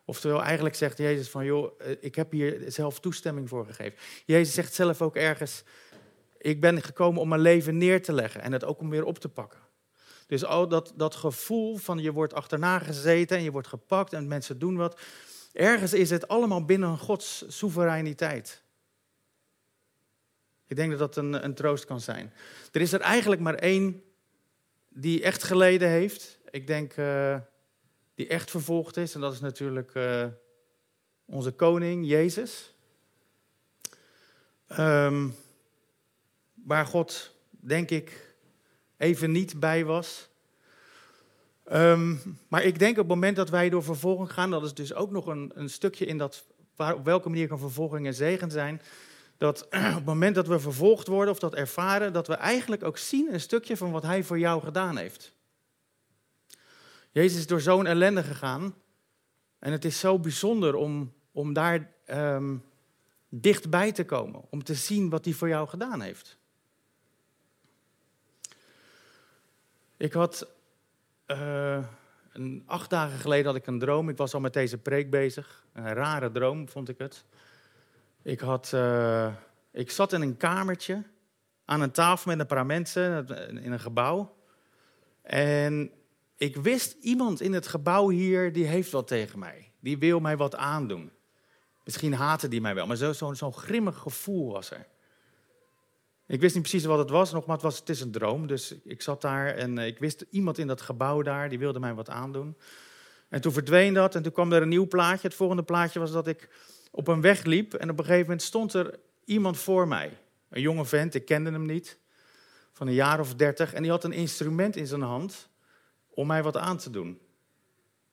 Oftewel, 0.06 0.44
eigenlijk 0.44 0.76
zegt 0.76 0.98
Jezus 0.98 1.30
van, 1.30 1.46
joh, 1.46 1.82
eh, 1.82 1.96
ik 2.00 2.16
heb 2.16 2.32
hier 2.32 2.64
zelf 2.68 3.00
toestemming 3.00 3.50
voor 3.50 3.66
gegeven. 3.66 4.00
Jezus 4.26 4.54
zegt 4.54 4.74
zelf 4.74 5.02
ook 5.02 5.16
ergens, 5.16 5.64
ik 6.38 6.62
ben 6.62 6.82
gekomen 6.82 7.22
om 7.22 7.28
mijn 7.28 7.42
leven 7.42 7.78
neer 7.78 8.04
te 8.04 8.14
leggen 8.14 8.42
en 8.42 8.52
het 8.52 8.64
ook 8.64 8.80
om 8.80 8.90
weer 8.90 9.04
op 9.04 9.20
te 9.20 9.30
pakken. 9.30 9.60
Dus 10.28 10.46
al 10.46 10.68
dat, 10.68 10.94
dat 10.96 11.16
gevoel 11.16 11.78
van 11.78 11.98
je 11.98 12.12
wordt 12.12 12.34
achterna 12.34 12.80
gezeten 12.80 13.38
en 13.38 13.44
je 13.44 13.52
wordt 13.52 13.68
gepakt 13.68 14.14
en 14.14 14.28
mensen 14.28 14.60
doen 14.60 14.76
wat. 14.76 15.00
Ergens 15.54 15.94
is 15.94 16.10
het 16.10 16.28
allemaal 16.28 16.66
binnen 16.66 16.98
Gods 16.98 17.46
soevereiniteit. 17.48 18.64
Ik 20.68 20.76
denk 20.76 20.90
dat 20.90 21.00
dat 21.00 21.16
een, 21.16 21.44
een 21.44 21.56
troost 21.56 21.86
kan 21.86 22.02
zijn. 22.02 22.34
Er 22.72 22.82
is 22.82 22.94
er 22.94 23.02
eigenlijk 23.02 23.42
maar 23.42 23.56
één 23.56 24.04
die 24.98 25.24
echt 25.24 25.44
geleden 25.44 25.90
heeft. 25.90 26.40
Ik 26.50 26.68
denk 26.68 26.98
uh, 26.98 27.38
die 28.16 28.28
echt 28.28 28.52
vervolgd 28.52 28.98
is. 28.98 29.16
En 29.16 29.22
dat 29.22 29.34
is 29.34 29.40
natuurlijk 29.40 29.94
uh, 29.94 30.26
onze 31.26 31.52
koning, 31.52 32.08
Jezus. 32.08 32.74
Um, 34.80 35.36
waar 36.54 36.86
God, 36.86 37.32
denk 37.50 37.90
ik, 37.90 38.36
even 38.98 39.32
niet 39.32 39.60
bij 39.60 39.86
was. 39.86 40.30
Um, 41.72 42.38
maar 42.48 42.64
ik 42.64 42.80
denk 42.80 42.92
op 42.92 42.98
het 42.98 43.08
moment 43.08 43.36
dat 43.36 43.50
wij 43.50 43.70
door 43.70 43.84
vervolging 43.84 44.34
gaan, 44.34 44.52
dat 44.52 44.64
is 44.64 44.74
dus 44.74 44.94
ook 44.94 45.12
nog 45.12 45.26
een, 45.26 45.52
een 45.54 45.70
stukje 45.70 46.06
in 46.06 46.18
dat, 46.18 46.46
waar, 46.76 46.96
op 46.96 47.06
welke 47.06 47.30
manier 47.30 47.48
kan 47.48 47.60
vervolging 47.60 48.06
en 48.06 48.14
zegen 48.14 48.52
zijn. 48.52 48.82
Dat 49.38 49.64
op 49.66 49.72
het 49.72 50.06
moment 50.06 50.36
dat 50.36 50.48
we 50.48 50.60
vervolgd 50.60 51.08
worden 51.08 51.34
of 51.34 51.40
dat 51.40 51.56
ervaren, 51.56 52.14
dat 52.14 52.28
we 52.28 52.34
eigenlijk 52.34 52.84
ook 52.84 52.98
zien 52.98 53.34
een 53.34 53.40
stukje 53.40 53.78
van 53.78 53.92
wat 53.92 54.04
Hij 54.04 54.24
voor 54.24 54.40
jou 54.40 54.62
gedaan 54.62 54.98
heeft. 54.98 55.34
Jezus 57.12 57.38
is 57.38 57.48
door 57.48 57.62
zo'n 57.62 57.86
ellende 57.86 58.24
gegaan. 58.24 58.76
En 59.60 59.72
het 59.72 59.86
is 59.86 60.00
zo 60.00 60.20
bijzonder 60.20 60.76
om, 60.76 61.14
om 61.32 61.54
daar 61.54 61.92
um, 62.08 62.64
dichtbij 63.30 63.92
te 63.92 64.06
komen. 64.06 64.42
Om 64.50 64.64
te 64.64 64.74
zien 64.74 65.10
wat 65.10 65.26
hij 65.26 65.34
voor 65.34 65.48
jou 65.48 65.68
gedaan 65.68 66.02
heeft. 66.02 66.38
Ik 69.98 70.14
had 70.14 70.48
uh, 71.28 71.86
een, 72.34 72.64
acht 72.66 72.90
dagen 72.90 73.20
geleden 73.20 73.46
had 73.46 73.56
ik 73.56 73.68
een 73.68 73.80
droom. 73.80 74.10
Ik 74.10 74.18
was 74.18 74.34
al 74.34 74.40
met 74.40 74.54
deze 74.54 74.78
preek 74.78 75.10
bezig. 75.10 75.66
Een 75.74 75.94
rare 75.94 76.32
droom 76.32 76.70
vond 76.70 76.90
ik 76.90 76.98
het. 76.98 77.26
Ik, 78.26 78.40
had, 78.40 78.72
uh, 78.76 79.34
ik 79.72 79.92
zat 79.92 80.14
in 80.14 80.22
een 80.22 80.38
kamertje 80.38 81.04
aan 81.66 81.82
een 81.82 81.92
tafel 81.92 82.32
met 82.32 82.40
een 82.40 82.46
paar 82.46 82.66
mensen 82.66 83.28
in 83.64 83.72
een 83.72 83.80
gebouw. 83.80 84.36
En 85.22 85.92
ik 86.38 86.56
wist, 86.56 86.96
iemand 87.02 87.42
in 87.42 87.54
het 87.54 87.68
gebouw 87.68 88.10
hier, 88.10 88.54
die 88.54 88.66
heeft 88.66 88.92
wat 88.92 89.08
tegen 89.08 89.40
mij. 89.40 89.72
Die 89.80 89.98
wil 89.98 90.20
mij 90.20 90.38
wat 90.38 90.56
aandoen. 90.56 91.12
Misschien 91.84 92.14
haatte 92.14 92.48
die 92.48 92.62
mij 92.62 92.76
wel, 92.76 92.88
maar 92.88 92.98
zo'n 92.98 93.14
zo, 93.14 93.34
zo 93.34 93.52
grimmig 93.52 93.98
gevoel 93.98 94.52
was 94.52 94.72
er. 94.72 94.88
Ik 96.28 96.40
wist 96.40 96.54
niet 96.54 96.64
precies 96.64 96.86
wat 96.86 97.00
het 97.00 97.10
was, 97.10 97.32
nog, 97.32 97.46
maar 97.46 97.56
het, 97.56 97.66
was, 97.66 97.80
het 97.80 97.90
is 97.90 98.02
een 98.02 98.12
droom. 98.12 98.48
Dus 98.48 98.76
ik 98.84 99.02
zat 99.02 99.22
daar 99.22 99.48
en 99.48 99.78
eh, 99.78 99.88
ik 99.88 100.00
wist 100.00 100.26
iemand 100.30 100.58
in 100.58 100.68
dat 100.68 100.82
gebouw 100.82 101.22
daar, 101.22 101.50
die 101.50 101.60
wilde 101.60 101.80
mij 101.80 101.94
wat 101.94 102.10
aandoen. 102.10 102.58
En 103.30 103.42
toen 103.42 103.52
verdween 103.52 103.94
dat 103.94 104.16
en 104.16 104.24
toen 104.24 104.32
kwam 104.32 104.52
er 104.52 104.62
een 104.62 104.70
nieuw 104.70 104.88
plaatje. 104.88 105.28
Het 105.28 105.38
volgende 105.38 105.64
plaatje 105.64 106.00
was 106.00 106.12
dat 106.12 106.28
ik 106.28 106.50
op 106.96 107.08
een 107.08 107.22
weg 107.22 107.44
liep 107.44 107.74
en 107.74 107.90
op 107.90 107.98
een 108.00 108.06
gegeven 108.06 108.26
moment 108.26 108.42
stond 108.42 108.74
er 108.74 109.00
iemand 109.26 109.58
voor 109.58 109.88
mij. 109.88 110.18
Een 110.50 110.62
jonge 110.62 110.86
vent, 110.86 111.16
ik 111.16 111.26
kende 111.26 111.52
hem 111.52 111.66
niet, 111.66 111.98
van 112.72 112.88
een 112.88 112.94
jaar 112.94 113.20
of 113.20 113.36
dertig. 113.36 113.74
En 113.74 113.82
die 113.82 113.92
had 113.92 114.04
een 114.04 114.12
instrument 114.12 114.76
in 114.76 114.88
zijn 114.88 115.02
hand 115.02 115.50
om 116.10 116.28
mij 116.28 116.44
wat 116.44 116.58
aan 116.58 116.78
te 116.78 116.90
doen. 116.90 117.20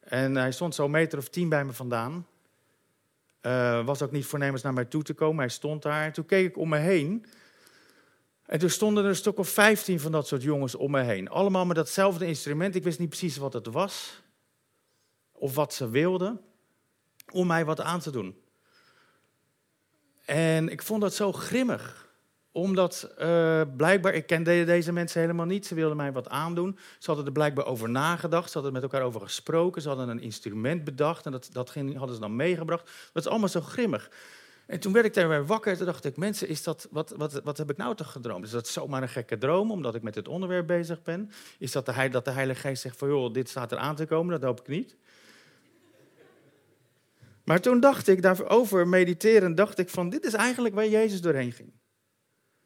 En 0.01 0.37
hij 0.37 0.53
stond 0.53 0.75
zo'n 0.75 0.91
meter 0.91 1.19
of 1.19 1.29
tien 1.29 1.49
bij 1.49 1.65
me 1.65 1.73
vandaan. 1.73 2.27
Uh, 3.43 3.85
was 3.85 4.03
ook 4.03 4.11
niet 4.11 4.27
voornemens 4.27 4.63
naar 4.63 4.73
mij 4.73 4.85
toe 4.85 5.03
te 5.03 5.15
komen, 5.15 5.39
hij 5.39 5.49
stond 5.49 5.83
daar. 5.83 6.05
En 6.05 6.13
toen 6.13 6.27
keek 6.27 6.47
ik 6.47 6.57
om 6.57 6.69
me 6.69 6.79
heen 6.79 7.27
en 8.47 8.59
toen 8.59 8.71
stonden 8.71 9.05
er 9.05 9.09
een 9.09 9.17
stuk 9.17 9.39
of 9.39 9.49
vijftien 9.49 10.01
van 10.01 10.13
dat 10.13 10.27
soort 10.27 10.43
jongens 10.43 10.75
om 10.75 10.91
me 10.91 11.03
heen. 11.03 11.29
Allemaal 11.29 11.67
met 11.67 11.77
datzelfde 11.77 12.27
instrument. 12.27 12.75
Ik 12.75 12.83
wist 12.83 12.99
niet 12.99 13.09
precies 13.09 13.37
wat 13.37 13.53
het 13.53 13.67
was. 13.67 14.23
Of 15.33 15.55
wat 15.55 15.75
ze 15.75 15.91
wilden. 15.91 16.41
Om 17.33 17.47
mij 17.47 17.65
wat 17.65 17.81
aan 17.81 18.01
te 18.01 18.11
doen. 18.11 18.42
En 20.25 20.69
ik 20.69 20.83
vond 20.83 21.01
dat 21.01 21.15
zo 21.15 21.33
grimmig. 21.33 22.11
Omdat 22.53 23.15
uh, 23.19 23.61
blijkbaar, 23.77 24.15
ik 24.15 24.27
kende 24.27 24.65
deze 24.65 24.93
mensen 24.93 25.21
helemaal 25.21 25.47
niet. 25.47 25.67
Ze 25.67 25.75
wilden 25.75 25.97
mij 25.97 26.13
wat 26.13 26.29
aandoen. 26.29 26.79
Ze 26.99 27.07
hadden 27.07 27.27
er 27.27 27.33
blijkbaar 27.33 27.67
over 27.67 27.91
nagedacht. 27.91 28.47
Ze 28.47 28.55
hadden 28.55 28.73
met 28.73 28.83
elkaar 28.83 29.03
over 29.03 29.21
gesproken. 29.21 29.83
Ze 29.83 29.89
hadden 29.89 30.09
een 30.09 30.21
instrument 30.21 30.85
bedacht. 30.85 31.27
En 31.27 31.33
dat, 31.33 31.49
dat 31.53 31.75
hadden 31.75 32.15
ze 32.15 32.21
dan 32.21 32.37
meegebracht. 32.37 32.91
Dat 33.13 33.25
is 33.25 33.31
allemaal 33.31 33.49
zo 33.49 33.61
grimmig. 33.61 34.11
En 34.67 34.81
toen 34.81 34.93
werd 34.93 35.07
ik 35.07 35.15
daar 35.15 35.29
weer 35.29 35.47
wakker. 35.47 35.77
Toen 35.77 35.87
dacht 35.87 36.05
ik, 36.05 36.17
mensen, 36.17 36.49
is 36.49 36.63
dat, 36.63 36.89
wat, 36.91 37.15
wat, 37.17 37.41
wat 37.45 37.59
heb 37.59 37.71
ik 37.71 37.77
nou 37.77 37.95
toch 37.95 38.13
gedroomd? 38.13 38.45
Is 38.45 38.51
dat 38.51 38.69
zomaar 38.69 39.03
een 39.03 39.09
gekke 39.09 39.39
droom, 39.39 39.71
omdat 39.71 39.95
ik 39.95 40.03
met 40.03 40.15
dit 40.15 40.29
onderwerp 40.29 40.67
bezig 40.67 41.03
ben? 41.03 41.31
Is 41.59 41.73
dat 41.73 41.87
de, 41.87 42.09
dat 42.11 42.25
de 42.25 42.31
Heilige 42.31 42.61
Geest 42.61 42.83
zegt 42.83 42.97
van, 42.97 43.09
joh, 43.09 43.33
dit 43.33 43.49
staat 43.49 43.73
er 43.73 43.79
aan 43.79 43.97
te 43.97 44.07
komen? 44.07 44.41
Dat 44.41 44.49
hoop 44.49 44.61
ik 44.61 44.69
niet. 44.69 44.97
Maar 47.45 47.61
toen 47.61 47.81
dacht 47.81 48.09
ik 48.09 48.23
daarover 48.23 48.89
mediteren, 48.89 49.55
dacht 49.55 49.79
ik 49.79 49.89
van, 49.89 50.09
dit 50.11 50.25
is 50.25 50.35
eigenlijk 50.35 50.75
waar 50.75 50.89
Jezus 50.89 51.21
doorheen 51.21 51.53
ging. 51.53 51.73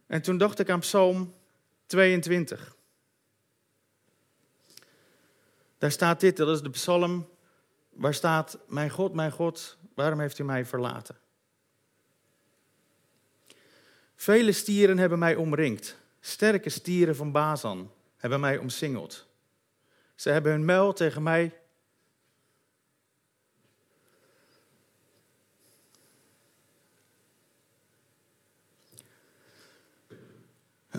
En 0.07 0.23
toen 0.23 0.39
dacht 0.39 0.59
ik 0.59 0.71
aan 0.71 0.81
Psalm 0.81 1.35
22. 1.87 2.77
Daar 5.79 5.91
staat 5.91 6.21
dit, 6.21 6.37
dat 6.37 6.49
is 6.49 6.63
de 6.63 6.71
psalm 6.71 7.29
waar 7.89 8.15
staat, 8.15 8.59
mijn 8.69 8.91
God, 8.91 9.15
mijn 9.15 9.33
God, 9.33 9.79
waarom 9.95 10.21
heeft 10.21 10.39
u 10.39 10.45
mij 10.45 10.65
verlaten? 10.65 11.17
Vele 14.15 14.53
stieren 14.53 14.99
hebben 14.99 15.19
mij 15.19 15.35
omringd. 15.35 15.97
Sterke 16.21 16.71
stieren 16.71 17.17
van 17.17 17.33
Bazan 17.33 17.93
hebben 18.17 18.41
mij 18.41 18.59
omsingeld. 18.59 19.27
Ze 20.15 20.31
hebben 20.31 20.53
hun 20.53 20.65
muil 20.65 20.93
tegen 20.93 21.23
mij 21.23 21.61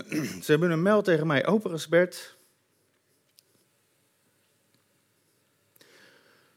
Ze 0.44 0.50
hebben 0.50 0.70
hun 0.70 0.82
muil 0.82 1.02
tegen 1.02 1.26
mij 1.26 1.46
opengesperd. 1.46 2.36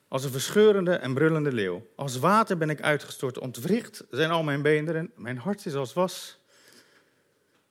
Als 0.07 0.23
een 0.23 0.31
verscheurende 0.31 0.93
en 0.93 1.13
brullende 1.13 1.51
leeuw. 1.51 1.87
Als 1.95 2.17
water 2.17 2.57
ben 2.57 2.69
ik 2.69 2.81
uitgestort. 2.81 3.39
Ontwricht 3.39 4.03
zijn 4.09 4.31
al 4.31 4.43
mijn 4.43 4.61
beenderen. 4.61 5.11
Mijn 5.15 5.37
hart 5.37 5.65
is 5.65 5.73
als 5.73 5.93
was. 5.93 6.39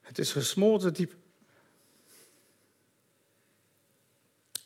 Het 0.01 0.19
is 0.19 0.33
gesmolten 0.33 0.95
diep. 0.95 1.15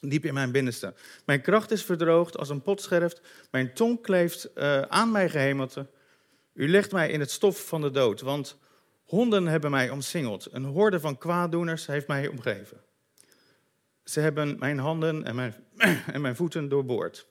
diep 0.01 0.25
in 0.25 0.35
mijn 0.35 0.53
binnenste. 0.53 0.95
Mijn 1.25 1.41
kracht 1.41 1.71
is 1.71 1.85
verdroogd 1.85 2.37
als 2.37 2.49
een 2.49 2.62
potscherft. 2.62 3.21
Mijn 3.51 3.75
tong 3.75 4.03
kleeft 4.03 4.49
uh, 4.55 4.83
aan 4.83 5.11
mijn 5.11 5.31
gehemelte. 5.31 5.87
U 6.53 6.69
legt 6.69 6.93
mij 6.93 7.11
in 7.11 7.21
het 7.21 7.31
stof 7.31 7.67
van 7.67 7.81
de 7.81 7.91
dood, 7.91 8.21
want 8.21 8.57
honden 9.15 9.47
hebben 9.47 9.71
mij 9.71 9.91
omsingeld. 9.91 10.49
Een 10.53 10.65
horde 10.65 11.01
van 11.01 11.19
kwaaddoeners 11.19 11.87
heeft 11.87 12.07
mij 12.07 12.29
omgeven. 12.29 12.81
Ze 14.05 14.21
hebben 14.21 14.59
mijn 14.59 14.79
handen 14.79 15.25
en 15.25 15.35
mijn, 15.35 15.55
en 16.15 16.21
mijn 16.21 16.37
voeten 16.37 16.69
doorboord. 16.69 17.27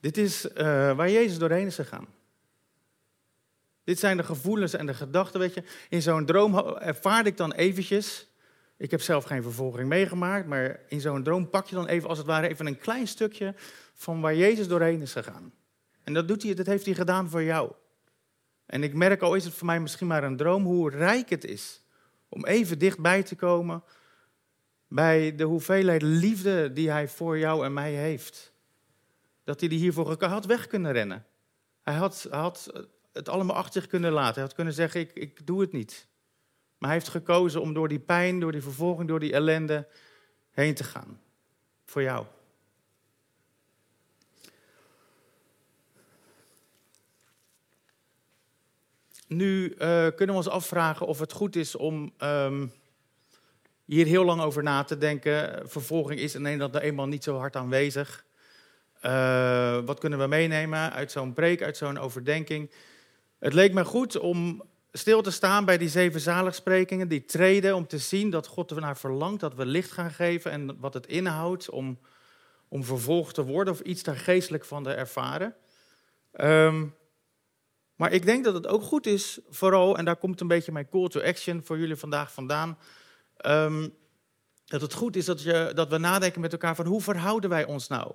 Dit 0.00 0.16
is 0.16 0.44
uh, 0.44 0.54
waar 0.96 1.10
Jezus 1.10 1.38
doorheen 1.38 1.66
is 1.66 1.74
gegaan. 1.74 2.06
Dit 3.84 3.98
zijn 3.98 4.16
de 4.16 4.22
gevoelens 4.22 4.72
en 4.72 4.86
de 4.86 4.94
gedachten, 4.94 5.40
weet 5.40 5.54
je. 5.54 5.62
In 5.88 6.02
zo'n 6.02 6.26
droom 6.26 6.56
ervaarde 6.58 7.28
ik 7.28 7.36
dan 7.36 7.52
eventjes, 7.52 8.31
ik 8.82 8.90
heb 8.90 9.00
zelf 9.00 9.24
geen 9.24 9.42
vervolging 9.42 9.88
meegemaakt, 9.88 10.46
maar 10.46 10.80
in 10.88 11.00
zo'n 11.00 11.22
droom 11.22 11.50
pak 11.50 11.66
je 11.66 11.74
dan 11.74 11.86
even, 11.86 12.08
als 12.08 12.18
het 12.18 12.26
ware, 12.26 12.48
even 12.48 12.66
een 12.66 12.78
klein 12.78 13.06
stukje 13.08 13.54
van 13.94 14.20
waar 14.20 14.34
Jezus 14.34 14.68
doorheen 14.68 15.00
is 15.00 15.12
gegaan. 15.12 15.52
En 16.04 16.14
dat, 16.14 16.28
doet 16.28 16.42
hij, 16.42 16.54
dat 16.54 16.66
heeft 16.66 16.84
hij 16.84 16.94
gedaan 16.94 17.28
voor 17.28 17.42
jou. 17.42 17.72
En 18.66 18.82
ik 18.82 18.94
merk, 18.94 19.22
al 19.22 19.34
is 19.34 19.44
het 19.44 19.54
voor 19.54 19.66
mij 19.66 19.80
misschien 19.80 20.06
maar 20.06 20.24
een 20.24 20.36
droom, 20.36 20.64
hoe 20.64 20.90
rijk 20.90 21.30
het 21.30 21.44
is 21.44 21.82
om 22.28 22.46
even 22.46 22.78
dichtbij 22.78 23.22
te 23.22 23.36
komen 23.36 23.82
bij 24.88 25.34
de 25.34 25.44
hoeveelheid 25.44 26.02
liefde 26.02 26.72
die 26.72 26.90
hij 26.90 27.08
voor 27.08 27.38
jou 27.38 27.64
en 27.64 27.72
mij 27.72 27.92
heeft 27.92 28.52
dat 29.44 29.60
hij 29.60 29.68
die 29.68 29.78
hiervoor 29.78 30.24
had 30.24 30.46
weg 30.46 30.66
kunnen 30.66 30.92
rennen. 30.92 31.26
Hij 31.82 31.94
had, 31.94 32.26
had 32.30 32.86
het 33.12 33.28
allemaal 33.28 33.56
achter 33.56 33.80
zich 33.80 33.90
kunnen 33.90 34.12
laten. 34.12 34.34
Hij 34.34 34.42
had 34.42 34.54
kunnen 34.54 34.74
zeggen, 34.74 35.00
ik, 35.00 35.12
ik 35.12 35.46
doe 35.46 35.60
het 35.60 35.72
niet. 35.72 36.10
Maar 36.82 36.90
hij 36.90 37.00
heeft 37.00 37.12
gekozen 37.12 37.60
om 37.60 37.74
door 37.74 37.88
die 37.88 37.98
pijn, 37.98 38.40
door 38.40 38.52
die 38.52 38.62
vervolging, 38.62 39.08
door 39.08 39.20
die 39.20 39.32
ellende 39.32 39.86
heen 40.50 40.74
te 40.74 40.84
gaan. 40.84 41.20
Voor 41.84 42.02
jou. 42.02 42.26
Nu 49.26 49.68
uh, 49.68 49.76
kunnen 49.78 50.16
we 50.18 50.32
ons 50.32 50.48
afvragen 50.48 51.06
of 51.06 51.18
het 51.18 51.32
goed 51.32 51.56
is 51.56 51.74
om 51.74 52.12
um, 52.22 52.72
hier 53.84 54.06
heel 54.06 54.24
lang 54.24 54.40
over 54.40 54.62
na 54.62 54.84
te 54.84 54.98
denken. 54.98 55.68
Vervolging 55.68 56.20
is 56.20 56.34
in 56.34 56.42
Nederland 56.42 56.74
eenmaal 56.74 57.06
niet 57.06 57.24
zo 57.24 57.36
hard 57.36 57.56
aanwezig. 57.56 58.24
Uh, 59.02 59.78
wat 59.84 59.98
kunnen 59.98 60.18
we 60.18 60.26
meenemen 60.26 60.92
uit 60.92 61.12
zo'n 61.12 61.32
preek, 61.32 61.62
uit 61.62 61.76
zo'n 61.76 61.98
overdenking? 61.98 62.70
Het 63.38 63.52
leek 63.52 63.72
me 63.72 63.84
goed 63.84 64.18
om 64.18 64.62
stil 64.92 65.22
te 65.22 65.30
staan 65.30 65.64
bij 65.64 65.78
die 65.78 65.88
zeven 65.88 66.20
zaligsprekingen, 66.20 67.08
die 67.08 67.24
treden, 67.24 67.74
om 67.74 67.86
te 67.86 67.98
zien 67.98 68.30
dat 68.30 68.46
God 68.46 68.70
ernaar 68.70 68.96
verlangt 68.96 69.40
dat 69.40 69.54
we 69.54 69.66
licht 69.66 69.90
gaan 69.90 70.10
geven 70.10 70.50
en 70.50 70.80
wat 70.80 70.94
het 70.94 71.06
inhoudt 71.06 71.70
om, 71.70 71.98
om 72.68 72.84
vervolgd 72.84 73.34
te 73.34 73.44
worden 73.44 73.72
of 73.72 73.80
iets 73.80 74.02
daar 74.02 74.16
geestelijk 74.16 74.64
van 74.64 74.82
te 74.82 74.92
ervaren. 74.92 75.54
Um, 76.40 76.94
maar 77.96 78.12
ik 78.12 78.26
denk 78.26 78.44
dat 78.44 78.54
het 78.54 78.66
ook 78.66 78.82
goed 78.82 79.06
is, 79.06 79.40
vooral, 79.48 79.98
en 79.98 80.04
daar 80.04 80.16
komt 80.16 80.40
een 80.40 80.48
beetje 80.48 80.72
mijn 80.72 80.88
call 80.88 81.08
to 81.08 81.20
action 81.20 81.64
voor 81.64 81.78
jullie 81.78 81.96
vandaag 81.96 82.32
vandaan. 82.32 82.78
Um, 83.46 83.94
dat 84.64 84.80
het 84.80 84.94
goed 84.94 85.16
is 85.16 85.24
dat, 85.24 85.42
je, 85.42 85.70
dat 85.74 85.88
we 85.88 85.98
nadenken 85.98 86.40
met 86.40 86.52
elkaar 86.52 86.74
van 86.74 86.86
hoe 86.86 87.00
verhouden 87.00 87.50
wij 87.50 87.64
ons 87.64 87.88
nou 87.88 88.12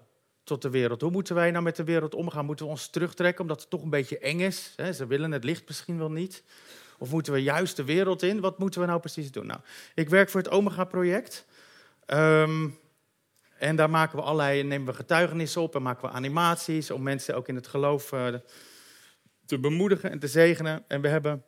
tot 0.47 0.61
de 0.61 0.69
wereld. 0.69 1.01
Hoe 1.01 1.11
moeten 1.11 1.35
wij 1.35 1.51
nou 1.51 1.63
met 1.63 1.75
de 1.75 1.83
wereld 1.83 2.15
omgaan? 2.15 2.45
Moeten 2.45 2.65
we 2.65 2.71
ons 2.71 2.89
terugtrekken 2.89 3.41
omdat 3.41 3.61
het 3.61 3.69
toch 3.69 3.81
een 3.81 3.89
beetje 3.89 4.19
eng 4.19 4.39
is? 4.39 4.75
Ze 4.93 5.07
willen 5.07 5.31
het 5.31 5.43
licht 5.43 5.67
misschien 5.67 5.97
wel 5.97 6.11
niet. 6.11 6.43
Of 6.97 7.11
moeten 7.11 7.33
we 7.33 7.43
juist 7.43 7.75
de 7.75 7.83
wereld 7.83 8.23
in? 8.23 8.39
Wat 8.39 8.59
moeten 8.59 8.81
we 8.81 8.87
nou 8.87 8.99
precies 8.99 9.31
doen? 9.31 9.45
Nou, 9.45 9.59
ik 9.95 10.09
werk 10.09 10.29
voor 10.29 10.41
het 10.41 10.49
Omega-project. 10.49 11.45
Ehm, 12.05 12.67
en 13.57 13.75
daar 13.75 13.89
maken 13.89 14.17
we 14.17 14.23
allerlei, 14.23 14.63
nemen 14.63 14.87
we 14.87 14.93
getuigenissen 14.93 15.61
op 15.61 15.75
en 15.75 15.81
maken 15.81 16.09
we 16.09 16.15
animaties 16.15 16.91
om 16.91 17.03
mensen 17.03 17.35
ook 17.35 17.47
in 17.47 17.55
het 17.55 17.67
geloof 17.67 18.11
uh, 18.11 18.27
te 19.45 19.59
bemoedigen 19.59 20.11
en 20.11 20.19
te 20.19 20.27
zegenen. 20.27 20.83
En 20.87 21.01
we 21.01 21.07
hebben 21.07 21.43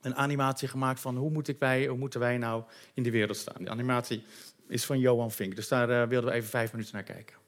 een 0.00 0.14
animatie 0.14 0.68
gemaakt 0.68 1.00
van 1.00 1.16
hoe, 1.16 1.30
moet 1.30 1.54
wij, 1.58 1.86
hoe 1.86 1.98
moeten 1.98 2.20
wij 2.20 2.38
nou 2.38 2.64
in 2.94 3.02
de 3.02 3.10
wereld 3.10 3.36
staan. 3.36 3.58
Die 3.58 3.70
animatie 3.70 4.24
is 4.68 4.84
van 4.84 4.98
Johan 4.98 5.30
Vink, 5.30 5.56
dus 5.56 5.68
daar 5.68 5.90
uh, 5.90 6.08
wilden 6.08 6.30
we 6.30 6.36
even 6.36 6.50
vijf 6.50 6.72
minuten 6.72 6.94
naar 6.94 7.02
kijken. 7.02 7.40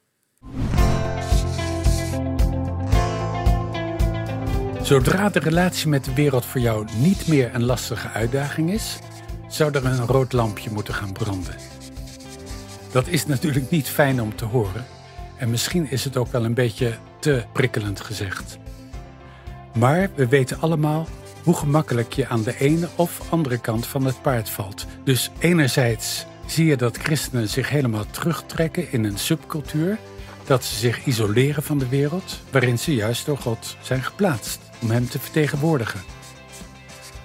Zodra 4.85 5.29
de 5.29 5.39
relatie 5.39 5.89
met 5.89 6.05
de 6.05 6.15
wereld 6.15 6.45
voor 6.45 6.61
jou 6.61 6.87
niet 6.97 7.27
meer 7.27 7.55
een 7.55 7.65
lastige 7.65 8.09
uitdaging 8.09 8.73
is, 8.73 8.99
zou 9.49 9.75
er 9.75 9.85
een 9.85 10.07
rood 10.07 10.33
lampje 10.33 10.71
moeten 10.71 10.95
gaan 10.95 11.13
branden. 11.13 11.55
Dat 12.93 13.07
is 13.07 13.27
natuurlijk 13.27 13.71
niet 13.71 13.89
fijn 13.89 14.23
om 14.23 14.37
te 14.37 14.45
horen 14.45 14.85
en 15.37 15.51
misschien 15.51 15.91
is 15.91 16.05
het 16.05 16.17
ook 16.17 16.33
wel 16.33 16.45
een 16.45 16.55
beetje 16.55 16.95
te 17.19 17.45
prikkelend 17.53 18.01
gezegd. 18.01 18.59
Maar 19.75 20.11
we 20.15 20.29
weten 20.29 20.61
allemaal 20.61 21.07
hoe 21.43 21.55
gemakkelijk 21.55 22.13
je 22.13 22.29
aan 22.29 22.43
de 22.43 22.59
ene 22.59 22.89
of 22.97 23.21
andere 23.31 23.59
kant 23.59 23.87
van 23.87 24.05
het 24.05 24.23
paard 24.23 24.51
valt. 24.51 24.87
Dus 25.05 25.31
enerzijds 25.39 26.27
zie 26.47 26.67
je 26.67 26.77
dat 26.77 26.97
christenen 26.97 27.49
zich 27.49 27.69
helemaal 27.69 28.07
terugtrekken 28.11 28.93
in 28.93 29.05
een 29.05 29.19
subcultuur 29.19 29.99
dat 30.47 30.65
ze 30.65 30.75
zich 30.75 31.05
isoleren 31.05 31.63
van 31.63 31.79
de 31.79 31.89
wereld 31.89 32.41
waarin 32.51 32.79
ze 32.79 32.95
juist 32.95 33.27
door 33.27 33.39
God 33.39 33.77
zijn 33.81 34.03
geplaatst 34.03 34.64
om 34.83 34.91
Hem 34.91 35.09
te 35.09 35.19
vertegenwoordigen. 35.19 36.01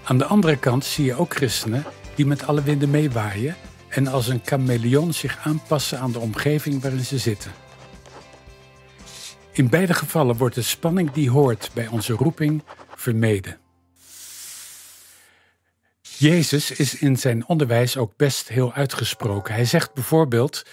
Aan 0.03 0.17
de 0.17 0.25
andere 0.25 0.57
kant 0.57 0.85
zie 0.85 1.05
je 1.05 1.15
ook 1.15 1.35
christenen 1.35 1.83
die 2.15 2.25
met 2.25 2.47
alle 2.47 2.63
winden 2.63 2.89
meewaaien 2.89 3.55
en 3.89 4.07
als 4.07 4.27
een 4.27 4.41
chameleon 4.45 5.13
zich 5.13 5.37
aanpassen 5.43 5.99
aan 5.99 6.11
de 6.11 6.19
omgeving 6.19 6.81
waarin 6.81 7.05
ze 7.05 7.17
zitten. 7.17 7.51
In 9.51 9.69
beide 9.69 9.93
gevallen 9.93 10.37
wordt 10.37 10.55
de 10.55 10.61
spanning 10.61 11.11
die 11.11 11.29
hoort 11.29 11.69
bij 11.73 11.87
onze 11.87 12.13
roeping 12.13 12.63
vermeden. 12.95 13.57
Jezus 16.01 16.71
is 16.71 16.95
in 16.95 17.17
zijn 17.17 17.47
onderwijs 17.47 17.97
ook 17.97 18.13
best 18.15 18.47
heel 18.47 18.73
uitgesproken. 18.73 19.53
Hij 19.53 19.65
zegt 19.65 19.93
bijvoorbeeld 19.93 20.65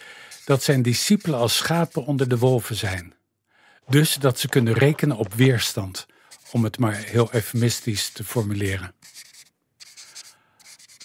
dat 0.44 0.62
zijn 0.62 0.82
discipelen 0.82 1.38
als 1.38 1.56
schapen 1.56 2.04
onder 2.04 2.28
de 2.28 2.38
wolven 2.38 2.76
zijn. 2.76 3.14
Dus 3.88 4.14
dat 4.14 4.38
ze 4.38 4.48
kunnen 4.48 4.74
rekenen 4.74 5.16
op 5.16 5.34
weerstand, 5.34 6.06
om 6.53 6.64
het 6.64 6.78
maar 6.78 6.94
heel 6.94 7.28
eufemistisch 7.32 8.09
te 8.09 8.24
formuleren. 8.24 8.94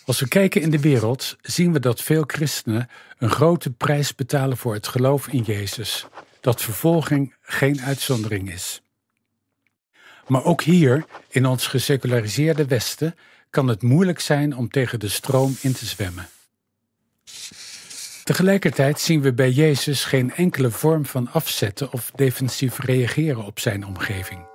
Als 0.06 0.20
we 0.20 0.28
kijken 0.28 0.62
in 0.62 0.72
de 0.72 0.80
wereld, 0.80 1.38
zien 1.42 1.74
we 1.74 1.80
dat 1.80 2.02
veel 2.02 2.24
christenen 2.28 2.90
een 3.18 3.30
grote 3.30 3.70
prijs 3.70 4.16
betalen 4.16 4.58
voor 4.58 4.74
het 4.74 4.88
geloof 4.88 5.28
in 5.28 5.44
Jezus, 5.44 6.06
dat 6.40 6.62
vervolging 6.62 7.36
geen 7.42 7.82
uitzondering 7.82 8.52
is. 8.52 8.82
Maar 10.28 10.44
ook 10.44 10.62
hier, 10.62 11.06
in 11.30 11.46
ons 11.46 11.68
geseculariseerde 11.68 12.66
Westen, 12.66 13.16
kan 13.50 13.68
het 13.68 13.82
moeilijk 13.82 14.20
zijn 14.20 14.56
om 14.56 14.70
tegen 14.70 15.00
de 15.00 15.10
stroom 15.10 15.58
in 15.62 15.74
te 15.74 15.86
zwemmen. 15.86 16.30
Tegelijkertijd 18.24 19.00
zien 19.00 19.22
we 19.22 19.34
bij 19.34 19.52
Jezus 19.52 20.04
geen 20.04 20.34
enkele 20.34 20.72
vorm 20.72 21.06
van 21.06 21.32
afzetten 21.32 21.92
of 21.92 22.12
defensief 22.16 22.80
reageren 22.80 23.46
op 23.46 23.60
zijn 23.60 23.86
omgeving. 23.86 24.51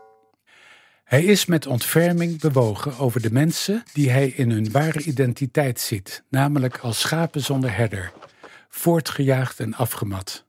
Hij 1.06 1.24
is 1.24 1.46
met 1.46 1.66
ontferming 1.66 2.40
bewogen 2.40 2.98
over 2.98 3.22
de 3.22 3.32
mensen 3.32 3.82
die 3.92 4.10
hij 4.10 4.28
in 4.28 4.50
hun 4.50 4.70
ware 4.70 5.02
identiteit 5.02 5.80
ziet, 5.80 6.22
namelijk 6.28 6.78
als 6.78 7.00
schapen 7.00 7.40
zonder 7.40 7.76
herder, 7.76 8.12
voortgejaagd 8.68 9.60
en 9.60 9.74
afgemat. 9.74 10.44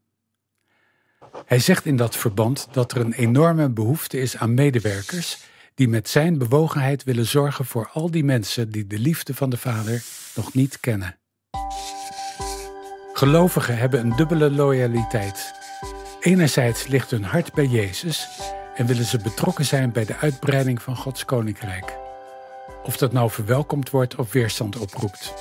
Hij 1.45 1.59
zegt 1.59 1.85
in 1.85 1.95
dat 1.95 2.15
verband 2.15 2.67
dat 2.71 2.91
er 2.91 2.97
een 2.97 3.13
enorme 3.13 3.69
behoefte 3.69 4.19
is 4.19 4.37
aan 4.37 4.53
medewerkers 4.53 5.37
die 5.75 5.87
met 5.87 6.09
zijn 6.09 6.37
bewogenheid 6.37 7.03
willen 7.03 7.27
zorgen 7.27 7.65
voor 7.65 7.89
al 7.93 8.11
die 8.11 8.23
mensen 8.23 8.71
die 8.71 8.87
de 8.87 8.99
liefde 8.99 9.33
van 9.33 9.49
de 9.49 9.57
Vader 9.57 10.03
nog 10.35 10.53
niet 10.53 10.79
kennen. 10.79 11.17
Gelovigen 13.13 13.77
hebben 13.77 13.99
een 13.99 14.15
dubbele 14.15 14.51
loyaliteit. 14.51 15.53
Enerzijds 16.19 16.87
ligt 16.87 17.11
hun 17.11 17.23
hart 17.23 17.53
bij 17.53 17.65
Jezus 17.65 18.27
en 18.77 18.85
willen 18.85 19.05
ze 19.05 19.17
betrokken 19.17 19.65
zijn 19.65 19.91
bij 19.91 20.05
de 20.05 20.17
uitbreiding 20.17 20.81
van 20.81 20.95
Gods 20.95 21.25
koninkrijk. 21.25 21.97
Of 22.83 22.97
dat 22.97 23.11
nou 23.11 23.31
verwelkomd 23.31 23.89
wordt 23.89 24.15
of 24.15 24.31
weerstand 24.31 24.77
oproept. 24.77 25.33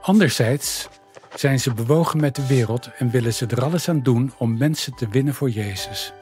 Anderzijds 0.00 0.88
zijn 1.34 1.60
ze 1.60 1.74
bewogen 1.74 2.20
met 2.20 2.34
de 2.36 2.46
wereld 2.46 2.90
en 2.98 3.10
willen 3.10 3.34
ze 3.34 3.46
er 3.46 3.64
alles 3.64 3.88
aan 3.88 4.02
doen 4.02 4.32
om 4.38 4.58
mensen 4.58 4.94
te 4.94 5.08
winnen 5.08 5.34
voor 5.34 5.50
Jezus. 5.50 6.12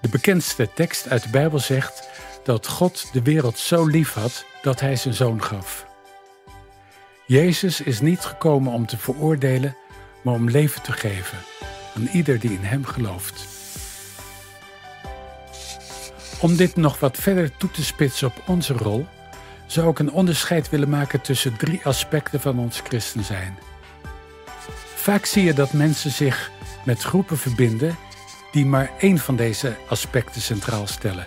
De 0.00 0.08
bekendste 0.08 0.68
tekst 0.74 1.08
uit 1.08 1.22
de 1.22 1.28
Bijbel 1.28 1.58
zegt 1.58 2.08
dat 2.44 2.66
God 2.66 3.08
de 3.12 3.22
wereld 3.22 3.58
zo 3.58 3.86
lief 3.86 4.12
had 4.12 4.44
dat 4.62 4.80
hij 4.80 4.96
zijn 4.96 5.14
zoon 5.14 5.42
gaf. 5.42 5.86
Jezus 7.26 7.80
is 7.80 8.00
niet 8.00 8.20
gekomen 8.20 8.72
om 8.72 8.86
te 8.86 8.98
veroordelen, 8.98 9.76
maar 10.22 10.34
om 10.34 10.50
leven 10.50 10.82
te 10.82 10.92
geven 10.92 11.38
aan 11.96 12.08
ieder 12.12 12.40
die 12.40 12.50
in 12.50 12.64
Hem 12.64 12.84
gelooft. 12.84 13.55
Om 16.40 16.56
dit 16.56 16.76
nog 16.76 17.00
wat 17.00 17.16
verder 17.16 17.56
toe 17.56 17.70
te 17.70 17.84
spitsen 17.84 18.26
op 18.26 18.42
onze 18.46 18.72
rol, 18.72 19.06
zou 19.66 19.90
ik 19.90 19.98
een 19.98 20.12
onderscheid 20.12 20.70
willen 20.70 20.88
maken 20.88 21.20
tussen 21.20 21.56
drie 21.56 21.80
aspecten 21.84 22.40
van 22.40 22.58
ons 22.58 22.80
christen 22.80 23.24
zijn. 23.24 23.58
Vaak 24.94 25.24
zie 25.24 25.44
je 25.44 25.52
dat 25.52 25.72
mensen 25.72 26.10
zich 26.10 26.50
met 26.84 27.02
groepen 27.02 27.38
verbinden 27.38 27.96
die 28.52 28.66
maar 28.66 28.90
één 28.98 29.18
van 29.18 29.36
deze 29.36 29.76
aspecten 29.88 30.40
centraal 30.40 30.86
stellen. 30.86 31.26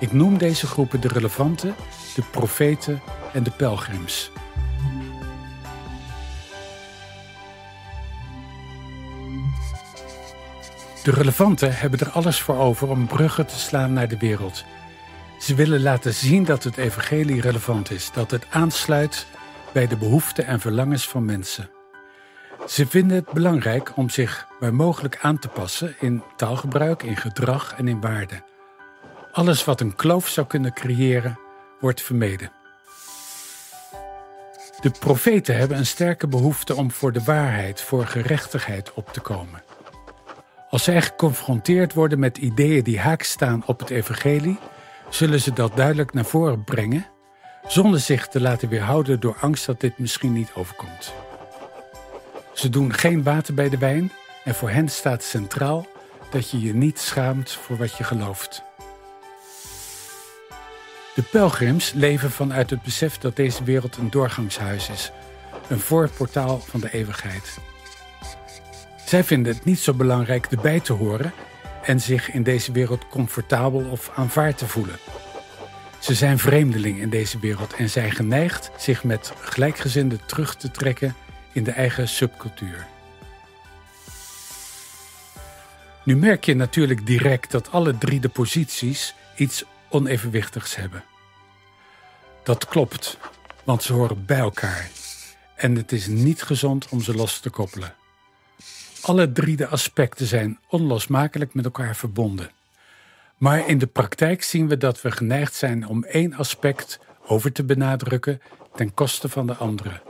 Ik 0.00 0.12
noem 0.12 0.38
deze 0.38 0.66
groepen 0.66 1.00
de 1.00 1.08
relevante, 1.08 1.72
de 2.14 2.22
profeten 2.30 3.00
en 3.32 3.42
de 3.42 3.50
pelgrims. 3.50 4.30
De 11.02 11.10
relevanten 11.10 11.76
hebben 11.76 11.98
er 11.98 12.10
alles 12.10 12.40
voor 12.40 12.58
over 12.58 12.88
om 12.88 13.06
bruggen 13.06 13.46
te 13.46 13.58
slaan 13.58 13.92
naar 13.92 14.08
de 14.08 14.18
wereld. 14.18 14.64
Ze 15.38 15.54
willen 15.54 15.82
laten 15.82 16.14
zien 16.14 16.44
dat 16.44 16.64
het 16.64 16.76
evangelie 16.76 17.40
relevant 17.40 17.90
is, 17.90 18.10
dat 18.12 18.30
het 18.30 18.46
aansluit 18.50 19.26
bij 19.72 19.86
de 19.86 19.96
behoeften 19.96 20.46
en 20.46 20.60
verlangens 20.60 21.08
van 21.08 21.24
mensen. 21.24 21.70
Ze 22.66 22.86
vinden 22.86 23.16
het 23.16 23.32
belangrijk 23.32 23.96
om 23.96 24.10
zich 24.10 24.46
waar 24.60 24.74
mogelijk 24.74 25.18
aan 25.22 25.38
te 25.38 25.48
passen 25.48 25.94
in 26.00 26.22
taalgebruik, 26.36 27.02
in 27.02 27.16
gedrag 27.16 27.74
en 27.76 27.88
in 27.88 28.00
waarden. 28.00 28.44
Alles 29.32 29.64
wat 29.64 29.80
een 29.80 29.96
kloof 29.96 30.28
zou 30.28 30.46
kunnen 30.46 30.72
creëren, 30.72 31.38
wordt 31.80 32.02
vermeden. 32.02 32.52
De 34.80 34.90
profeten 34.90 35.56
hebben 35.56 35.78
een 35.78 35.86
sterke 35.86 36.26
behoefte 36.26 36.74
om 36.74 36.90
voor 36.90 37.12
de 37.12 37.22
waarheid, 37.22 37.80
voor 37.80 38.06
gerechtigheid 38.06 38.92
op 38.94 39.12
te 39.12 39.20
komen. 39.20 39.62
Als 40.72 40.84
zij 40.84 41.02
geconfronteerd 41.02 41.94
worden 41.94 42.18
met 42.18 42.38
ideeën 42.38 42.82
die 42.82 43.00
haak 43.00 43.22
staan 43.22 43.62
op 43.66 43.78
het 43.78 43.90
evangelie, 43.90 44.58
zullen 45.08 45.40
ze 45.40 45.52
dat 45.52 45.76
duidelijk 45.76 46.12
naar 46.12 46.24
voren 46.24 46.64
brengen, 46.64 47.06
zonder 47.66 48.00
zich 48.00 48.28
te 48.28 48.40
laten 48.40 48.68
weerhouden 48.68 49.20
door 49.20 49.36
angst 49.40 49.66
dat 49.66 49.80
dit 49.80 49.98
misschien 49.98 50.32
niet 50.32 50.50
overkomt. 50.54 51.12
Ze 52.54 52.68
doen 52.68 52.92
geen 52.92 53.22
water 53.22 53.54
bij 53.54 53.68
de 53.68 53.78
wijn 53.78 54.12
en 54.44 54.54
voor 54.54 54.70
hen 54.70 54.88
staat 54.88 55.22
centraal 55.22 55.86
dat 56.30 56.50
je 56.50 56.60
je 56.60 56.74
niet 56.74 56.98
schaamt 56.98 57.50
voor 57.50 57.76
wat 57.76 57.96
je 57.96 58.04
gelooft. 58.04 58.62
De 61.14 61.22
pelgrims 61.22 61.92
leven 61.92 62.30
vanuit 62.30 62.70
het 62.70 62.82
besef 62.82 63.18
dat 63.18 63.36
deze 63.36 63.64
wereld 63.64 63.96
een 63.96 64.10
doorgangshuis 64.10 64.88
is, 64.88 65.12
een 65.68 65.80
voorportaal 65.80 66.58
van 66.58 66.80
de 66.80 66.92
eeuwigheid. 66.92 67.58
Zij 69.12 69.24
vinden 69.24 69.54
het 69.54 69.64
niet 69.64 69.78
zo 69.78 69.94
belangrijk 69.94 70.46
erbij 70.46 70.80
te 70.80 70.92
horen 70.92 71.32
en 71.82 72.00
zich 72.00 72.30
in 72.30 72.42
deze 72.42 72.72
wereld 72.72 73.08
comfortabel 73.08 73.90
of 73.90 74.10
aanvaard 74.14 74.58
te 74.58 74.66
voelen. 74.66 74.98
Ze 75.98 76.14
zijn 76.14 76.38
vreemdeling 76.38 77.00
in 77.00 77.10
deze 77.10 77.38
wereld 77.38 77.74
en 77.74 77.90
zijn 77.90 78.12
geneigd 78.12 78.70
zich 78.76 79.04
met 79.04 79.32
gelijkgezinden 79.40 80.26
terug 80.26 80.56
te 80.56 80.70
trekken 80.70 81.14
in 81.52 81.64
de 81.64 81.70
eigen 81.70 82.08
subcultuur. 82.08 82.86
Nu 86.04 86.16
merk 86.16 86.44
je 86.44 86.54
natuurlijk 86.54 87.06
direct 87.06 87.50
dat 87.50 87.70
alle 87.70 87.98
drie 87.98 88.20
de 88.20 88.28
posities 88.28 89.14
iets 89.36 89.64
onevenwichtigs 89.90 90.76
hebben. 90.76 91.04
Dat 92.42 92.66
klopt, 92.66 93.18
want 93.64 93.82
ze 93.82 93.92
horen 93.92 94.26
bij 94.26 94.38
elkaar 94.38 94.90
en 95.56 95.76
het 95.76 95.92
is 95.92 96.06
niet 96.06 96.42
gezond 96.42 96.88
om 96.88 97.02
ze 97.02 97.14
los 97.14 97.40
te 97.40 97.50
koppelen. 97.50 97.94
Alle 99.02 99.32
drie 99.32 99.56
de 99.56 99.66
aspecten 99.66 100.26
zijn 100.26 100.58
onlosmakelijk 100.68 101.54
met 101.54 101.64
elkaar 101.64 101.96
verbonden. 101.96 102.50
Maar 103.36 103.68
in 103.68 103.78
de 103.78 103.86
praktijk 103.86 104.42
zien 104.42 104.68
we 104.68 104.76
dat 104.76 105.02
we 105.02 105.10
geneigd 105.10 105.54
zijn 105.54 105.86
om 105.86 106.04
één 106.04 106.34
aspect 106.34 107.00
over 107.26 107.52
te 107.52 107.64
benadrukken 107.64 108.40
ten 108.74 108.94
koste 108.94 109.28
van 109.28 109.46
de 109.46 109.54
andere. 109.54 110.02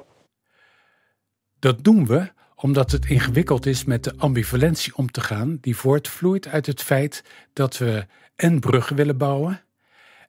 Dat 1.59 1.85
doen 1.85 2.07
we 2.07 2.33
omdat 2.57 2.91
het 2.91 3.07
ingewikkeld 3.07 3.67
is 3.67 3.85
met 3.85 4.05
de 4.05 4.15
ambivalentie 4.17 4.97
om 4.97 5.11
te 5.11 5.21
gaan 5.21 5.59
die 5.61 5.77
voortvloeit 5.77 6.49
uit 6.49 6.67
het 6.67 6.83
feit 6.83 7.25
dat 7.53 7.79
we 7.79 8.07
en 8.37 8.61
bruggen 8.61 8.97
willen 8.97 9.17
bouwen 9.17 9.63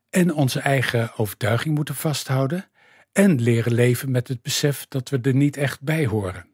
en 0.09 0.33
onze 0.33 0.59
eigen 0.59 1.11
overtuiging 1.17 1.75
moeten 1.75 1.95
vasthouden 1.95 2.69
en 3.11 3.41
leren 3.41 3.73
leven 3.73 4.11
met 4.11 4.27
het 4.27 4.41
besef 4.41 4.85
dat 4.89 5.09
we 5.09 5.19
er 5.21 5.35
niet 5.35 5.57
echt 5.57 5.81
bij 5.81 6.05
horen. 6.05 6.52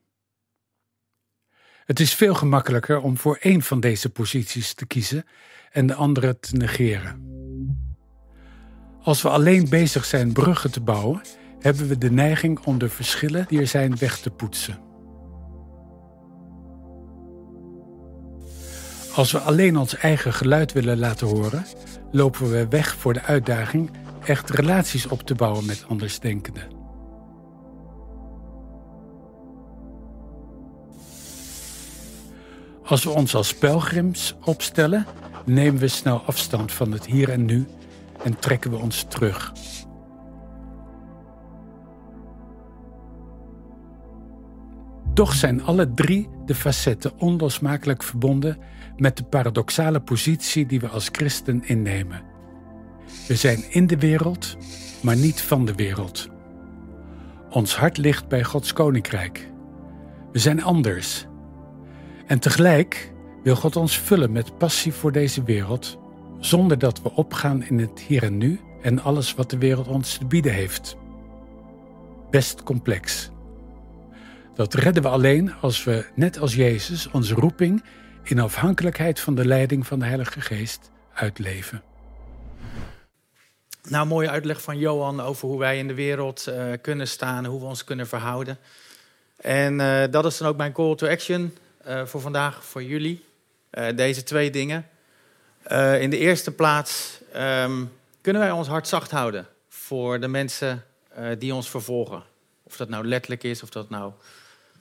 Het 1.90 2.00
is 2.00 2.14
veel 2.14 2.34
gemakkelijker 2.34 3.02
om 3.02 3.18
voor 3.18 3.38
één 3.42 3.62
van 3.62 3.80
deze 3.80 4.10
posities 4.10 4.74
te 4.74 4.86
kiezen 4.86 5.26
en 5.72 5.88
de 5.88 5.94
andere 5.94 6.40
te 6.40 6.56
negeren. 6.56 7.28
Als 9.02 9.22
we 9.22 9.30
alleen 9.30 9.70
bezig 9.70 10.06
zijn 10.06 10.34
bruggen 10.34 10.72
te 10.72 10.82
bouwen, 10.82 11.22
hebben 11.60 11.88
we 11.88 11.98
de 11.98 12.12
neiging 12.12 12.60
om 12.60 12.78
de 12.78 12.90
verschillen 12.90 13.46
die 13.48 13.60
er 13.60 13.68
zijn 13.68 13.98
weg 13.98 14.20
te 14.20 14.30
poetsen. 14.30 14.80
Als 19.14 19.32
we 19.32 19.40
alleen 19.40 19.78
ons 19.78 19.96
eigen 19.96 20.34
geluid 20.34 20.72
willen 20.72 21.00
laten 21.00 21.28
horen, 21.28 21.66
lopen 22.12 22.52
we 22.52 22.68
weg 22.68 22.96
voor 22.96 23.14
de 23.14 23.22
uitdaging 23.22 23.92
echt 24.26 24.50
relaties 24.50 25.08
op 25.08 25.22
te 25.22 25.36
bouwen 25.36 25.66
met 25.66 25.86
andersdenkenden. 25.88 26.79
Als 32.90 33.04
we 33.04 33.10
ons 33.10 33.36
als 33.36 33.54
pelgrims 33.54 34.36
opstellen, 34.44 35.06
nemen 35.46 35.80
we 35.80 35.88
snel 35.88 36.22
afstand 36.22 36.72
van 36.72 36.92
het 36.92 37.06
hier 37.06 37.30
en 37.30 37.46
nu 37.46 37.68
en 38.24 38.40
trekken 38.40 38.72
we 38.72 38.78
ons 38.78 39.04
terug. 39.04 39.54
Toch 45.14 45.34
zijn 45.34 45.64
alle 45.64 45.94
drie 45.94 46.30
de 46.46 46.56
facetten 46.56 47.20
onlosmakelijk 47.20 48.04
verbonden 48.04 48.58
met 48.98 49.18
de 49.18 49.24
paradoxale 49.24 50.00
positie 50.00 50.66
die 50.66 50.80
we 50.80 50.88
als 50.88 51.10
christen 51.12 51.64
innemen. 51.66 52.22
We 53.28 53.36
zijn 53.36 53.72
in 53.72 53.88
de 53.88 53.98
wereld, 53.98 54.58
maar 55.02 55.18
niet 55.18 55.42
van 55.42 55.66
de 55.66 55.76
wereld. 55.76 56.30
Ons 57.50 57.76
hart 57.76 57.98
ligt 57.98 58.28
bij 58.28 58.44
Gods 58.44 58.74
koninkrijk. 58.74 59.52
We 60.32 60.40
zijn 60.40 60.64
anders 60.64 61.28
en 62.30 62.40
tegelijk 62.40 63.12
wil 63.44 63.56
God 63.56 63.76
ons 63.76 64.00
vullen 64.00 64.32
met 64.32 64.58
passie 64.58 64.94
voor 64.94 65.12
deze 65.12 65.44
wereld, 65.44 66.00
zonder 66.40 66.80
dat 66.80 67.02
we 67.02 67.12
opgaan 67.12 67.64
in 67.64 67.80
het 67.80 68.00
hier 68.00 68.24
en 68.24 68.38
nu 68.38 68.60
en 68.82 69.00
alles 69.00 69.36
wat 69.36 69.50
de 69.50 69.58
wereld 69.58 69.88
ons 69.88 70.18
te 70.18 70.26
bieden 70.26 70.54
heeft. 70.54 70.98
Best 72.30 72.64
complex. 72.64 73.30
Dat 74.56 74.74
redden 74.74 75.04
we 75.04 75.10
alleen 75.10 75.54
als 75.54 75.84
we, 75.84 76.06
net 76.16 76.40
als 76.40 76.56
Jezus, 76.56 77.10
onze 77.12 77.34
roeping 77.34 77.84
in 78.24 78.40
afhankelijkheid 78.40 79.20
van 79.20 79.36
de 79.36 79.46
leiding 79.46 79.88
van 79.88 80.00
de 80.00 80.06
Heilige 80.06 80.42
Geest 80.42 80.92
uitleven. 81.14 81.82
Nou, 83.84 84.08
mooie 84.08 84.30
uitleg 84.30 84.62
van 84.62 84.78
Johan 84.78 85.22
over 85.22 85.48
hoe 85.48 85.60
wij 85.60 85.78
in 85.78 85.88
de 85.88 85.94
wereld 85.94 86.46
uh, 86.50 86.64
kunnen 86.82 87.08
staan, 87.08 87.46
hoe 87.46 87.60
we 87.60 87.66
ons 87.66 87.84
kunnen 87.84 88.08
verhouden. 88.08 88.58
En 89.38 89.80
uh, 89.80 90.04
dat 90.12 90.26
is 90.26 90.38
dan 90.38 90.48
ook 90.48 90.58
mijn 90.58 90.72
call 90.72 90.96
to 90.96 91.08
action 91.08 91.54
uh, 91.90 92.06
voor 92.06 92.22
vandaag, 92.22 92.66
voor 92.66 92.84
jullie. 92.84 93.26
Uh, 93.72 93.88
deze 93.96 94.24
twee 94.24 94.50
dingen. 94.50 94.90
Uh, 95.68 96.02
in 96.02 96.10
de 96.10 96.18
eerste 96.18 96.52
plaats 96.52 97.22
um, 97.36 97.92
kunnen 98.22 98.42
wij 98.42 98.52
ons 98.52 98.68
hart 98.68 98.88
zacht 98.88 99.12
houden 99.12 99.48
voor 99.68 100.20
de 100.20 100.28
mensen 100.28 100.84
die 101.38 101.54
ons 101.54 101.70
vervolgen. 101.70 102.24
Of 102.64 102.78
dat 102.78 102.90
nou 102.90 103.08
letterlijk 103.08 103.44
is, 103.44 103.64
of 103.64 103.70
dat 103.70 103.90
nou 103.90 104.12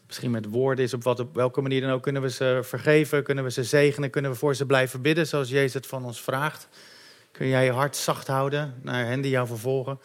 misschien 0.06 0.30
met 0.30 0.46
woorden 0.46 0.84
is, 0.84 0.94
op, 0.94 1.02
wat, 1.02 1.20
op 1.20 1.34
welke 1.34 1.60
manier 1.60 1.80
dan 1.80 1.90
ook. 1.90 2.02
Kunnen 2.02 2.22
we 2.22 2.30
ze 2.30 2.60
vergeven, 2.62 3.22
kunnen 3.22 3.44
we 3.44 3.50
ze 3.50 3.64
zegenen, 3.64 4.10
kunnen 4.10 4.30
we 4.30 4.36
voor 4.36 4.54
ze 4.54 4.66
blijven 4.66 5.02
bidden 5.02 5.26
zoals 5.26 5.48
Jezus 5.48 5.74
het 5.74 5.86
van 5.86 6.04
ons 6.04 6.22
vraagt. 6.22 6.68
Kun 7.32 7.48
jij 7.48 7.64
je 7.64 7.72
hart 7.72 7.96
zacht 7.96 8.26
houden 8.26 8.74
naar 8.82 9.06
hen 9.06 9.20
die 9.20 9.30
jou 9.30 9.46
vervolgen. 9.46 10.00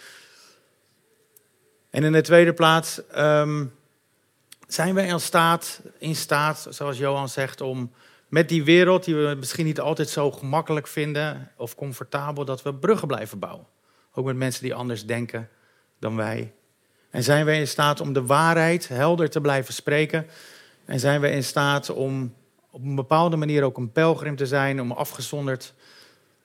En 1.90 2.04
in 2.04 2.12
de 2.12 2.22
tweede 2.22 2.54
plaats... 2.54 3.02
Um, 3.18 3.74
zijn 4.74 4.94
wij 4.94 5.08
in 5.08 5.20
staat, 5.20 5.82
in 5.98 6.16
staat, 6.16 6.68
zoals 6.70 6.98
Johan 6.98 7.30
zegt, 7.30 7.62
om 7.62 7.92
met 8.28 8.50
die 8.50 8.64
wereld, 8.64 9.04
die 9.04 9.16
we 9.16 9.36
misschien 9.38 9.66
niet 9.66 9.80
altijd 9.80 10.10
zo 10.10 10.32
gemakkelijk 10.32 10.88
vinden 10.88 11.52
of 11.58 11.76
comfortabel, 11.76 12.46
dat 12.46 12.62
we 12.62 12.74
bruggen 12.74 13.08
blijven 13.08 13.40
bouwen? 13.40 13.66
Ook 14.14 14.26
met 14.26 14.36
mensen 14.36 14.64
die 14.64 14.74
anders 14.74 15.06
denken 15.06 15.50
dan 16.00 16.16
wij. 16.16 16.54
En 17.10 17.24
zijn 17.24 17.46
wij 17.46 17.60
in 17.60 17.68
staat 17.68 18.02
om 18.02 18.14
de 18.14 18.26
waarheid 18.26 18.88
helder 18.88 19.30
te 19.30 19.42
blijven 19.42 19.74
spreken? 19.74 20.28
En 20.86 21.00
zijn 21.00 21.22
wij 21.22 21.32
in 21.32 21.44
staat 21.44 21.90
om 21.90 22.34
op 22.70 22.84
een 22.84 22.96
bepaalde 22.96 23.36
manier 23.36 23.64
ook 23.64 23.78
een 23.78 23.92
pelgrim 23.92 24.36
te 24.36 24.46
zijn, 24.46 24.82
om 24.82 24.92
afgezonderd 24.92 25.74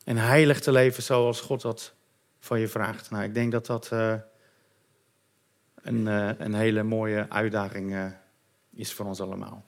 en 0.05 0.17
heilig 0.17 0.61
te 0.61 0.73
leven 0.73 1.03
zoals 1.03 1.41
God 1.41 1.61
dat 1.61 1.93
van 2.41 2.61
je 2.61 2.69
vraagt? 2.69 3.11
Nou, 3.11 3.25
ik 3.25 3.35
denk 3.35 3.53
dat 3.53 3.67
dat. 3.67 3.91
Uh, 3.93 4.15
een, 5.89 6.07
uh, 6.07 6.31
een 6.39 6.55
hele 6.55 6.83
mooie 6.83 7.27
uitdaging 7.29 7.93
uh, 7.93 8.05
is 8.75 8.93
voor 8.93 9.07
ons 9.07 9.21
allemaal. 9.21 9.65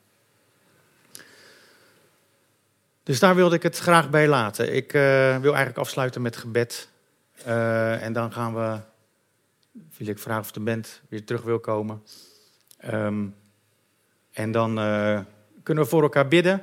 Dus 3.03 3.19
daar 3.19 3.35
wilde 3.35 3.57
ik 3.57 3.63
het 3.63 3.79
graag 3.79 4.11
bij 4.11 4.29
laten. 4.29 4.75
Ik 4.75 4.93
uh, 4.93 5.03
wil 5.39 5.51
eigenlijk 5.55 5.79
afsluiten 5.79 6.23
met 6.23 6.37
gebed. 6.37 6.89
En 7.45 8.13
dan 8.13 8.33
gaan 8.33 8.55
we, 8.55 8.79
wil 9.97 10.07
ik 10.07 10.19
vragen 10.19 10.43
of 10.43 10.53
de 10.53 10.61
band 10.61 11.03
weer 11.09 11.25
terug 11.25 11.43
wil 11.43 11.61
komen. 11.61 12.03
Um, 12.93 13.35
en 14.33 14.53
dan 14.53 14.75
kunnen 15.63 15.85
we 15.85 15.91
voor 15.91 16.03
elkaar 16.03 16.29
bidden. 16.29 16.63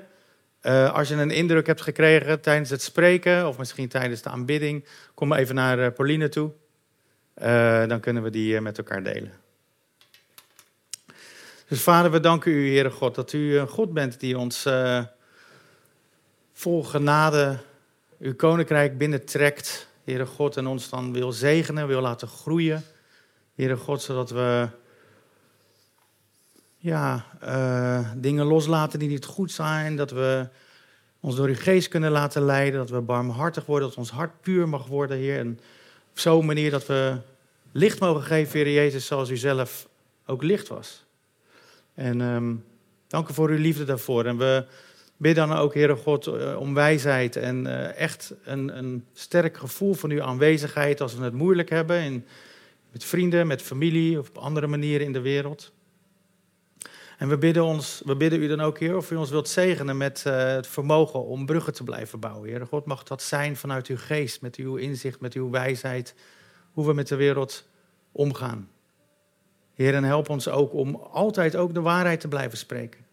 als 0.93 1.08
je 1.08 1.16
een 1.16 1.32
indruk 1.32 1.68
hebt 1.68 1.82
gekregen 1.82 2.41
tijdens 2.41 2.70
het 2.70 2.82
spreken 2.82 3.47
of 3.47 3.58
misschien 3.58 3.88
tijdens 3.88 4.22
de 4.22 4.30
aanbidding, 4.30 4.86
kom 5.14 5.34
even 5.34 5.55
naar 5.55 5.91
Pauline 5.91 6.30
toe. 6.30 6.51
dan 7.88 7.99
kunnen 7.99 8.24
we 8.24 8.30
die 8.30 8.62
met 8.62 8.78
elkaar 8.78 9.03
delen. 9.03 9.47
Dus 11.68 11.82
vader, 11.82 12.11
we 12.11 12.20
danken 12.20 12.51
u, 12.51 12.70
Heere 12.72 12.91
God, 12.91 13.15
dat 13.15 13.34
u 13.34 13.57
een 13.57 13.68
God 13.68 13.93
bent 13.93 14.20
die 14.20 14.38
ons 14.38 14.65
uh, 14.65 15.03
vol 16.53 16.84
genade 16.84 17.57
uw 18.20 18.36
koninkrijk 18.36 18.97
binnentrekt. 18.97 19.88
Heere 20.03 20.26
God, 20.26 20.57
en 20.57 20.68
ons 20.68 20.89
dan 20.89 21.13
wil 21.13 21.32
zegenen, 21.32 21.88
wil 21.88 22.01
laten 22.01 22.28
groeien. 22.28 22.84
Heere 23.55 23.76
God, 23.76 24.01
zodat 24.01 24.30
we 24.30 24.68
ja, 26.78 27.26
uh, 27.43 28.09
dingen 28.15 28.45
loslaten 28.45 28.99
die 28.99 29.09
niet 29.09 29.26
goed 29.26 29.51
zijn. 29.51 29.95
Dat 29.95 30.11
we 30.11 30.47
ons 31.20 31.36
door 31.36 31.47
uw 31.47 31.55
geest 31.55 31.88
kunnen 31.88 32.11
laten 32.11 32.41
leiden. 32.41 32.80
Dat 32.80 32.89
we 32.89 33.01
barmhartig 33.01 33.65
worden, 33.65 33.88
dat 33.88 33.97
ons 33.97 34.11
hart 34.11 34.41
puur 34.41 34.70
mag 34.70 34.86
worden, 34.86 35.18
Heer. 35.18 35.39
En 35.39 35.59
op 36.11 36.20
zo'n 36.20 36.45
manier 36.45 36.72
dat 36.72 36.86
we 36.86 37.18
licht 37.72 37.99
mogen 37.99 38.24
geven, 38.24 38.59
Heer 38.59 38.74
Jezus, 38.74 39.05
zoals 39.05 39.30
u 39.30 39.38
zelf 39.38 39.88
ook 40.26 40.43
licht 40.43 40.68
was. 40.68 41.05
En 41.98 42.22
um, 42.22 42.64
dank 43.08 43.30
u 43.30 43.34
voor 43.34 43.50
uw 43.50 43.58
liefde 43.58 43.84
daarvoor. 43.84 44.26
En 44.26 44.38
we 44.38 44.66
bidden 45.18 45.48
dan 45.48 45.58
ook, 45.58 45.74
Heere 45.74 45.95
God, 45.95 46.28
eh, 46.28 46.60
om 46.60 46.74
wijsheid 46.74 47.36
en 47.36 47.66
uh, 47.66 47.95
echt 47.95 48.34
een, 48.43 48.78
een, 48.78 49.06
sterk 49.14 49.58
gevoel 49.58 49.93
van 49.93 50.10
uw 50.10 50.22
aanwezigheid 50.22 51.02
als 51.02 51.16
we 51.16 51.24
het 51.24 51.34
moeilijk 51.34 51.70
hebben. 51.70 52.26
Met 52.91 53.04
vrienden, 53.04 53.48
met 53.48 53.62
familie 53.62 54.20
of 54.20 54.30
op 54.30 54.38
andere 54.38 54.68
manieren 54.68 55.06
in 55.06 55.14
de 55.14 55.22
wereld. 55.22 55.72
En 57.18 57.30
we 57.30 57.38
bidden, 57.38 57.64
ons, 57.64 58.02
we 58.06 58.16
bidden 58.16 58.41
u 58.41 58.48
dan 58.48 58.62
ook, 58.62 58.80
Heer, 58.80 58.95
of 58.95 59.12
u 59.12 59.16
ons 59.16 59.30
wilt 59.30 59.50
zegenen 59.50 59.98
met 59.98 60.24
uh, 60.28 60.45
het 60.45 60.68
vermogen 60.68 61.26
om 61.26 61.45
bruggen 61.45 61.74
te 61.74 61.84
blijven 61.84 62.20
bouwen. 62.20 62.50
Heer 62.50 62.68
God, 62.68 62.86
mag 62.86 63.04
dat 63.04 63.22
zijn 63.22 63.56
vanuit 63.56 63.88
uw 63.88 63.98
geest, 63.98 64.41
met 64.41 64.56
uw 64.56 64.76
inzicht, 64.76 65.20
met 65.20 65.34
uw 65.34 65.50
wijsheid, 65.50 66.16
hoe 66.72 66.86
we 66.86 66.93
met 66.93 67.08
de 67.08 67.16
wereld 67.16 67.68
omgaan. 68.12 68.70
Heer, 69.78 69.95
en 69.95 70.03
help 70.03 70.30
ons 70.30 70.47
ook 70.47 70.73
om 70.73 70.95
altijd 70.95 71.55
ook 71.55 71.73
de 71.73 71.82
waarheid 71.82 72.19
te 72.19 72.28
blijven 72.28 72.57
spreken. 72.57 73.05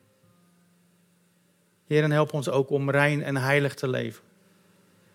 Heer, 1.87 2.03
en 2.03 2.11
help 2.11 2.33
ons 2.33 2.49
ook 2.49 2.71
om 2.71 2.91
rein 2.91 3.23
en 3.23 3.37
heilig 3.37 3.75
te 3.75 3.89
leven, 3.89 4.23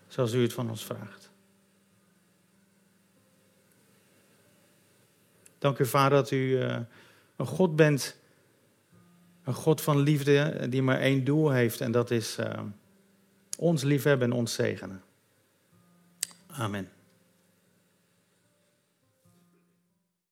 zoals 0.06 0.32
u 0.32 0.42
het 0.42 0.52
van 0.52 0.70
ons 0.70 0.84
vraagt. 0.84 1.30
Dank 5.58 5.78
u, 5.78 5.86
Vader, 5.86 6.18
dat 6.18 6.30
u 6.30 6.36
uh, 6.36 6.78
een 7.36 7.46
God 7.46 7.76
bent, 7.76 8.16
een 9.44 9.54
God 9.54 9.80
van 9.80 9.98
liefde, 9.98 10.66
die 10.68 10.82
maar 10.82 10.98
één 10.98 11.24
doel 11.24 11.50
heeft, 11.50 11.80
en 11.80 11.92
dat 11.92 12.10
is 12.10 12.38
uh, 12.38 12.60
ons 13.58 13.82
liefhebben 13.82 14.30
en 14.30 14.36
ons 14.36 14.54
zegenen. 14.54 15.02
Amen. 16.46 16.99